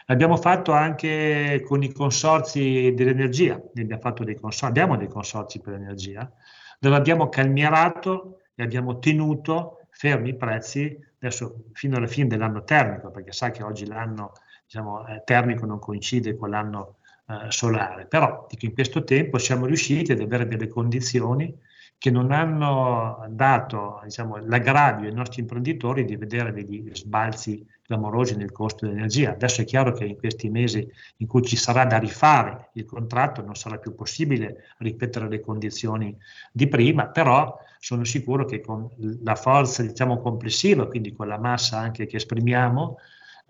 L'abbiamo 0.04 0.36
fatto 0.36 0.72
anche 0.72 1.62
con 1.66 1.82
i 1.82 1.90
consorzi 1.92 2.92
dell'energia, 2.94 3.54
abbiamo, 3.54 4.12
dei 4.22 4.34
consorzi, 4.34 4.64
abbiamo 4.66 4.98
dei 4.98 5.08
consorzi 5.08 5.60
per 5.60 5.72
l'energia, 5.72 6.30
dove 6.78 6.96
abbiamo 6.96 7.30
calmierato 7.30 8.40
e 8.54 8.62
abbiamo 8.62 8.98
tenuto 8.98 9.86
fermi 9.88 10.28
i 10.28 10.36
prezzi 10.36 10.94
adesso 11.20 11.64
fino 11.72 11.96
alla 11.96 12.06
fine 12.06 12.26
dell'anno 12.26 12.64
termico, 12.64 13.10
perché 13.10 13.32
sa 13.32 13.50
che 13.50 13.62
oggi 13.62 13.86
l'anno 13.86 14.32
diciamo, 14.66 15.06
eh, 15.06 15.22
termico 15.24 15.64
non 15.64 15.78
coincide 15.78 16.36
con 16.36 16.50
l'anno 16.50 16.97
eh, 17.28 17.50
solare, 17.50 18.06
però 18.06 18.46
dico, 18.48 18.64
in 18.64 18.72
questo 18.72 19.04
tempo 19.04 19.38
siamo 19.38 19.66
riusciti 19.66 20.12
ad 20.12 20.20
avere 20.20 20.46
delle 20.46 20.68
condizioni 20.68 21.54
che 21.98 22.10
non 22.12 22.30
hanno 22.30 23.26
dato 23.30 24.00
diciamo, 24.04 24.36
l'aggravio 24.36 25.08
ai 25.08 25.14
nostri 25.14 25.40
imprenditori 25.40 26.04
di 26.04 26.14
vedere 26.14 26.52
degli 26.52 26.88
sbalzi 26.94 27.66
clamorosi 27.82 28.36
nel 28.36 28.52
costo 28.52 28.86
dell'energia. 28.86 29.32
Adesso 29.32 29.62
è 29.62 29.64
chiaro 29.64 29.92
che 29.92 30.04
in 30.04 30.16
questi 30.16 30.48
mesi 30.48 30.88
in 31.16 31.26
cui 31.26 31.42
ci 31.42 31.56
sarà 31.56 31.84
da 31.86 31.98
rifare 31.98 32.70
il 32.74 32.84
contratto 32.84 33.42
non 33.42 33.56
sarà 33.56 33.78
più 33.78 33.94
possibile 33.94 34.74
ripetere 34.78 35.28
le 35.28 35.40
condizioni 35.40 36.16
di 36.52 36.68
prima, 36.68 37.08
però 37.08 37.58
sono 37.80 38.04
sicuro 38.04 38.44
che 38.44 38.60
con 38.60 38.88
la 39.22 39.34
forza 39.34 39.82
diciamo, 39.82 40.20
complessiva, 40.20 40.86
quindi 40.86 41.12
con 41.12 41.26
la 41.26 41.38
massa 41.38 41.78
anche 41.78 42.06
che 42.06 42.16
esprimiamo, 42.16 42.98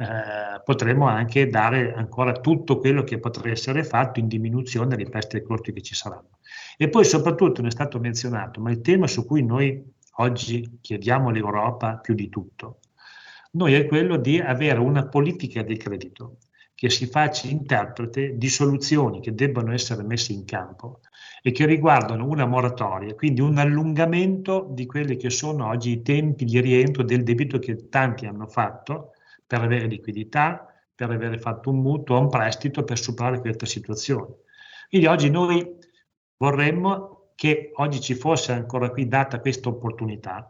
eh, 0.00 0.62
potremo 0.62 1.08
anche 1.08 1.48
dare 1.48 1.92
ancora 1.92 2.32
tutto 2.32 2.78
quello 2.78 3.02
che 3.02 3.18
potrà 3.18 3.50
essere 3.50 3.82
fatto 3.82 4.20
in 4.20 4.28
diminuzione 4.28 4.94
rispetto 4.94 5.34
ai 5.34 5.42
costi 5.42 5.72
che 5.72 5.82
ci 5.82 5.96
saranno. 5.96 6.38
E 6.76 6.88
poi 6.88 7.04
soprattutto, 7.04 7.60
non 7.60 7.70
è 7.70 7.72
stato 7.72 7.98
menzionato, 7.98 8.60
ma 8.60 8.70
il 8.70 8.80
tema 8.80 9.08
su 9.08 9.26
cui 9.26 9.42
noi 9.42 9.84
oggi 10.18 10.78
chiediamo 10.80 11.30
all'Europa 11.30 11.96
più 11.96 12.14
di 12.14 12.28
tutto, 12.28 12.78
noi 13.52 13.74
è 13.74 13.86
quello 13.86 14.16
di 14.18 14.38
avere 14.38 14.78
una 14.78 15.08
politica 15.08 15.62
di 15.62 15.76
credito 15.76 16.36
che 16.76 16.90
si 16.90 17.06
faccia 17.06 17.48
interprete 17.48 18.38
di 18.38 18.48
soluzioni 18.48 19.20
che 19.20 19.34
debbano 19.34 19.72
essere 19.72 20.04
messe 20.04 20.32
in 20.32 20.44
campo 20.44 21.00
e 21.42 21.50
che 21.50 21.66
riguardano 21.66 22.24
una 22.28 22.46
moratoria, 22.46 23.16
quindi 23.16 23.40
un 23.40 23.58
allungamento 23.58 24.68
di 24.70 24.86
quelli 24.86 25.16
che 25.16 25.30
sono 25.30 25.66
oggi 25.66 25.90
i 25.90 26.02
tempi 26.02 26.44
di 26.44 26.60
rientro 26.60 27.02
del 27.02 27.24
debito 27.24 27.58
che 27.58 27.88
tanti 27.88 28.26
hanno 28.26 28.46
fatto 28.46 29.14
per 29.48 29.62
avere 29.62 29.88
liquidità, 29.88 30.72
per 30.94 31.10
avere 31.10 31.38
fatto 31.38 31.70
un 31.70 31.80
mutuo, 31.80 32.20
un 32.20 32.28
prestito 32.28 32.84
per 32.84 32.98
superare 32.98 33.40
questa 33.40 33.66
situazione. 33.66 34.34
Quindi 34.88 35.08
oggi 35.08 35.28
noi 35.28 35.76
Vorremmo 36.38 37.32
che 37.34 37.72
oggi 37.74 38.00
ci 38.00 38.14
fosse 38.14 38.52
ancora 38.52 38.90
qui 38.90 39.08
data 39.08 39.40
questa 39.40 39.68
opportunità, 39.68 40.48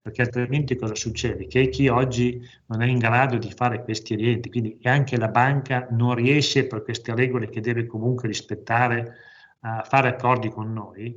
perché 0.00 0.22
altrimenti 0.22 0.74
cosa 0.74 0.96
succede? 0.96 1.46
Che 1.46 1.68
chi 1.68 1.86
oggi 1.86 2.40
non 2.66 2.82
è 2.82 2.86
in 2.86 2.98
grado 2.98 3.38
di 3.38 3.52
fare 3.52 3.84
questi 3.84 4.16
rientri, 4.16 4.50
quindi 4.50 4.78
anche 4.82 5.16
la 5.16 5.28
banca 5.28 5.86
non 5.90 6.14
riesce 6.16 6.66
per 6.66 6.82
queste 6.82 7.14
regole 7.14 7.48
che 7.48 7.60
deve 7.60 7.86
comunque 7.86 8.26
rispettare 8.26 9.14
a 9.60 9.84
fare 9.84 10.08
accordi 10.08 10.48
con 10.48 10.72
noi, 10.72 11.16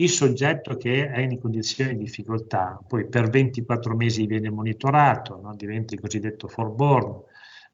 il 0.00 0.10
soggetto 0.10 0.76
che 0.76 1.10
è 1.10 1.20
in 1.20 1.40
condizioni 1.40 1.96
di 1.96 2.04
difficoltà, 2.04 2.80
poi 2.86 3.08
per 3.08 3.30
24 3.30 3.96
mesi 3.96 4.26
viene 4.26 4.48
monitorato, 4.50 5.40
no? 5.42 5.54
diventa 5.56 5.94
il 5.94 6.00
cosiddetto 6.00 6.46
forborn, 6.46 7.20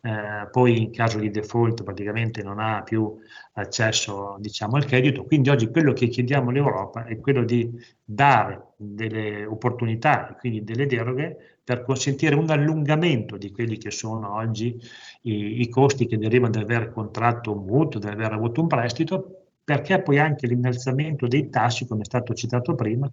eh, 0.01 0.49
poi 0.51 0.83
in 0.83 0.91
caso 0.91 1.19
di 1.19 1.31
default 1.31 1.83
praticamente 1.83 2.43
non 2.43 2.61
ha 2.61 2.83
più 2.83 3.15
accesso 3.55 4.37
diciamo, 4.39 4.77
al 4.77 4.87
credito. 4.87 5.25
Quindi 5.25 5.51
oggi 5.51 5.71
quello 5.71 5.93
che 5.93 6.09
chiediamo 6.09 6.49
all'Europa 6.51 7.05
è 7.05 7.19
quello 7.21 7.45
di 7.45 7.71
dare 8.03 8.73
delle 8.77 9.45
opportunità 9.45 10.35
quindi 10.39 10.65
delle 10.65 10.87
deroghe 10.87 11.59
per 11.63 11.85
consentire 11.85 12.35
un 12.35 12.51
allungamento 12.51 13.37
di 13.37 13.51
quelli 13.51 13.79
che 13.79 13.91
sono 13.91 14.35
oggi 14.35 14.79
i, 15.23 15.61
i 15.61 15.69
costi 15.69 16.07
che 16.07 16.19
derivano 16.19 16.53
da 16.53 16.61
aver 16.61 16.91
contratto 16.93 17.53
un 17.53 17.65
mutuo, 17.65 18.01
da 18.01 18.11
aver 18.11 18.33
avuto 18.33 18.61
un 18.61 18.67
prestito, 18.67 19.44
perché 19.65 20.03
poi 20.03 20.19
anche 20.19 20.47
l'innalzamento 20.47 21.27
dei 21.27 21.49
tassi, 21.49 21.87
come 21.87 22.03
è 22.03 22.05
stato 22.05 22.35
citato 22.35 22.75
prima, 22.75 23.11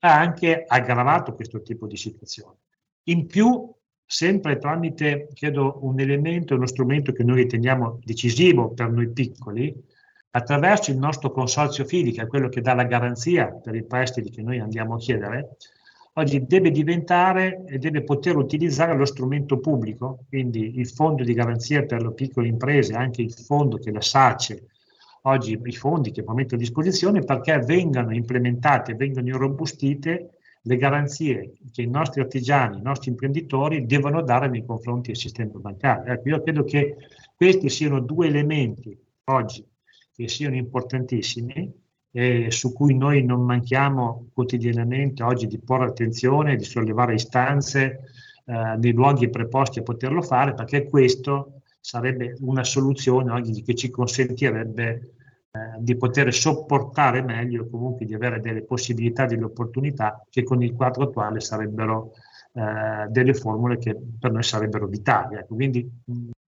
ha 0.00 0.18
anche 0.18 0.64
aggravato 0.66 1.34
questo 1.34 1.62
tipo 1.62 1.86
di 1.86 1.96
situazione. 1.96 2.58
In 3.04 3.26
più 3.26 3.72
sempre 4.04 4.58
tramite, 4.58 5.28
credo, 5.34 5.78
un 5.82 5.98
elemento, 5.98 6.54
uno 6.54 6.66
strumento 6.66 7.12
che 7.12 7.24
noi 7.24 7.36
riteniamo 7.36 8.00
decisivo 8.04 8.70
per 8.72 8.90
noi 8.90 9.10
piccoli, 9.10 9.74
attraverso 10.30 10.90
il 10.90 10.98
nostro 10.98 11.30
consorzio 11.30 11.84
FIDI, 11.84 12.12
che 12.12 12.22
è 12.22 12.26
quello 12.26 12.48
che 12.48 12.60
dà 12.60 12.74
la 12.74 12.84
garanzia 12.84 13.48
per 13.48 13.74
i 13.74 13.84
prestiti 13.84 14.30
che 14.30 14.42
noi 14.42 14.60
andiamo 14.60 14.94
a 14.94 14.98
chiedere, 14.98 15.56
oggi 16.14 16.44
deve 16.46 16.70
diventare 16.70 17.64
e 17.66 17.78
deve 17.78 18.02
poter 18.02 18.36
utilizzare 18.36 18.96
lo 18.96 19.04
strumento 19.04 19.58
pubblico, 19.58 20.24
quindi 20.28 20.78
il 20.78 20.88
fondo 20.88 21.22
di 21.22 21.32
garanzia 21.32 21.84
per 21.84 22.02
le 22.02 22.12
piccole 22.12 22.48
imprese, 22.48 22.94
anche 22.94 23.22
il 23.22 23.32
fondo 23.32 23.78
che 23.78 23.90
la 23.90 24.00
SACE, 24.00 24.66
oggi 25.28 25.58
i 25.62 25.72
fondi 25.72 26.10
che 26.10 26.24
mettere 26.26 26.56
a 26.56 26.58
disposizione 26.58 27.20
perché 27.20 27.58
vengano 27.58 28.14
implementate, 28.14 28.94
vengano 28.94 29.28
irrobustite 29.28 30.30
le 30.62 30.76
garanzie 30.76 31.52
che 31.72 31.82
i 31.82 31.88
nostri 31.88 32.20
artigiani, 32.20 32.78
i 32.78 32.82
nostri 32.82 33.10
imprenditori 33.10 33.86
devono 33.86 34.22
dare 34.22 34.48
nei 34.48 34.64
confronti 34.64 35.08
del 35.08 35.16
sistema 35.16 35.58
bancario. 35.58 36.12
Ecco, 36.12 36.28
io 36.28 36.42
credo 36.42 36.64
che 36.64 36.96
questi 37.34 37.68
siano 37.68 38.00
due 38.00 38.26
elementi 38.26 38.98
oggi 39.24 39.64
che 40.12 40.28
siano 40.28 40.56
importantissimi 40.56 41.72
e 42.10 42.50
su 42.50 42.72
cui 42.72 42.96
noi 42.96 43.24
non 43.24 43.44
manchiamo 43.44 44.30
quotidianamente 44.32 45.22
oggi 45.22 45.46
di 45.46 45.58
porre 45.58 45.86
attenzione, 45.86 46.56
di 46.56 46.64
sollevare 46.64 47.14
istanze 47.14 48.00
eh, 48.44 48.76
nei 48.78 48.92
luoghi 48.92 49.30
preposti 49.30 49.78
a 49.78 49.82
poterlo 49.82 50.22
fare, 50.22 50.54
perché 50.54 50.88
questo 50.88 51.60
sarebbe 51.80 52.36
una 52.40 52.64
soluzione 52.64 53.30
oggi 53.30 53.62
che 53.62 53.74
ci 53.74 53.90
consentirebbe 53.90 55.12
di 55.78 55.96
poter 55.96 56.32
sopportare 56.32 57.22
meglio, 57.22 57.68
comunque 57.68 58.04
di 58.04 58.14
avere 58.14 58.40
delle 58.40 58.62
possibilità, 58.62 59.26
delle 59.26 59.44
opportunità 59.44 60.24
che 60.28 60.42
con 60.42 60.62
il 60.62 60.74
quadro 60.74 61.04
attuale 61.04 61.40
sarebbero 61.40 62.12
eh, 62.52 63.06
delle 63.08 63.34
formule 63.34 63.78
che 63.78 63.96
per 64.18 64.32
noi 64.32 64.42
sarebbero 64.42 64.86
vitali. 64.86 65.36
Ecco, 65.36 65.54
quindi 65.54 65.88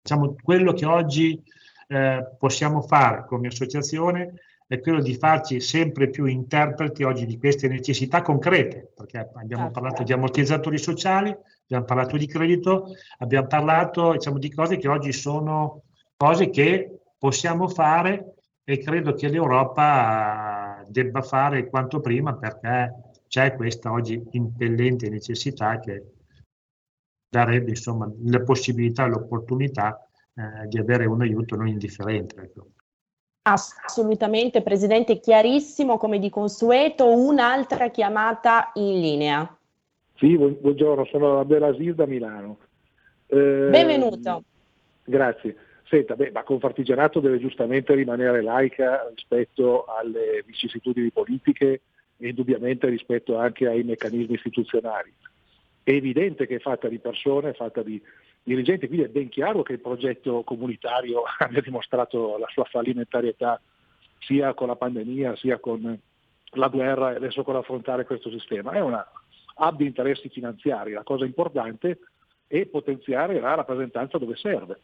diciamo, 0.01 0.35
quello 0.41 0.73
che 0.73 0.85
oggi 0.85 1.41
eh, 1.87 2.35
possiamo 2.37 2.81
fare 2.81 3.25
come 3.25 3.47
associazione 3.47 4.33
è 4.67 4.81
quello 4.81 5.01
di 5.01 5.15
farci 5.15 5.61
sempre 5.61 6.09
più 6.09 6.25
interpreti 6.25 7.03
oggi 7.03 7.25
di 7.25 7.37
queste 7.37 7.69
necessità 7.69 8.21
concrete, 8.21 8.91
perché 8.93 9.29
abbiamo 9.33 9.63
certo. 9.63 9.79
parlato 9.79 10.03
di 10.03 10.11
ammortizzatori 10.11 10.77
sociali, 10.77 11.29
abbiamo 11.63 11.85
parlato 11.85 12.17
di 12.17 12.27
credito, 12.27 12.87
abbiamo 13.19 13.47
parlato 13.47 14.11
diciamo, 14.11 14.37
di 14.37 14.51
cose 14.51 14.77
che 14.77 14.89
oggi 14.89 15.13
sono 15.13 15.83
cose 16.17 16.49
che 16.49 16.99
possiamo 17.17 17.69
fare 17.69 18.33
e 18.69 18.79
credo 18.79 19.13
che 19.13 19.29
l'Europa 19.29 20.83
debba 20.89 21.21
fare 21.21 21.69
quanto 21.69 22.01
prima 22.01 22.35
perché 22.35 23.13
c'è 23.29 23.55
questa 23.55 23.93
oggi 23.93 24.21
impellente 24.31 25.07
necessità 25.07 25.79
che 25.79 26.03
darebbe 27.29 27.69
insomma 27.69 28.11
la 28.25 28.41
possibilità 28.41 29.05
e 29.05 29.07
l'opportunità 29.07 30.05
eh, 30.33 30.67
di 30.67 30.77
avere 30.79 31.05
un 31.05 31.21
aiuto 31.21 31.55
non 31.55 31.69
indifferente. 31.69 32.41
Ecco. 32.41 32.67
Assolutamente, 33.43 34.61
Presidente, 34.61 35.21
chiarissimo 35.21 35.97
come 35.97 36.19
di 36.19 36.29
consueto. 36.29 37.09
Un'altra 37.15 37.89
chiamata 37.89 38.71
in 38.73 38.99
linea. 38.99 39.57
Sì, 40.15 40.37
buongiorno, 40.37 41.05
sono 41.05 41.39
Abdelaziz 41.39 41.93
da 41.93 42.05
Milano. 42.05 42.57
Eh, 43.27 43.67
Benvenuto. 43.69 44.43
Grazie. 45.05 45.55
Senta, 45.89 46.15
beh, 46.15 46.31
ma 46.31 46.43
Confartigianato 46.43 47.21
deve 47.21 47.39
giustamente 47.39 47.95
rimanere 47.95 48.41
laica 48.41 49.07
rispetto 49.09 49.85
alle 49.85 50.43
vicissitudini 50.45 51.11
politiche 51.11 51.81
e 52.17 52.27
indubbiamente 52.27 52.89
rispetto 52.89 53.37
anche 53.37 53.67
ai 53.67 53.83
meccanismi 53.83 54.35
istituzionali. 54.35 55.13
È 55.83 55.91
evidente 55.91 56.45
che 56.45 56.55
è 56.55 56.59
fatta 56.59 56.89
di 56.89 56.99
persone, 56.99 57.51
è 57.51 57.53
fatta 57.53 57.83
di 57.83 58.01
dirigenti, 58.43 58.87
quindi 58.87 59.05
è 59.05 59.09
ben 59.09 59.29
chiaro 59.29 59.63
che 59.63 59.73
il 59.73 59.79
progetto 59.79 60.43
comunitario 60.43 61.23
abbia 61.39 61.61
dimostrato 61.61 62.37
la 62.37 62.47
sua 62.49 62.65
fallimentarietà 62.65 63.61
sia 64.19 64.53
con 64.53 64.67
la 64.67 64.75
pandemia 64.75 65.37
sia 65.37 65.57
con 65.57 65.97
la 66.51 66.67
guerra 66.67 67.13
e 67.13 67.15
adesso 67.15 67.43
con 67.43 67.53
l'affrontare 67.53 68.03
questo 68.03 68.29
sistema. 68.29 68.71
È 68.71 68.81
una 68.81 69.05
di 69.75 69.85
interessi 69.85 70.27
finanziari, 70.27 70.91
la 70.91 71.03
cosa 71.03 71.23
importante 71.23 71.99
è 72.45 72.65
potenziare 72.65 73.39
la 73.39 73.55
rappresentanza 73.55 74.17
dove 74.17 74.35
serve 74.35 74.79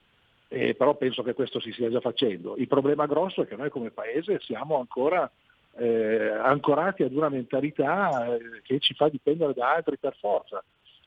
eh, 0.54 0.76
però 0.76 0.96
penso 0.96 1.24
che 1.24 1.34
questo 1.34 1.60
si 1.60 1.72
stia 1.72 1.90
già 1.90 2.00
facendo. 2.00 2.56
Il 2.58 2.68
problema 2.68 3.08
grosso 3.08 3.42
è 3.42 3.48
che 3.48 3.56
noi 3.56 3.72
come 3.72 3.90
Paese 3.90 4.40
siamo 4.40 4.78
ancora 4.78 5.30
eh, 5.78 6.30
ancorati 6.30 7.02
ad 7.02 7.14
una 7.14 7.30
mentalità 7.30 8.36
eh, 8.36 8.62
che 8.62 8.78
ci 8.80 8.94
fa 8.94 9.10
dipendere 9.10 9.54
da 9.54 9.74
altri 9.74 9.98
per 9.98 10.16
forza. 10.16 10.64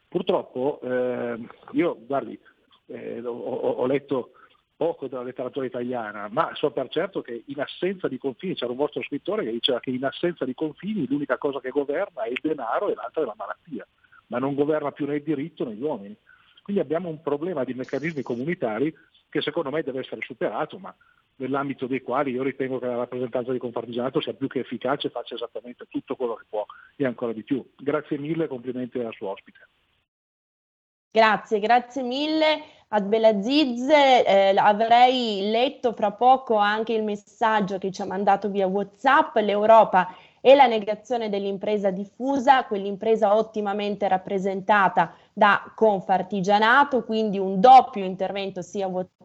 Purtroppo 0.08 0.80
eh, 0.82 1.38
io, 1.72 1.96
guardi, 2.04 2.36
eh, 2.86 3.20
ho, 3.24 3.30
ho, 3.30 3.86
letto 3.86 4.32
poco 4.74 5.06
della 5.06 5.22
letteratura 5.22 5.64
italiana, 5.64 6.28
ma 6.28 6.50
so 6.54 6.72
per 6.72 6.88
certo 6.88 7.22
che 7.22 7.44
in 7.46 7.60
assenza 7.60 8.08
di 8.08 8.18
confini, 8.18 8.56
c'era 8.56 8.72
un 8.72 8.78
vostro 8.78 9.02
scrittore 9.02 9.44
che 9.44 9.52
diceva 9.52 9.78
che 9.78 9.90
in 9.90 10.04
assenza 10.04 10.44
di 10.44 10.54
confini 10.54 11.06
l'unica 11.06 11.38
cosa 11.38 11.60
che 11.60 11.70
governa 11.70 12.22
è 12.22 12.30
il 12.30 12.40
denaro 12.42 12.88
e 12.88 12.94
l'altra 12.94 13.22
è 13.22 13.26
la 13.26 13.34
malattia, 13.36 13.86
ma 14.26 14.38
non 14.38 14.56
governa 14.56 14.90
più 14.90 15.06
né 15.06 15.14
il 15.14 15.22
diritto 15.22 15.64
né 15.64 15.74
gli 15.74 15.82
uomini. 15.82 16.16
Quindi 16.64 16.82
abbiamo 16.82 17.08
un 17.08 17.22
problema 17.22 17.62
di 17.62 17.74
meccanismi 17.74 18.22
comunitari 18.22 18.92
che 19.36 19.42
secondo 19.42 19.70
me 19.70 19.82
deve 19.82 20.00
essere 20.00 20.22
superato, 20.22 20.78
ma 20.78 20.94
nell'ambito 21.36 21.86
dei 21.86 22.00
quali 22.00 22.30
io 22.30 22.42
ritengo 22.42 22.78
che 22.78 22.86
la 22.86 22.96
rappresentanza 22.96 23.52
di 23.52 23.58
Confartigianato 23.58 24.20
sia 24.20 24.32
più 24.32 24.48
che 24.48 24.60
efficace 24.60 25.08
e 25.08 25.10
faccia 25.10 25.34
esattamente 25.34 25.86
tutto 25.88 26.16
quello 26.16 26.34
che 26.34 26.44
può 26.48 26.64
e 26.96 27.04
ancora 27.04 27.32
di 27.32 27.42
più. 27.42 27.64
Grazie 27.76 28.18
mille 28.18 28.44
e 28.44 28.48
complimenti 28.48 28.98
al 28.98 29.12
suo 29.12 29.30
ospite. 29.30 29.58
Grazie, 31.10 31.60
grazie 31.60 32.02
mille. 32.02 32.62
Abdelaziz, 32.88 33.88
eh, 33.88 34.54
avrei 34.56 35.50
letto 35.50 35.92
fra 35.92 36.12
poco 36.12 36.56
anche 36.56 36.92
il 36.92 37.02
messaggio 37.02 37.78
che 37.78 37.90
ci 37.90 38.00
ha 38.00 38.06
mandato 38.06 38.48
via 38.48 38.66
WhatsApp. 38.66 39.36
L'Europa 39.36 40.14
e 40.40 40.54
la 40.54 40.66
negazione 40.66 41.28
dell'impresa 41.28 41.90
diffusa, 41.90 42.64
quell'impresa 42.64 43.34
ottimamente 43.34 44.06
rappresentata 44.06 45.14
da 45.32 45.72
Confartigianato, 45.74 47.02
quindi 47.04 47.38
un 47.38 47.60
doppio 47.60 48.04
intervento 48.04 48.62
sia 48.62 48.86
WhatsApp 48.86 49.15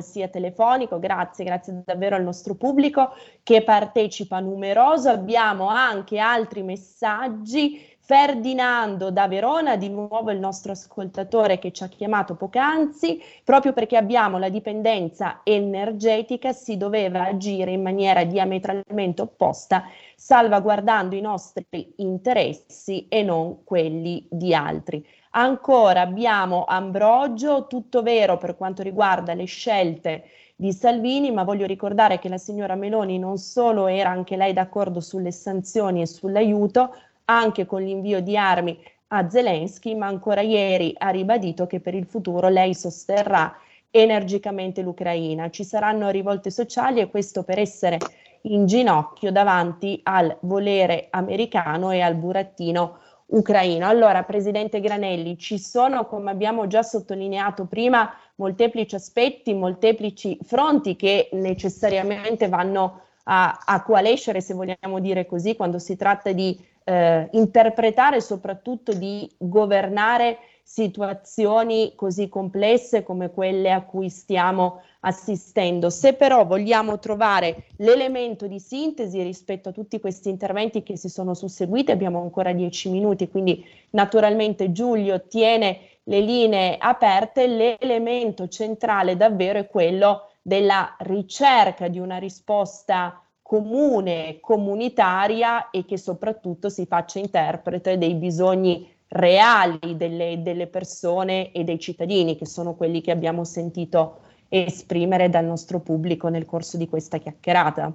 sia 0.00 0.28
telefonico. 0.28 0.98
Grazie, 0.98 1.44
grazie 1.44 1.82
davvero 1.84 2.16
al 2.16 2.22
nostro 2.22 2.54
pubblico 2.54 3.12
che 3.42 3.62
partecipa 3.62 4.40
numeroso. 4.40 5.08
Abbiamo 5.08 5.68
anche 5.68 6.18
altri 6.18 6.62
messaggi 6.62 7.94
Ferdinando 8.06 9.10
da 9.10 9.26
Verona, 9.26 9.76
di 9.76 9.88
nuovo 9.88 10.30
il 10.30 10.38
nostro 10.38 10.70
ascoltatore 10.70 11.58
che 11.58 11.72
ci 11.72 11.82
ha 11.82 11.88
chiamato 11.88 12.36
poc'anzi, 12.36 13.20
proprio 13.42 13.72
perché 13.72 13.96
abbiamo 13.96 14.38
la 14.38 14.48
dipendenza 14.48 15.40
energetica 15.42 16.52
si 16.52 16.76
doveva 16.76 17.24
agire 17.24 17.72
in 17.72 17.82
maniera 17.82 18.22
diametralmente 18.22 19.22
opposta, 19.22 19.88
salvaguardando 20.14 21.16
i 21.16 21.20
nostri 21.20 21.94
interessi 21.96 23.08
e 23.08 23.24
non 23.24 23.64
quelli 23.64 24.24
di 24.30 24.54
altri. 24.54 25.04
Ancora 25.38 26.00
abbiamo 26.00 26.64
Ambrogio, 26.66 27.66
tutto 27.66 28.00
vero 28.00 28.38
per 28.38 28.56
quanto 28.56 28.82
riguarda 28.82 29.34
le 29.34 29.44
scelte 29.44 30.24
di 30.56 30.72
Salvini, 30.72 31.30
ma 31.30 31.44
voglio 31.44 31.66
ricordare 31.66 32.18
che 32.18 32.30
la 32.30 32.38
signora 32.38 32.74
Meloni 32.74 33.18
non 33.18 33.36
solo 33.36 33.86
era 33.86 34.08
anche 34.08 34.34
lei 34.36 34.54
d'accordo 34.54 35.00
sulle 35.00 35.32
sanzioni 35.32 36.00
e 36.00 36.06
sull'aiuto, 36.06 36.94
anche 37.26 37.66
con 37.66 37.82
l'invio 37.82 38.22
di 38.22 38.34
armi 38.34 38.78
a 39.08 39.28
Zelensky, 39.28 39.94
ma 39.94 40.06
ancora 40.06 40.40
ieri 40.40 40.94
ha 40.96 41.10
ribadito 41.10 41.66
che 41.66 41.80
per 41.80 41.94
il 41.94 42.06
futuro 42.06 42.48
lei 42.48 42.72
sosterrà 42.72 43.54
energicamente 43.90 44.80
l'Ucraina. 44.80 45.50
Ci 45.50 45.64
saranno 45.64 46.08
rivolte 46.08 46.50
sociali 46.50 47.00
e 47.00 47.10
questo 47.10 47.42
per 47.42 47.58
essere 47.58 47.98
in 48.42 48.64
ginocchio 48.64 49.30
davanti 49.30 50.00
al 50.04 50.34
volere 50.40 51.08
americano 51.10 51.90
e 51.90 52.00
al 52.00 52.14
burattino 52.14 53.00
ucraino. 53.26 53.86
Allora, 53.86 54.22
Presidente 54.22 54.80
Granelli, 54.80 55.38
ci 55.38 55.58
sono, 55.58 56.06
come 56.06 56.30
abbiamo 56.30 56.66
già 56.66 56.82
sottolineato 56.82 57.66
prima, 57.66 58.12
molteplici 58.36 58.94
aspetti, 58.94 59.54
molteplici 59.54 60.38
fronti 60.42 60.96
che 60.96 61.28
necessariamente 61.32 62.48
vanno 62.48 63.00
a, 63.24 63.62
a 63.64 63.82
coalescere, 63.82 64.40
se 64.40 64.54
vogliamo 64.54 65.00
dire 65.00 65.26
così, 65.26 65.56
quando 65.56 65.78
si 65.78 65.96
tratta 65.96 66.32
di 66.32 66.58
eh, 66.84 67.28
interpretare 67.32 68.16
e 68.16 68.20
soprattutto 68.20 68.92
di 68.92 69.28
governare 69.36 70.38
situazioni 70.68 71.92
così 71.94 72.28
complesse 72.28 73.04
come 73.04 73.30
quelle 73.30 73.70
a 73.70 73.84
cui 73.84 74.10
stiamo 74.10 74.82
assistendo. 75.00 75.90
Se 75.90 76.14
però 76.14 76.44
vogliamo 76.44 76.98
trovare 76.98 77.66
l'elemento 77.76 78.48
di 78.48 78.58
sintesi 78.58 79.22
rispetto 79.22 79.68
a 79.68 79.72
tutti 79.72 80.00
questi 80.00 80.28
interventi 80.28 80.82
che 80.82 80.96
si 80.96 81.08
sono 81.08 81.34
susseguiti, 81.34 81.92
abbiamo 81.92 82.20
ancora 82.20 82.52
dieci 82.52 82.90
minuti, 82.90 83.28
quindi 83.28 83.64
naturalmente 83.90 84.72
Giulio 84.72 85.28
tiene 85.28 85.78
le 86.02 86.20
linee 86.20 86.76
aperte, 86.80 87.46
l'elemento 87.46 88.48
centrale 88.48 89.16
davvero 89.16 89.60
è 89.60 89.68
quello 89.68 90.30
della 90.42 90.96
ricerca 90.98 91.86
di 91.86 92.00
una 92.00 92.18
risposta 92.18 93.22
comune, 93.40 94.38
comunitaria 94.40 95.70
e 95.70 95.84
che 95.84 95.96
soprattutto 95.96 96.68
si 96.68 96.86
faccia 96.86 97.20
interprete 97.20 97.98
dei 97.98 98.14
bisogni 98.14 98.94
reali 99.08 99.96
delle, 99.96 100.40
delle 100.42 100.66
persone 100.66 101.52
e 101.52 101.64
dei 101.64 101.78
cittadini, 101.78 102.36
che 102.36 102.46
sono 102.46 102.74
quelli 102.74 103.00
che 103.00 103.10
abbiamo 103.10 103.44
sentito 103.44 104.20
esprimere 104.48 105.28
dal 105.28 105.44
nostro 105.44 105.80
pubblico 105.80 106.28
nel 106.28 106.44
corso 106.44 106.76
di 106.76 106.88
questa 106.88 107.18
chiacchierata. 107.18 107.94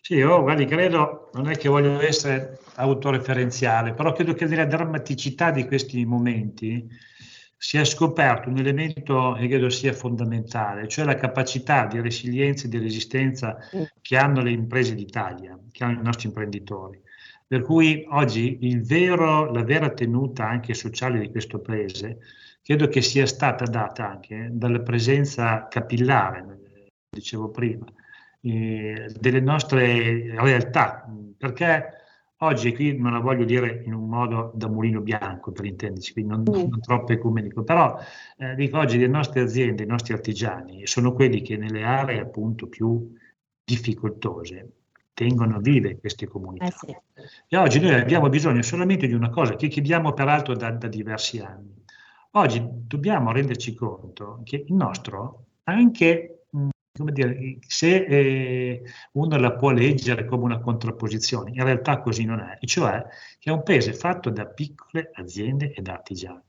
Sì, 0.00 0.16
io 0.16 0.42
guardi, 0.42 0.66
credo, 0.66 1.30
non 1.32 1.48
è 1.48 1.56
che 1.56 1.68
voglio 1.68 1.98
essere 2.00 2.58
autoreferenziale, 2.74 3.94
però 3.94 4.12
credo 4.12 4.34
che 4.34 4.46
della 4.46 4.66
drammaticità 4.66 5.50
di 5.50 5.64
questi 5.66 6.04
momenti 6.04 6.86
si 7.56 7.78
è 7.78 7.84
scoperto 7.86 8.50
un 8.50 8.58
elemento 8.58 9.34
che 9.38 9.48
credo 9.48 9.70
sia 9.70 9.94
fondamentale, 9.94 10.86
cioè 10.88 11.06
la 11.06 11.14
capacità 11.14 11.86
di 11.86 12.02
resilienza 12.02 12.66
e 12.66 12.68
di 12.68 12.76
resistenza 12.76 13.56
mm. 13.74 13.82
che 14.02 14.16
hanno 14.18 14.42
le 14.42 14.50
imprese 14.50 14.94
d'Italia, 14.94 15.58
che 15.72 15.84
hanno 15.84 16.00
i 16.00 16.04
nostri 16.04 16.28
imprenditori. 16.28 17.00
Per 17.46 17.62
cui 17.62 18.04
oggi 18.08 18.58
vero, 18.82 19.50
la 19.52 19.62
vera 19.62 19.90
tenuta 19.90 20.48
anche 20.48 20.74
sociale 20.74 21.20
di 21.20 21.30
questo 21.30 21.60
paese 21.60 22.18
credo 22.62 22.88
che 22.88 23.02
sia 23.02 23.26
stata 23.26 23.64
data 23.64 24.08
anche 24.08 24.48
dalla 24.52 24.80
presenza 24.80 25.68
capillare, 25.68 26.88
dicevo 27.10 27.50
prima, 27.50 27.84
eh, 28.40 29.12
delle 29.18 29.40
nostre 29.40 30.34
realtà, 30.40 31.06
perché 31.36 32.02
Oggi 32.38 32.74
qui 32.74 32.98
non 32.98 33.12
la 33.12 33.20
voglio 33.20 33.44
dire 33.44 33.82
in 33.86 33.94
un 33.94 34.08
modo 34.08 34.52
da 34.54 34.68
mulino 34.68 35.00
bianco, 35.00 35.52
per 35.52 35.64
intenderci, 35.64 36.12
quindi 36.12 36.32
non, 36.32 36.40
mm. 36.40 36.68
non 36.68 36.80
troppo 36.80 37.12
ecumenico, 37.12 37.62
però 37.62 37.96
eh, 38.36 38.54
dico 38.56 38.78
oggi 38.78 38.98
le 38.98 39.06
nostre 39.06 39.40
aziende, 39.40 39.84
i 39.84 39.86
nostri 39.86 40.12
artigiani 40.12 40.86
sono 40.86 41.12
quelli 41.12 41.40
che 41.40 41.56
nelle 41.56 41.84
aree 41.84 42.20
appunto 42.20 42.66
più 42.66 43.14
difficoltose 43.64 44.72
tengono 45.14 45.60
vive 45.60 45.98
queste 45.98 46.26
comunità. 46.26 46.66
Eh 46.66 46.72
sì. 46.72 46.96
E 47.48 47.56
oggi 47.56 47.80
noi 47.80 47.94
abbiamo 47.94 48.28
bisogno 48.28 48.60
solamente 48.62 49.06
di 49.06 49.14
una 49.14 49.30
cosa 49.30 49.54
che 49.54 49.68
chiediamo 49.68 50.12
peraltro 50.12 50.54
da, 50.54 50.70
da 50.70 50.88
diversi 50.88 51.38
anni. 51.38 51.82
Oggi 52.32 52.62
dobbiamo 52.62 53.30
renderci 53.32 53.74
conto 53.74 54.40
che 54.44 54.64
il 54.66 54.74
nostro, 54.74 55.44
anche 55.64 56.46
come 56.96 57.10
dire, 57.10 57.58
se 57.66 58.04
eh, 58.04 58.82
uno 59.12 59.36
la 59.36 59.52
può 59.54 59.70
leggere 59.70 60.24
come 60.24 60.44
una 60.44 60.60
contrapposizione, 60.60 61.50
in 61.50 61.64
realtà 61.64 62.00
così 62.00 62.24
non 62.24 62.38
è, 62.38 62.58
e 62.60 62.66
cioè 62.68 63.04
che 63.38 63.50
è 63.50 63.52
un 63.52 63.64
paese 63.64 63.92
fatto 63.92 64.30
da 64.30 64.46
piccole 64.46 65.10
aziende 65.14 65.72
ed 65.72 65.88
artigiani. 65.88 66.40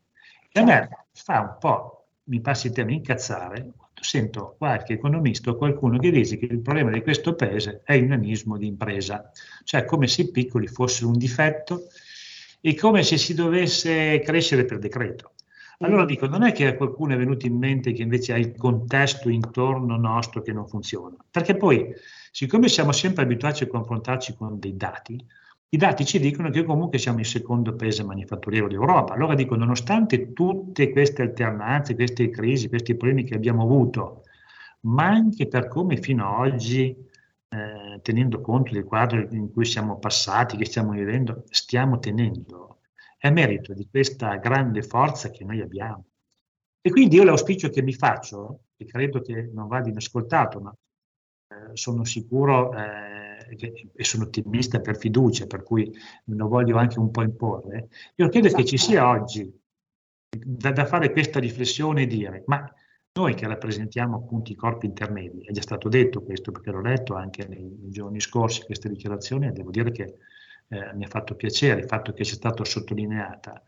E 0.51 0.59
a 0.59 0.63
me 0.63 1.05
fa 1.13 1.39
un 1.39 1.55
po', 1.59 2.07
mi 2.25 2.41
passi 2.41 2.67
il 2.67 2.73
termine, 2.73 2.97
incazzare 2.97 3.71
sento 4.05 4.55
qualche 4.57 4.93
economista 4.93 5.49
o 5.49 5.55
qualcuno 5.55 5.97
che 5.97 6.11
dice 6.11 6.37
che 6.37 6.45
il 6.45 6.61
problema 6.61 6.91
di 6.91 7.01
questo 7.01 7.35
paese 7.35 7.81
è 7.83 7.93
il 7.93 8.05
nanismo 8.05 8.57
di 8.57 8.67
impresa, 8.67 9.31
cioè 9.63 9.85
come 9.85 10.07
se 10.07 10.21
i 10.21 10.31
piccoli 10.31 10.67
fossero 10.67 11.09
un 11.09 11.17
difetto 11.17 11.87
e 12.61 12.75
come 12.75 13.03
se 13.03 13.17
si 13.17 13.33
dovesse 13.33 14.19
crescere 14.23 14.65
per 14.65 14.79
decreto. 14.79 15.31
Allora 15.79 16.05
dico, 16.05 16.27
non 16.27 16.43
è 16.43 16.53
che 16.53 16.67
a 16.67 16.75
qualcuno 16.75 17.13
è 17.13 17.17
venuto 17.17 17.45
in 17.45 17.57
mente 17.57 17.91
che 17.91 18.01
invece 18.01 18.33
ha 18.33 18.37
il 18.37 18.55
contesto 18.55 19.29
intorno 19.29 19.97
nostro 19.97 20.41
che 20.41 20.53
non 20.53 20.67
funziona, 20.67 21.17
perché 21.29 21.57
poi, 21.57 21.93
siccome 22.31 22.69
siamo 22.69 22.93
sempre 22.93 23.23
abituati 23.23 23.63
a 23.63 23.67
confrontarci 23.67 24.35
con 24.35 24.57
dei 24.57 24.77
dati, 24.77 25.21
i 25.75 25.77
dati 25.77 26.05
ci 26.05 26.19
dicono 26.19 26.49
che 26.49 26.63
comunque 26.63 26.97
siamo 26.97 27.19
il 27.19 27.25
secondo 27.25 27.75
paese 27.75 28.03
manifatturiero 28.03 28.67
d'Europa. 28.67 29.13
Allora 29.13 29.35
dico, 29.35 29.55
nonostante 29.55 30.31
tutte 30.31 30.91
queste 30.91 31.21
alternanze, 31.21 31.95
queste 31.95 32.29
crisi, 32.29 32.69
questi 32.69 32.95
problemi 32.95 33.25
che 33.25 33.35
abbiamo 33.35 33.63
avuto, 33.63 34.23
ma 34.81 35.05
anche 35.07 35.47
per 35.47 35.67
come 35.67 35.97
fino 35.97 36.25
ad 36.27 36.53
oggi, 36.53 36.95
eh, 37.49 37.99
tenendo 38.01 38.39
conto 38.41 38.71
del 38.71 38.85
quadro 38.85 39.27
in 39.31 39.51
cui 39.51 39.65
siamo 39.65 39.99
passati, 39.99 40.55
che 40.57 40.65
stiamo 40.65 40.91
vivendo, 40.91 41.43
stiamo 41.49 41.99
tenendo 41.99 42.79
è 43.17 43.31
merito 43.31 43.73
di 43.73 43.87
questa 43.89 44.35
grande 44.35 44.83
forza 44.83 45.31
che 45.31 45.43
noi 45.43 45.59
abbiamo. 45.59 46.05
E 46.79 46.91
quindi 46.91 47.15
io 47.15 47.23
l'auspicio 47.23 47.69
che 47.69 47.81
mi 47.81 47.93
faccio, 47.93 48.65
e 48.77 48.85
credo 48.85 49.19
che 49.21 49.49
non 49.51 49.67
vada 49.67 49.89
inascoltato, 49.89 50.59
ma 50.61 50.71
eh, 50.71 51.75
sono 51.75 52.03
sicuro 52.03 52.71
eh, 52.71 53.14
e 53.93 54.03
sono 54.03 54.23
ottimista 54.23 54.79
per 54.79 54.97
fiducia, 54.97 55.45
per 55.45 55.63
cui 55.63 55.91
lo 56.25 56.47
voglio 56.47 56.77
anche 56.77 56.99
un 56.99 57.11
po' 57.11 57.21
imporre, 57.21 57.89
io 58.15 58.29
credo 58.29 58.47
esatto. 58.47 58.63
che 58.63 58.67
ci 58.69 58.77
sia 58.77 59.07
oggi 59.07 59.53
da, 60.29 60.71
da, 60.71 60.85
fare 60.85 61.11
questa 61.11 61.39
riflessione 61.39 62.03
e 62.03 62.07
dire, 62.07 62.43
ma 62.47 62.69
noi 63.13 63.33
che 63.33 63.47
rappresentiamo 63.47 64.17
appunto 64.17 64.51
i 64.51 64.55
corpi 64.55 64.87
intermedi, 64.87 65.43
è 65.45 65.51
già 65.51 65.61
stato 65.61 65.87
detto 65.87 66.21
questo 66.23 66.51
perché 66.51 66.71
l'ho 66.71 66.81
letto 66.81 67.15
anche 67.15 67.47
nei, 67.47 67.77
nei 67.79 67.91
giorni 67.91 68.19
scorsi 68.19 68.63
queste 68.63 68.89
dichiarazioni 68.89 69.47
e 69.47 69.51
devo 69.51 69.71
dire 69.71 69.91
che 69.91 70.17
eh, 70.67 70.93
mi 70.95 71.05
ha 71.05 71.07
fatto 71.07 71.35
piacere 71.35 71.81
il 71.81 71.87
fatto 71.87 72.11
che 72.11 72.23
sia 72.23 72.35
stato 72.35 72.63
sottolineata, 72.63 73.61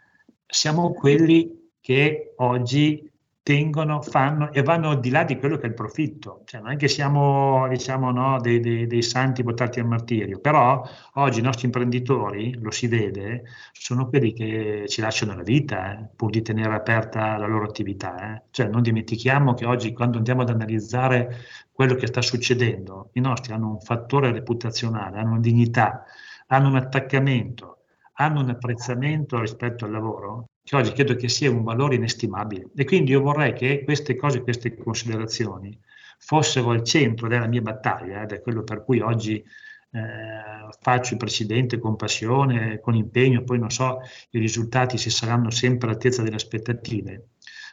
siamo 0.45 0.91
quelli 0.93 1.71
che 1.79 2.33
oggi 2.37 3.09
tengono, 3.47 4.01
fanno 4.01 4.51
e 4.51 4.61
vanno 4.61 4.89
al 4.89 4.99
di 4.99 5.09
là 5.09 5.23
di 5.23 5.37
quello 5.37 5.55
che 5.55 5.67
è 5.67 5.67
il 5.67 5.73
profitto. 5.73 6.41
Cioè, 6.43 6.59
non 6.59 6.71
è 6.71 6.75
che 6.75 6.89
siamo 6.89 7.65
diciamo, 7.69 8.11
no, 8.11 8.41
dei, 8.41 8.59
dei, 8.59 8.87
dei, 8.87 9.01
santi 9.01 9.41
votati 9.41 9.79
al 9.79 9.85
martirio, 9.87 10.39
però 10.41 10.85
oggi 11.13 11.39
i 11.39 11.41
nostri 11.43 11.67
imprenditori, 11.67 12.59
lo 12.59 12.71
si 12.71 12.87
vede, 12.87 13.43
sono 13.71 14.09
quelli 14.09 14.33
che 14.33 14.83
ci 14.89 14.99
lasciano 14.99 15.33
la 15.33 15.43
vita 15.43 15.97
eh, 15.97 16.09
pur 16.13 16.29
di 16.29 16.41
tenere 16.41 16.75
aperta 16.75 17.37
la 17.37 17.47
loro 17.47 17.63
attività. 17.63 18.35
Eh. 18.35 18.41
Cioè, 18.51 18.67
non 18.67 18.81
dimentichiamo 18.81 19.53
che 19.53 19.65
oggi 19.65 19.93
quando 19.93 20.17
andiamo 20.17 20.41
ad 20.41 20.49
analizzare 20.49 21.37
quello 21.71 21.95
che 21.95 22.07
sta 22.07 22.21
succedendo, 22.21 23.11
i 23.13 23.21
nostri 23.21 23.53
hanno 23.53 23.69
un 23.69 23.79
fattore 23.79 24.33
reputazionale, 24.33 25.19
hanno 25.19 25.39
dignità, 25.39 26.03
hanno 26.47 26.67
un 26.67 26.75
attaccamento, 26.75 27.83
hanno 28.15 28.41
un 28.41 28.49
apprezzamento 28.49 29.39
rispetto 29.39 29.85
al 29.85 29.91
lavoro 29.91 30.49
che 30.67 30.75
oggi 30.75 30.91
credo 30.91 31.15
che 31.15 31.29
sia 31.29 31.49
un 31.49 31.63
valore 31.63 31.95
inestimabile. 31.95 32.71
E 32.75 32.83
quindi 32.83 33.11
io 33.11 33.21
vorrei 33.21 33.53
che 33.53 33.85
queste 33.85 34.17
cose, 34.17 34.41
queste 34.41 34.75
considerazioni 34.75 35.79
fossero 36.19 36.71
al 36.71 36.83
centro 36.83 37.29
della 37.29 37.47
mia 37.47 37.61
battaglia, 37.61 38.23
ed 38.23 38.33
è 38.33 38.41
quello 38.41 38.63
per 38.63 38.83
cui 38.83 38.99
oggi 38.99 39.35
eh, 39.37 40.69
faccio 40.81 41.13
il 41.13 41.19
presidente 41.19 41.79
con 41.79 41.95
passione, 41.95 42.81
con 42.81 42.95
impegno, 42.95 43.45
poi 43.45 43.59
non 43.59 43.69
so 43.69 43.99
i 44.31 44.39
risultati 44.39 44.97
se 44.97 45.09
saranno 45.09 45.51
sempre 45.51 45.87
all'altezza 45.87 46.21
delle 46.21 46.35
aspettative, 46.35 47.27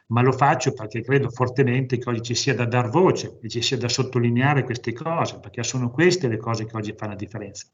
ma 0.08 0.22
lo 0.22 0.30
faccio 0.30 0.72
perché 0.72 1.02
credo 1.02 1.30
fortemente 1.30 1.98
che 1.98 2.08
oggi 2.08 2.22
ci 2.22 2.34
sia 2.36 2.54
da 2.54 2.64
dar 2.64 2.90
voce 2.90 3.40
e 3.42 3.48
ci 3.48 3.60
sia 3.60 3.76
da 3.76 3.88
sottolineare 3.88 4.62
queste 4.62 4.92
cose, 4.92 5.40
perché 5.40 5.64
sono 5.64 5.90
queste 5.90 6.28
le 6.28 6.36
cose 6.36 6.64
che 6.64 6.76
oggi 6.76 6.94
fanno 6.96 7.14
la 7.14 7.18
differenza. 7.18 7.66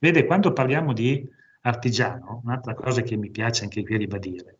Vede, 0.00 0.26
quando 0.26 0.52
parliamo 0.52 0.92
di 0.92 1.24
artigiano, 1.60 2.40
un'altra 2.42 2.74
cosa 2.74 3.02
che 3.02 3.16
mi 3.16 3.30
piace 3.30 3.62
anche 3.62 3.84
qui 3.84 3.98
ribadire, 3.98 4.58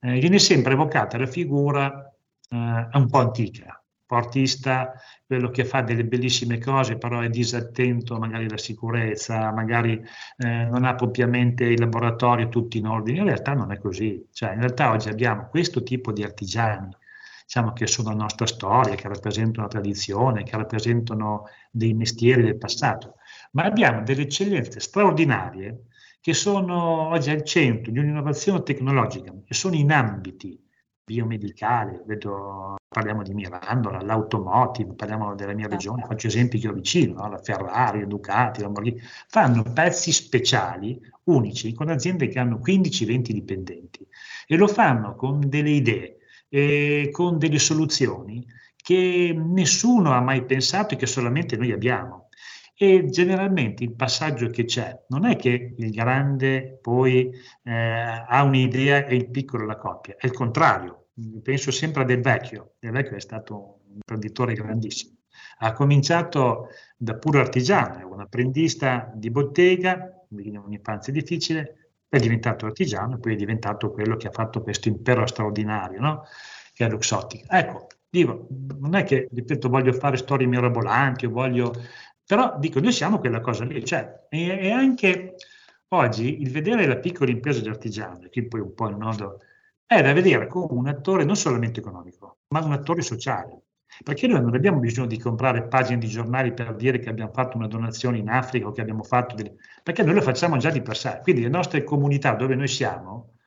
eh, 0.00 0.18
viene 0.18 0.38
sempre 0.38 0.72
evocata 0.72 1.18
la 1.18 1.26
figura 1.26 2.12
eh, 2.48 2.88
un 2.92 3.08
po' 3.08 3.18
antica, 3.18 3.64
un 3.82 4.06
po' 4.06 4.16
artista, 4.16 4.94
quello 5.26 5.50
che 5.50 5.64
fa 5.64 5.82
delle 5.82 6.04
bellissime 6.04 6.58
cose, 6.58 6.96
però 6.96 7.20
è 7.20 7.28
disattento 7.28 8.18
magari 8.18 8.46
alla 8.46 8.56
sicurezza, 8.56 9.52
magari 9.52 10.02
eh, 10.38 10.64
non 10.64 10.84
ha 10.84 10.94
propriamente 10.94 11.64
il 11.64 11.78
laboratorio 11.78 12.48
tutto 12.48 12.76
in 12.76 12.86
ordine. 12.86 13.18
In 13.18 13.24
realtà 13.26 13.54
non 13.54 13.70
è 13.72 13.78
così, 13.78 14.26
cioè 14.32 14.52
in 14.52 14.60
realtà 14.60 14.90
oggi 14.90 15.08
abbiamo 15.08 15.48
questo 15.48 15.82
tipo 15.82 16.12
di 16.12 16.24
artigiani, 16.24 16.88
diciamo 17.44 17.72
che 17.72 17.86
sono 17.86 18.10
la 18.10 18.16
nostra 18.16 18.46
storia, 18.46 18.94
che 18.94 19.06
rappresentano 19.08 19.66
la 19.66 19.72
tradizione, 19.72 20.42
che 20.42 20.56
rappresentano 20.56 21.44
dei 21.70 21.94
mestieri 21.94 22.42
del 22.42 22.56
passato, 22.56 23.16
ma 23.52 23.64
abbiamo 23.64 24.02
delle 24.02 24.22
eccellenze 24.22 24.80
straordinarie 24.80 25.84
che 26.20 26.34
sono 26.34 27.08
oggi 27.08 27.30
al 27.30 27.44
centro 27.44 27.90
di 27.90 27.98
un'innovazione 27.98 28.62
tecnologica 28.62 29.32
e 29.46 29.54
sono 29.54 29.74
in 29.74 29.90
ambiti 29.90 30.58
biomedicali, 31.10 32.02
vedo, 32.06 32.76
parliamo 32.86 33.22
di 33.22 33.34
Mirandola, 33.34 34.00
l'automotive, 34.00 34.94
parliamo 34.94 35.34
della 35.34 35.54
mia 35.54 35.66
regione, 35.66 36.04
faccio 36.06 36.28
esempi 36.28 36.60
che 36.60 36.68
ho 36.68 36.72
vicino, 36.72 37.14
no? 37.14 37.30
la 37.30 37.38
Ferrari, 37.38 38.00
la 38.00 38.06
Ducati, 38.06 38.60
la 38.60 38.66
Lamborghini, 38.66 39.00
fanno 39.26 39.64
pezzi 39.72 40.12
speciali, 40.12 41.00
unici, 41.24 41.72
con 41.72 41.88
aziende 41.88 42.28
che 42.28 42.38
hanno 42.38 42.60
15-20 42.64 43.32
dipendenti 43.32 44.06
e 44.46 44.56
lo 44.56 44.68
fanno 44.68 45.16
con 45.16 45.40
delle 45.48 45.70
idee 45.70 46.16
e 46.48 47.08
con 47.10 47.38
delle 47.38 47.58
soluzioni 47.58 48.46
che 48.76 49.34
nessuno 49.36 50.12
ha 50.12 50.20
mai 50.20 50.44
pensato 50.44 50.94
e 50.94 50.96
che 50.96 51.06
solamente 51.06 51.56
noi 51.56 51.72
abbiamo. 51.72 52.29
E 52.82 53.10
generalmente 53.10 53.84
il 53.84 53.92
passaggio 53.92 54.48
che 54.48 54.64
c'è 54.64 55.04
non 55.08 55.26
è 55.26 55.36
che 55.36 55.74
il 55.76 55.90
grande 55.90 56.78
poi 56.80 57.30
eh, 57.62 57.72
ha 57.74 58.42
un'idea 58.42 59.04
e 59.04 59.16
il 59.16 59.28
piccolo 59.28 59.66
la 59.66 59.76
coppia, 59.76 60.14
è 60.16 60.24
il 60.24 60.32
contrario. 60.32 61.08
Penso 61.42 61.72
sempre 61.72 62.00
a 62.00 62.04
Del 62.06 62.22
Vecchio. 62.22 62.76
Del 62.78 62.92
Vecchio 62.92 63.16
è 63.16 63.20
stato 63.20 63.80
un 63.86 63.96
imprenditore 63.96 64.54
grandissimo. 64.54 65.16
Ha 65.58 65.74
cominciato 65.74 66.68
da 66.96 67.16
puro 67.16 67.40
artigiano, 67.40 68.08
un 68.10 68.20
apprendista 68.20 69.12
di 69.14 69.28
bottega, 69.30 70.24
un'infanzia 70.30 71.12
difficile, 71.12 71.90
è 72.08 72.18
diventato 72.18 72.64
artigiano 72.64 73.16
e 73.16 73.18
poi 73.18 73.34
è 73.34 73.36
diventato 73.36 73.90
quello 73.90 74.16
che 74.16 74.28
ha 74.28 74.32
fatto 74.32 74.62
questo 74.62 74.88
impero 74.88 75.26
straordinario, 75.26 76.00
no? 76.00 76.22
che 76.72 76.86
è 76.86 76.88
Luxottica. 76.88 77.58
Ecco, 77.58 77.88
dico, 78.08 78.46
non 78.78 78.94
è 78.94 79.04
che, 79.04 79.28
ripeto, 79.30 79.68
voglio 79.68 79.92
fare 79.92 80.16
storie 80.16 80.46
mirabolanti 80.46 81.26
o 81.26 81.30
voglio 81.30 81.72
però 82.30 82.56
dico, 82.60 82.78
noi 82.78 82.92
siamo 82.92 83.18
quella 83.18 83.40
cosa 83.40 83.64
lì, 83.64 83.84
cioè, 83.84 84.26
e, 84.28 84.46
e 84.46 84.70
anche 84.70 85.34
oggi 85.88 86.40
il 86.42 86.52
vedere 86.52 86.86
la 86.86 86.98
piccola 86.98 87.28
impresa 87.28 87.60
di 87.60 87.68
artigiano, 87.68 88.28
che 88.30 88.46
poi 88.46 88.60
un 88.60 88.72
po' 88.72 88.86
il 88.86 88.96
nodo, 88.96 89.40
è 89.84 90.00
da 90.00 90.12
vedere 90.12 90.46
come 90.46 90.68
un 90.70 90.86
attore 90.86 91.24
non 91.24 91.34
solamente 91.34 91.80
economico, 91.80 92.42
ma 92.50 92.60
un 92.60 92.70
attore 92.70 93.02
sociale. 93.02 93.62
Perché 94.04 94.28
noi 94.28 94.42
non 94.42 94.54
abbiamo 94.54 94.78
bisogno 94.78 95.08
di 95.08 95.18
comprare 95.18 95.66
pagine 95.66 95.98
di 95.98 96.06
giornali 96.06 96.54
per 96.54 96.76
dire 96.76 97.00
che 97.00 97.08
abbiamo 97.08 97.32
fatto 97.32 97.56
una 97.56 97.66
donazione 97.66 98.18
in 98.18 98.28
Africa 98.28 98.68
o 98.68 98.70
che 98.70 98.80
abbiamo 98.80 99.02
fatto 99.02 99.34
delle... 99.34 99.56
perché 99.82 100.04
noi 100.04 100.14
lo 100.14 100.22
facciamo 100.22 100.56
già 100.56 100.70
di 100.70 100.82
per 100.82 100.96
sé. 100.96 101.18
Quindi 101.24 101.42
le 101.42 101.48
nostre 101.48 101.82
comunità 101.82 102.34
dove 102.34 102.54
noi 102.54 102.68
siamo, 102.68 103.38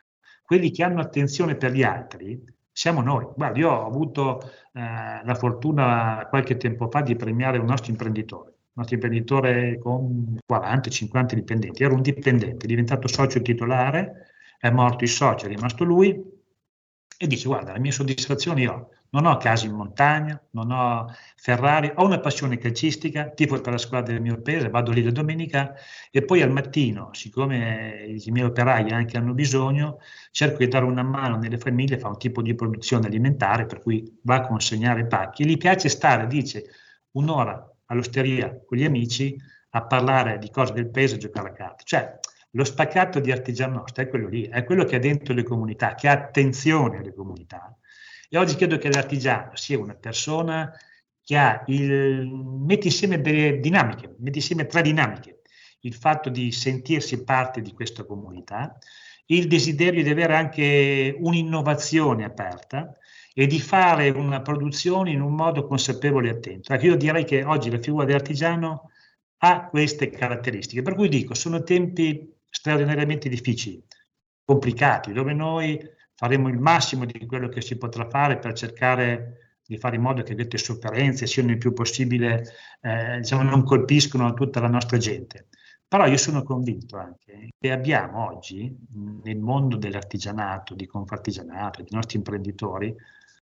quelli 0.44 0.72
che 0.72 0.84
hanno 0.84 1.00
attenzione 1.00 1.56
per 1.56 1.72
gli 1.72 1.84
altri, 1.84 2.44
siamo 2.70 3.02
noi. 3.02 3.30
Guarda, 3.34 3.58
io 3.60 3.72
ho 3.72 3.88
avuto 3.88 4.42
eh, 4.74 5.22
la 5.24 5.36
fortuna 5.36 6.28
qualche 6.30 6.58
tempo 6.58 6.90
fa 6.90 7.00
di 7.00 7.16
premiare 7.16 7.60
un 7.60 7.66
nostro 7.68 7.90
imprenditore 7.90 8.53
nostro 8.74 8.96
imprenditore 8.96 9.78
con 9.80 10.38
40-50 10.48 11.34
dipendenti, 11.34 11.84
era 11.84 11.94
un 11.94 12.02
dipendente, 12.02 12.66
è 12.66 12.68
diventato 12.68 13.08
socio 13.08 13.42
titolare, 13.42 14.28
è 14.58 14.70
morto 14.70 15.04
il 15.04 15.10
socio, 15.10 15.46
è 15.46 15.50
rimasto 15.50 15.84
lui 15.84 16.32
e 17.18 17.28
dice 17.28 17.48
guarda 17.48 17.74
la 17.74 17.80
mia 17.80 17.92
soddisfazione 17.92 18.62
io 18.62 18.90
non 19.14 19.28
ho 19.28 19.38
case 19.38 19.68
in 19.68 19.74
montagna, 19.74 20.42
non 20.52 20.72
ho 20.72 21.06
Ferrari, 21.36 21.92
ho 21.96 22.04
una 22.04 22.20
passione 22.20 22.58
calcistica, 22.58 23.30
tifo 23.30 23.62
per 23.62 23.74
la 23.74 23.78
squadra 23.78 24.12
del 24.12 24.22
mio 24.22 24.42
paese, 24.42 24.70
vado 24.70 24.92
lì 24.92 25.04
la 25.04 25.12
domenica 25.12 25.76
e 26.10 26.24
poi 26.24 26.42
al 26.42 26.52
mattino, 26.52 27.10
siccome 27.14 28.06
i 28.08 28.32
miei 28.32 28.48
operai 28.48 28.90
anche 28.92 29.18
hanno 29.18 29.34
bisogno, 29.36 30.00
cerco 30.32 30.58
di 30.58 30.68
dare 30.68 30.86
una 30.86 31.04
mano 31.04 31.38
nelle 31.38 31.60
famiglie, 31.60 32.00
fa 32.00 32.08
un 32.08 32.18
tipo 32.18 32.42
di 32.42 32.56
produzione 32.56 33.06
alimentare 33.06 33.68
per 33.68 33.82
cui 33.82 34.04
va 34.24 34.38
a 34.38 34.48
consegnare 34.48 35.06
pacchi. 35.06 35.46
Gli 35.46 35.58
piace 35.58 35.90
stare, 35.90 36.26
dice, 36.26 36.64
un'ora 37.12 37.73
all'osteria 37.94 38.60
con 38.66 38.78
gli 38.78 38.84
amici 38.84 39.36
a 39.72 39.84
parlare 39.84 40.38
di 40.38 40.50
cose 40.50 40.74
del 40.74 40.90
paese 40.90 41.16
e 41.16 41.20
giocare 41.20 41.50
a 41.50 41.54
carte. 41.54 41.84
Cioè, 41.86 42.20
lo 42.52 42.64
spaccato 42.64 43.20
di 43.20 43.32
artigiano 43.32 43.78
nostro 43.78 44.04
è 44.04 44.08
quello 44.08 44.28
lì, 44.28 44.44
è 44.44 44.64
quello 44.64 44.84
che 44.84 44.98
ha 44.98 45.00
dentro 45.00 45.34
le 45.34 45.44
comunità, 45.44 45.96
che 45.96 46.08
ha 46.08 46.12
attenzione 46.12 46.98
alle 46.98 47.14
comunità. 47.14 47.76
E 48.30 48.38
oggi 48.38 48.56
credo 48.56 48.78
che 48.78 48.92
l'artigiano 48.92 49.56
sia 49.56 49.80
una 49.80 49.96
persona 49.96 50.72
che 51.24 51.38
ha 51.38 51.64
il, 51.68 52.28
mette 52.28 52.88
insieme 52.88 53.22
delle 53.22 53.60
dinamiche, 53.60 54.16
mette 54.20 54.38
insieme 54.38 54.66
tre 54.66 54.82
dinamiche. 54.82 55.42
Il 55.82 55.94
fatto 55.94 56.30
di 56.30 56.52
sentirsi 56.52 57.24
parte 57.24 57.62
di 57.62 57.74
questa 57.74 58.04
comunità, 58.06 58.78
il 59.28 59.48
desiderio 59.48 60.04
di 60.04 60.10
avere 60.10 60.36
anche 60.36 61.16
un'innovazione 61.18 62.24
aperta, 62.24 62.96
e 63.34 63.48
di 63.48 63.60
fare 63.60 64.10
una 64.10 64.42
produzione 64.42 65.12
in 65.12 65.22
un 65.22 65.34
modo 65.34 65.66
consapevole 65.66 66.30
e 66.30 66.32
attento. 66.32 66.74
Ecco, 66.74 66.86
io 66.86 66.96
direi 66.96 67.26
che 67.26 67.44
oggi 67.44 67.72
la 67.72 67.80
figura 67.80 68.06
dell'artigiano 68.06 68.92
ha 69.38 69.68
queste 69.68 70.10
caratteristiche, 70.10 70.82
per 70.82 70.96
cui 70.96 71.10
dico, 71.10 71.34
sono 71.34 71.64
tempi 71.64 72.32
straordinariamente 72.50 73.28
difficili, 73.30 73.84
complicati, 74.46 75.12
dove 75.12 75.34
noi 75.34 75.80
faremo 76.14 76.48
il 76.48 76.60
massimo 76.60 77.06
di 77.06 77.26
quello 77.26 77.50
che 77.50 77.62
si 77.62 77.78
potrà 77.78 78.08
fare 78.08 78.38
per 78.38 78.54
cercare 78.54 79.38
di 79.66 79.78
fare 79.78 79.96
in 79.96 80.02
modo 80.02 80.24
che 80.24 80.36
queste 80.36 80.58
sofferenze 80.58 81.26
siano 81.26 81.52
il 81.52 81.58
più 81.58 81.74
possibile, 81.74 82.44
eh, 82.82 83.20
diciamo, 83.20 83.44
non 83.44 83.64
colpiscono 83.64 84.34
tutta 84.34 84.60
la 84.60 84.68
nostra 84.68 84.98
gente. 84.98 85.48
Però 85.88 86.06
io 86.06 86.18
sono 86.18 86.44
convinto 86.44 86.98
anche 86.98 87.50
che 87.58 87.72
abbiamo 87.72 88.28
oggi 88.28 88.76
nel 89.24 89.38
mondo 89.38 89.78
dell'artigianato, 89.78 90.74
di 90.74 90.88
confartigianato, 90.88 91.82
dei 91.82 91.92
nostri 91.92 92.18
imprenditori, 92.18 92.94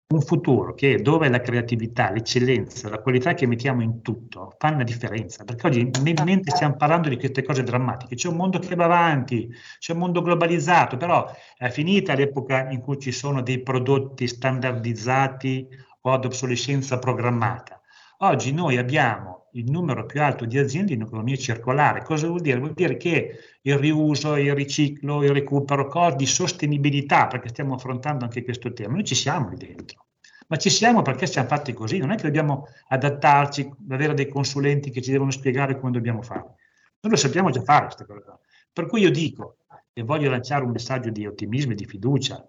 un 0.08 0.22
futuro 0.22 0.76
che 0.76 1.02
dove 1.02 1.30
la 1.30 1.42
creatività, 1.42 2.12
l'eccellenza, 2.12 2.90
la 2.90 3.02
qualità 3.02 3.34
che 3.34 3.48
mettiamo 3.48 3.82
in 3.82 4.02
tutto 4.04 4.54
fanno 4.60 4.78
la 4.78 4.84
differenza, 4.84 5.44
perché 5.44 5.66
oggi 5.66 5.90
mentre 6.02 6.52
stiamo 6.52 6.76
parlando 6.76 7.10
di 7.10 7.18
queste 7.18 7.42
cose 7.44 7.64
drammatiche, 7.64 8.14
c'è 8.14 8.30
un 8.30 8.36
mondo 8.36 8.60
che 8.60 8.76
va 8.76 8.86
avanti, 8.86 9.50
c'è 9.80 9.94
un 9.94 10.00
mondo 10.00 10.22
globalizzato, 10.22 10.98
però 10.98 11.26
è 11.58 11.70
finita 11.70 12.14
l'epoca 12.14 12.70
in 12.70 12.82
cui 12.82 13.00
ci 13.00 13.12
sono 13.12 13.42
dei 13.42 13.64
prodotti 13.64 14.28
standardizzati 14.28 15.68
o 16.02 16.12
ad 16.12 16.26
obsolescenza 16.26 17.00
programmata. 17.00 17.82
Oggi 18.20 18.54
noi 18.54 18.78
abbiamo 18.78 19.45
il 19.56 19.72
numero 19.72 20.06
più 20.06 20.22
alto 20.22 20.46
di 20.46 20.58
aziende 20.58 20.94
in 20.94 21.02
economia 21.02 21.36
circolare. 21.36 22.04
Cosa 22.04 22.28
vuol 22.28 22.42
dire? 22.42 22.60
Vuol 22.60 22.74
dire 22.74 22.98
che 22.98 23.40
il 23.62 23.78
riuso, 23.78 24.36
il 24.36 24.54
riciclo, 24.54 25.24
il 25.24 25.32
recupero, 25.32 25.88
cose 25.88 26.18
di 26.18 26.26
sostenibilità, 26.26 27.28
perché 27.28 27.50
stiamo 27.50 27.76
affrontando 27.76 28.26
anche 28.26 28.44
questo 28.44 28.74
tema, 28.74 28.94
noi 28.94 29.06
ci 29.06 29.16
siamo 29.16 29.50
lì 29.50 29.56
dentro. 29.56 30.08
Ma 30.48 30.58
ci 30.58 30.70
siamo 30.70 31.02
perché 31.02 31.26
siamo 31.26 31.48
fatti 31.48 31.74
così, 31.74 31.98
non 31.98 32.12
è 32.12 32.16
che 32.16 32.24
dobbiamo 32.24 32.68
adattarci, 32.90 33.72
avere 33.90 34.14
dei 34.14 34.28
consulenti 34.28 34.92
che 34.92 35.02
ci 35.02 35.12
devono 35.12 35.32
spiegare 35.32 35.80
come 35.80 35.92
dobbiamo 35.92 36.22
fare. 36.22 36.56
Noi 37.00 37.14
lo 37.14 37.16
sappiamo 37.16 37.50
già 37.50 37.62
fare 37.62 37.86
queste 37.86 38.06
cose. 38.06 38.24
Per 38.72 38.86
cui 38.88 39.02
io 39.02 39.10
dico, 39.10 39.58
e 39.94 40.04
voglio 40.04 40.30
lanciare 40.30 40.66
un 40.66 40.72
messaggio 40.72 41.10
di 41.10 41.26
ottimismo 41.26 41.72
e 41.72 41.76
di 41.76 41.86
fiducia, 41.86 42.46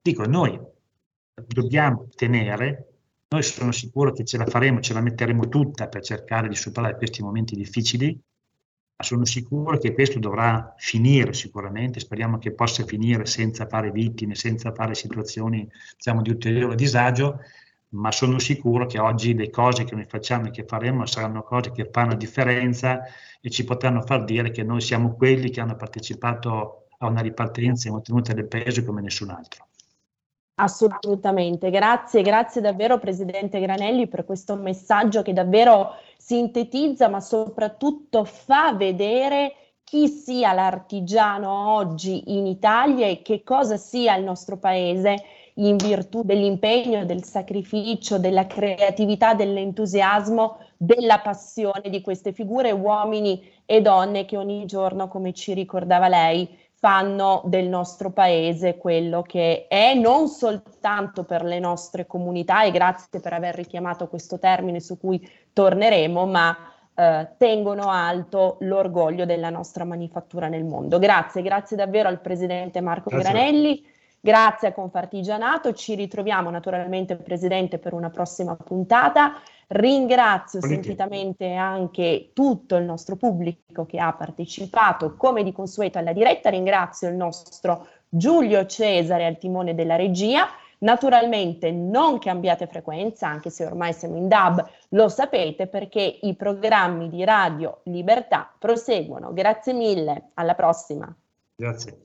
dico 0.00 0.24
noi 0.26 0.60
dobbiamo 1.34 2.08
tenere. 2.14 2.93
Noi 3.34 3.42
sono 3.42 3.72
sicuro 3.72 4.12
che 4.12 4.24
ce 4.24 4.38
la 4.38 4.46
faremo, 4.46 4.78
ce 4.78 4.92
la 4.94 5.00
metteremo 5.00 5.48
tutta 5.48 5.88
per 5.88 6.02
cercare 6.02 6.46
di 6.46 6.54
superare 6.54 6.96
questi 6.96 7.20
momenti 7.20 7.56
difficili, 7.56 8.16
ma 8.96 9.04
sono 9.04 9.24
sicuro 9.24 9.76
che 9.76 9.92
questo 9.92 10.20
dovrà 10.20 10.72
finire 10.78 11.32
sicuramente, 11.32 11.98
speriamo 11.98 12.38
che 12.38 12.52
possa 12.52 12.84
finire 12.84 13.26
senza 13.26 13.66
fare 13.66 13.90
vittime, 13.90 14.36
senza 14.36 14.72
fare 14.72 14.94
situazioni 14.94 15.68
diciamo, 15.96 16.22
di 16.22 16.30
ulteriore 16.30 16.76
disagio, 16.76 17.40
ma 17.88 18.12
sono 18.12 18.38
sicuro 18.38 18.86
che 18.86 19.00
oggi 19.00 19.34
le 19.34 19.50
cose 19.50 19.82
che 19.82 19.96
noi 19.96 20.06
facciamo 20.06 20.46
e 20.46 20.50
che 20.52 20.64
faremo 20.64 21.04
saranno 21.04 21.42
cose 21.42 21.72
che 21.72 21.88
fanno 21.90 22.14
differenza 22.14 23.00
e 23.40 23.50
ci 23.50 23.64
potranno 23.64 24.02
far 24.02 24.22
dire 24.22 24.52
che 24.52 24.62
noi 24.62 24.80
siamo 24.80 25.16
quelli 25.16 25.50
che 25.50 25.60
hanno 25.60 25.74
partecipato 25.74 26.86
a 26.98 27.08
una 27.08 27.20
ripartenza 27.20 27.88
e 27.88 27.92
ottenuta 27.92 28.32
del 28.32 28.46
paese 28.46 28.84
come 28.84 29.00
nessun 29.00 29.30
altro. 29.30 29.66
Assolutamente, 30.56 31.68
grazie, 31.70 32.22
grazie 32.22 32.60
davvero 32.60 33.00
Presidente 33.00 33.58
Granelli 33.58 34.06
per 34.06 34.24
questo 34.24 34.54
messaggio 34.54 35.22
che 35.22 35.32
davvero 35.32 35.96
sintetizza 36.16 37.08
ma 37.08 37.18
soprattutto 37.18 38.24
fa 38.24 38.72
vedere 38.72 39.54
chi 39.82 40.06
sia 40.06 40.52
l'artigiano 40.52 41.72
oggi 41.72 42.36
in 42.36 42.46
Italia 42.46 43.06
e 43.06 43.22
che 43.22 43.42
cosa 43.42 43.76
sia 43.76 44.14
il 44.14 44.22
nostro 44.22 44.56
paese 44.56 45.16
in 45.54 45.76
virtù 45.76 46.22
dell'impegno, 46.22 47.04
del 47.04 47.24
sacrificio, 47.24 48.18
della 48.18 48.46
creatività, 48.46 49.34
dell'entusiasmo, 49.34 50.58
della 50.76 51.18
passione 51.18 51.90
di 51.90 52.00
queste 52.00 52.32
figure, 52.32 52.70
uomini 52.70 53.42
e 53.66 53.80
donne 53.80 54.24
che 54.24 54.36
ogni 54.36 54.66
giorno, 54.66 55.08
come 55.08 55.32
ci 55.32 55.52
ricordava 55.52 56.08
lei, 56.08 56.48
fanno 56.84 57.40
del 57.46 57.66
nostro 57.66 58.10
paese 58.10 58.76
quello 58.76 59.22
che 59.22 59.68
è, 59.68 59.94
non 59.94 60.28
soltanto 60.28 61.24
per 61.24 61.42
le 61.42 61.58
nostre 61.58 62.06
comunità, 62.06 62.62
e 62.62 62.72
grazie 62.72 63.20
per 63.20 63.32
aver 63.32 63.54
richiamato 63.54 64.06
questo 64.06 64.38
termine 64.38 64.80
su 64.80 64.98
cui 64.98 65.26
torneremo, 65.54 66.26
ma 66.26 66.54
eh, 66.94 67.30
tengono 67.38 67.88
alto 67.88 68.58
l'orgoglio 68.60 69.24
della 69.24 69.48
nostra 69.48 69.84
manifattura 69.84 70.48
nel 70.48 70.64
mondo. 70.64 70.98
Grazie, 70.98 71.40
grazie 71.40 71.74
davvero 71.74 72.10
al 72.10 72.20
Presidente 72.20 72.82
Marco 72.82 73.08
grazie. 73.08 73.32
Granelli. 73.32 73.92
Grazie 74.24 74.68
a 74.68 74.72
Confartigianato, 74.72 75.74
ci 75.74 75.94
ritroviamo 75.94 76.48
naturalmente 76.48 77.16
Presidente 77.16 77.78
per 77.78 77.92
una 77.92 78.08
prossima 78.08 78.56
puntata. 78.56 79.34
Ringrazio 79.66 80.62
sentitamente 80.62 81.52
anche 81.52 82.30
tutto 82.32 82.76
il 82.76 82.84
nostro 82.84 83.16
pubblico 83.16 83.84
che 83.84 83.98
ha 83.98 84.14
partecipato 84.14 85.14
come 85.16 85.42
di 85.42 85.52
consueto 85.52 85.98
alla 85.98 86.14
diretta, 86.14 86.48
ringrazio 86.48 87.10
il 87.10 87.16
nostro 87.16 87.86
Giulio 88.08 88.64
Cesare 88.64 89.26
al 89.26 89.36
timone 89.36 89.74
della 89.74 89.96
regia. 89.96 90.48
Naturalmente 90.78 91.70
non 91.70 92.18
cambiate 92.18 92.66
frequenza, 92.66 93.28
anche 93.28 93.50
se 93.50 93.66
ormai 93.66 93.92
siamo 93.92 94.16
in 94.16 94.26
DAB, 94.26 94.66
lo 94.90 95.10
sapete 95.10 95.66
perché 95.66 96.00
i 96.22 96.34
programmi 96.34 97.10
di 97.10 97.24
Radio 97.24 97.80
Libertà 97.84 98.50
proseguono. 98.58 99.34
Grazie 99.34 99.74
mille, 99.74 100.30
alla 100.32 100.54
prossima. 100.54 101.14
Grazie. 101.56 102.04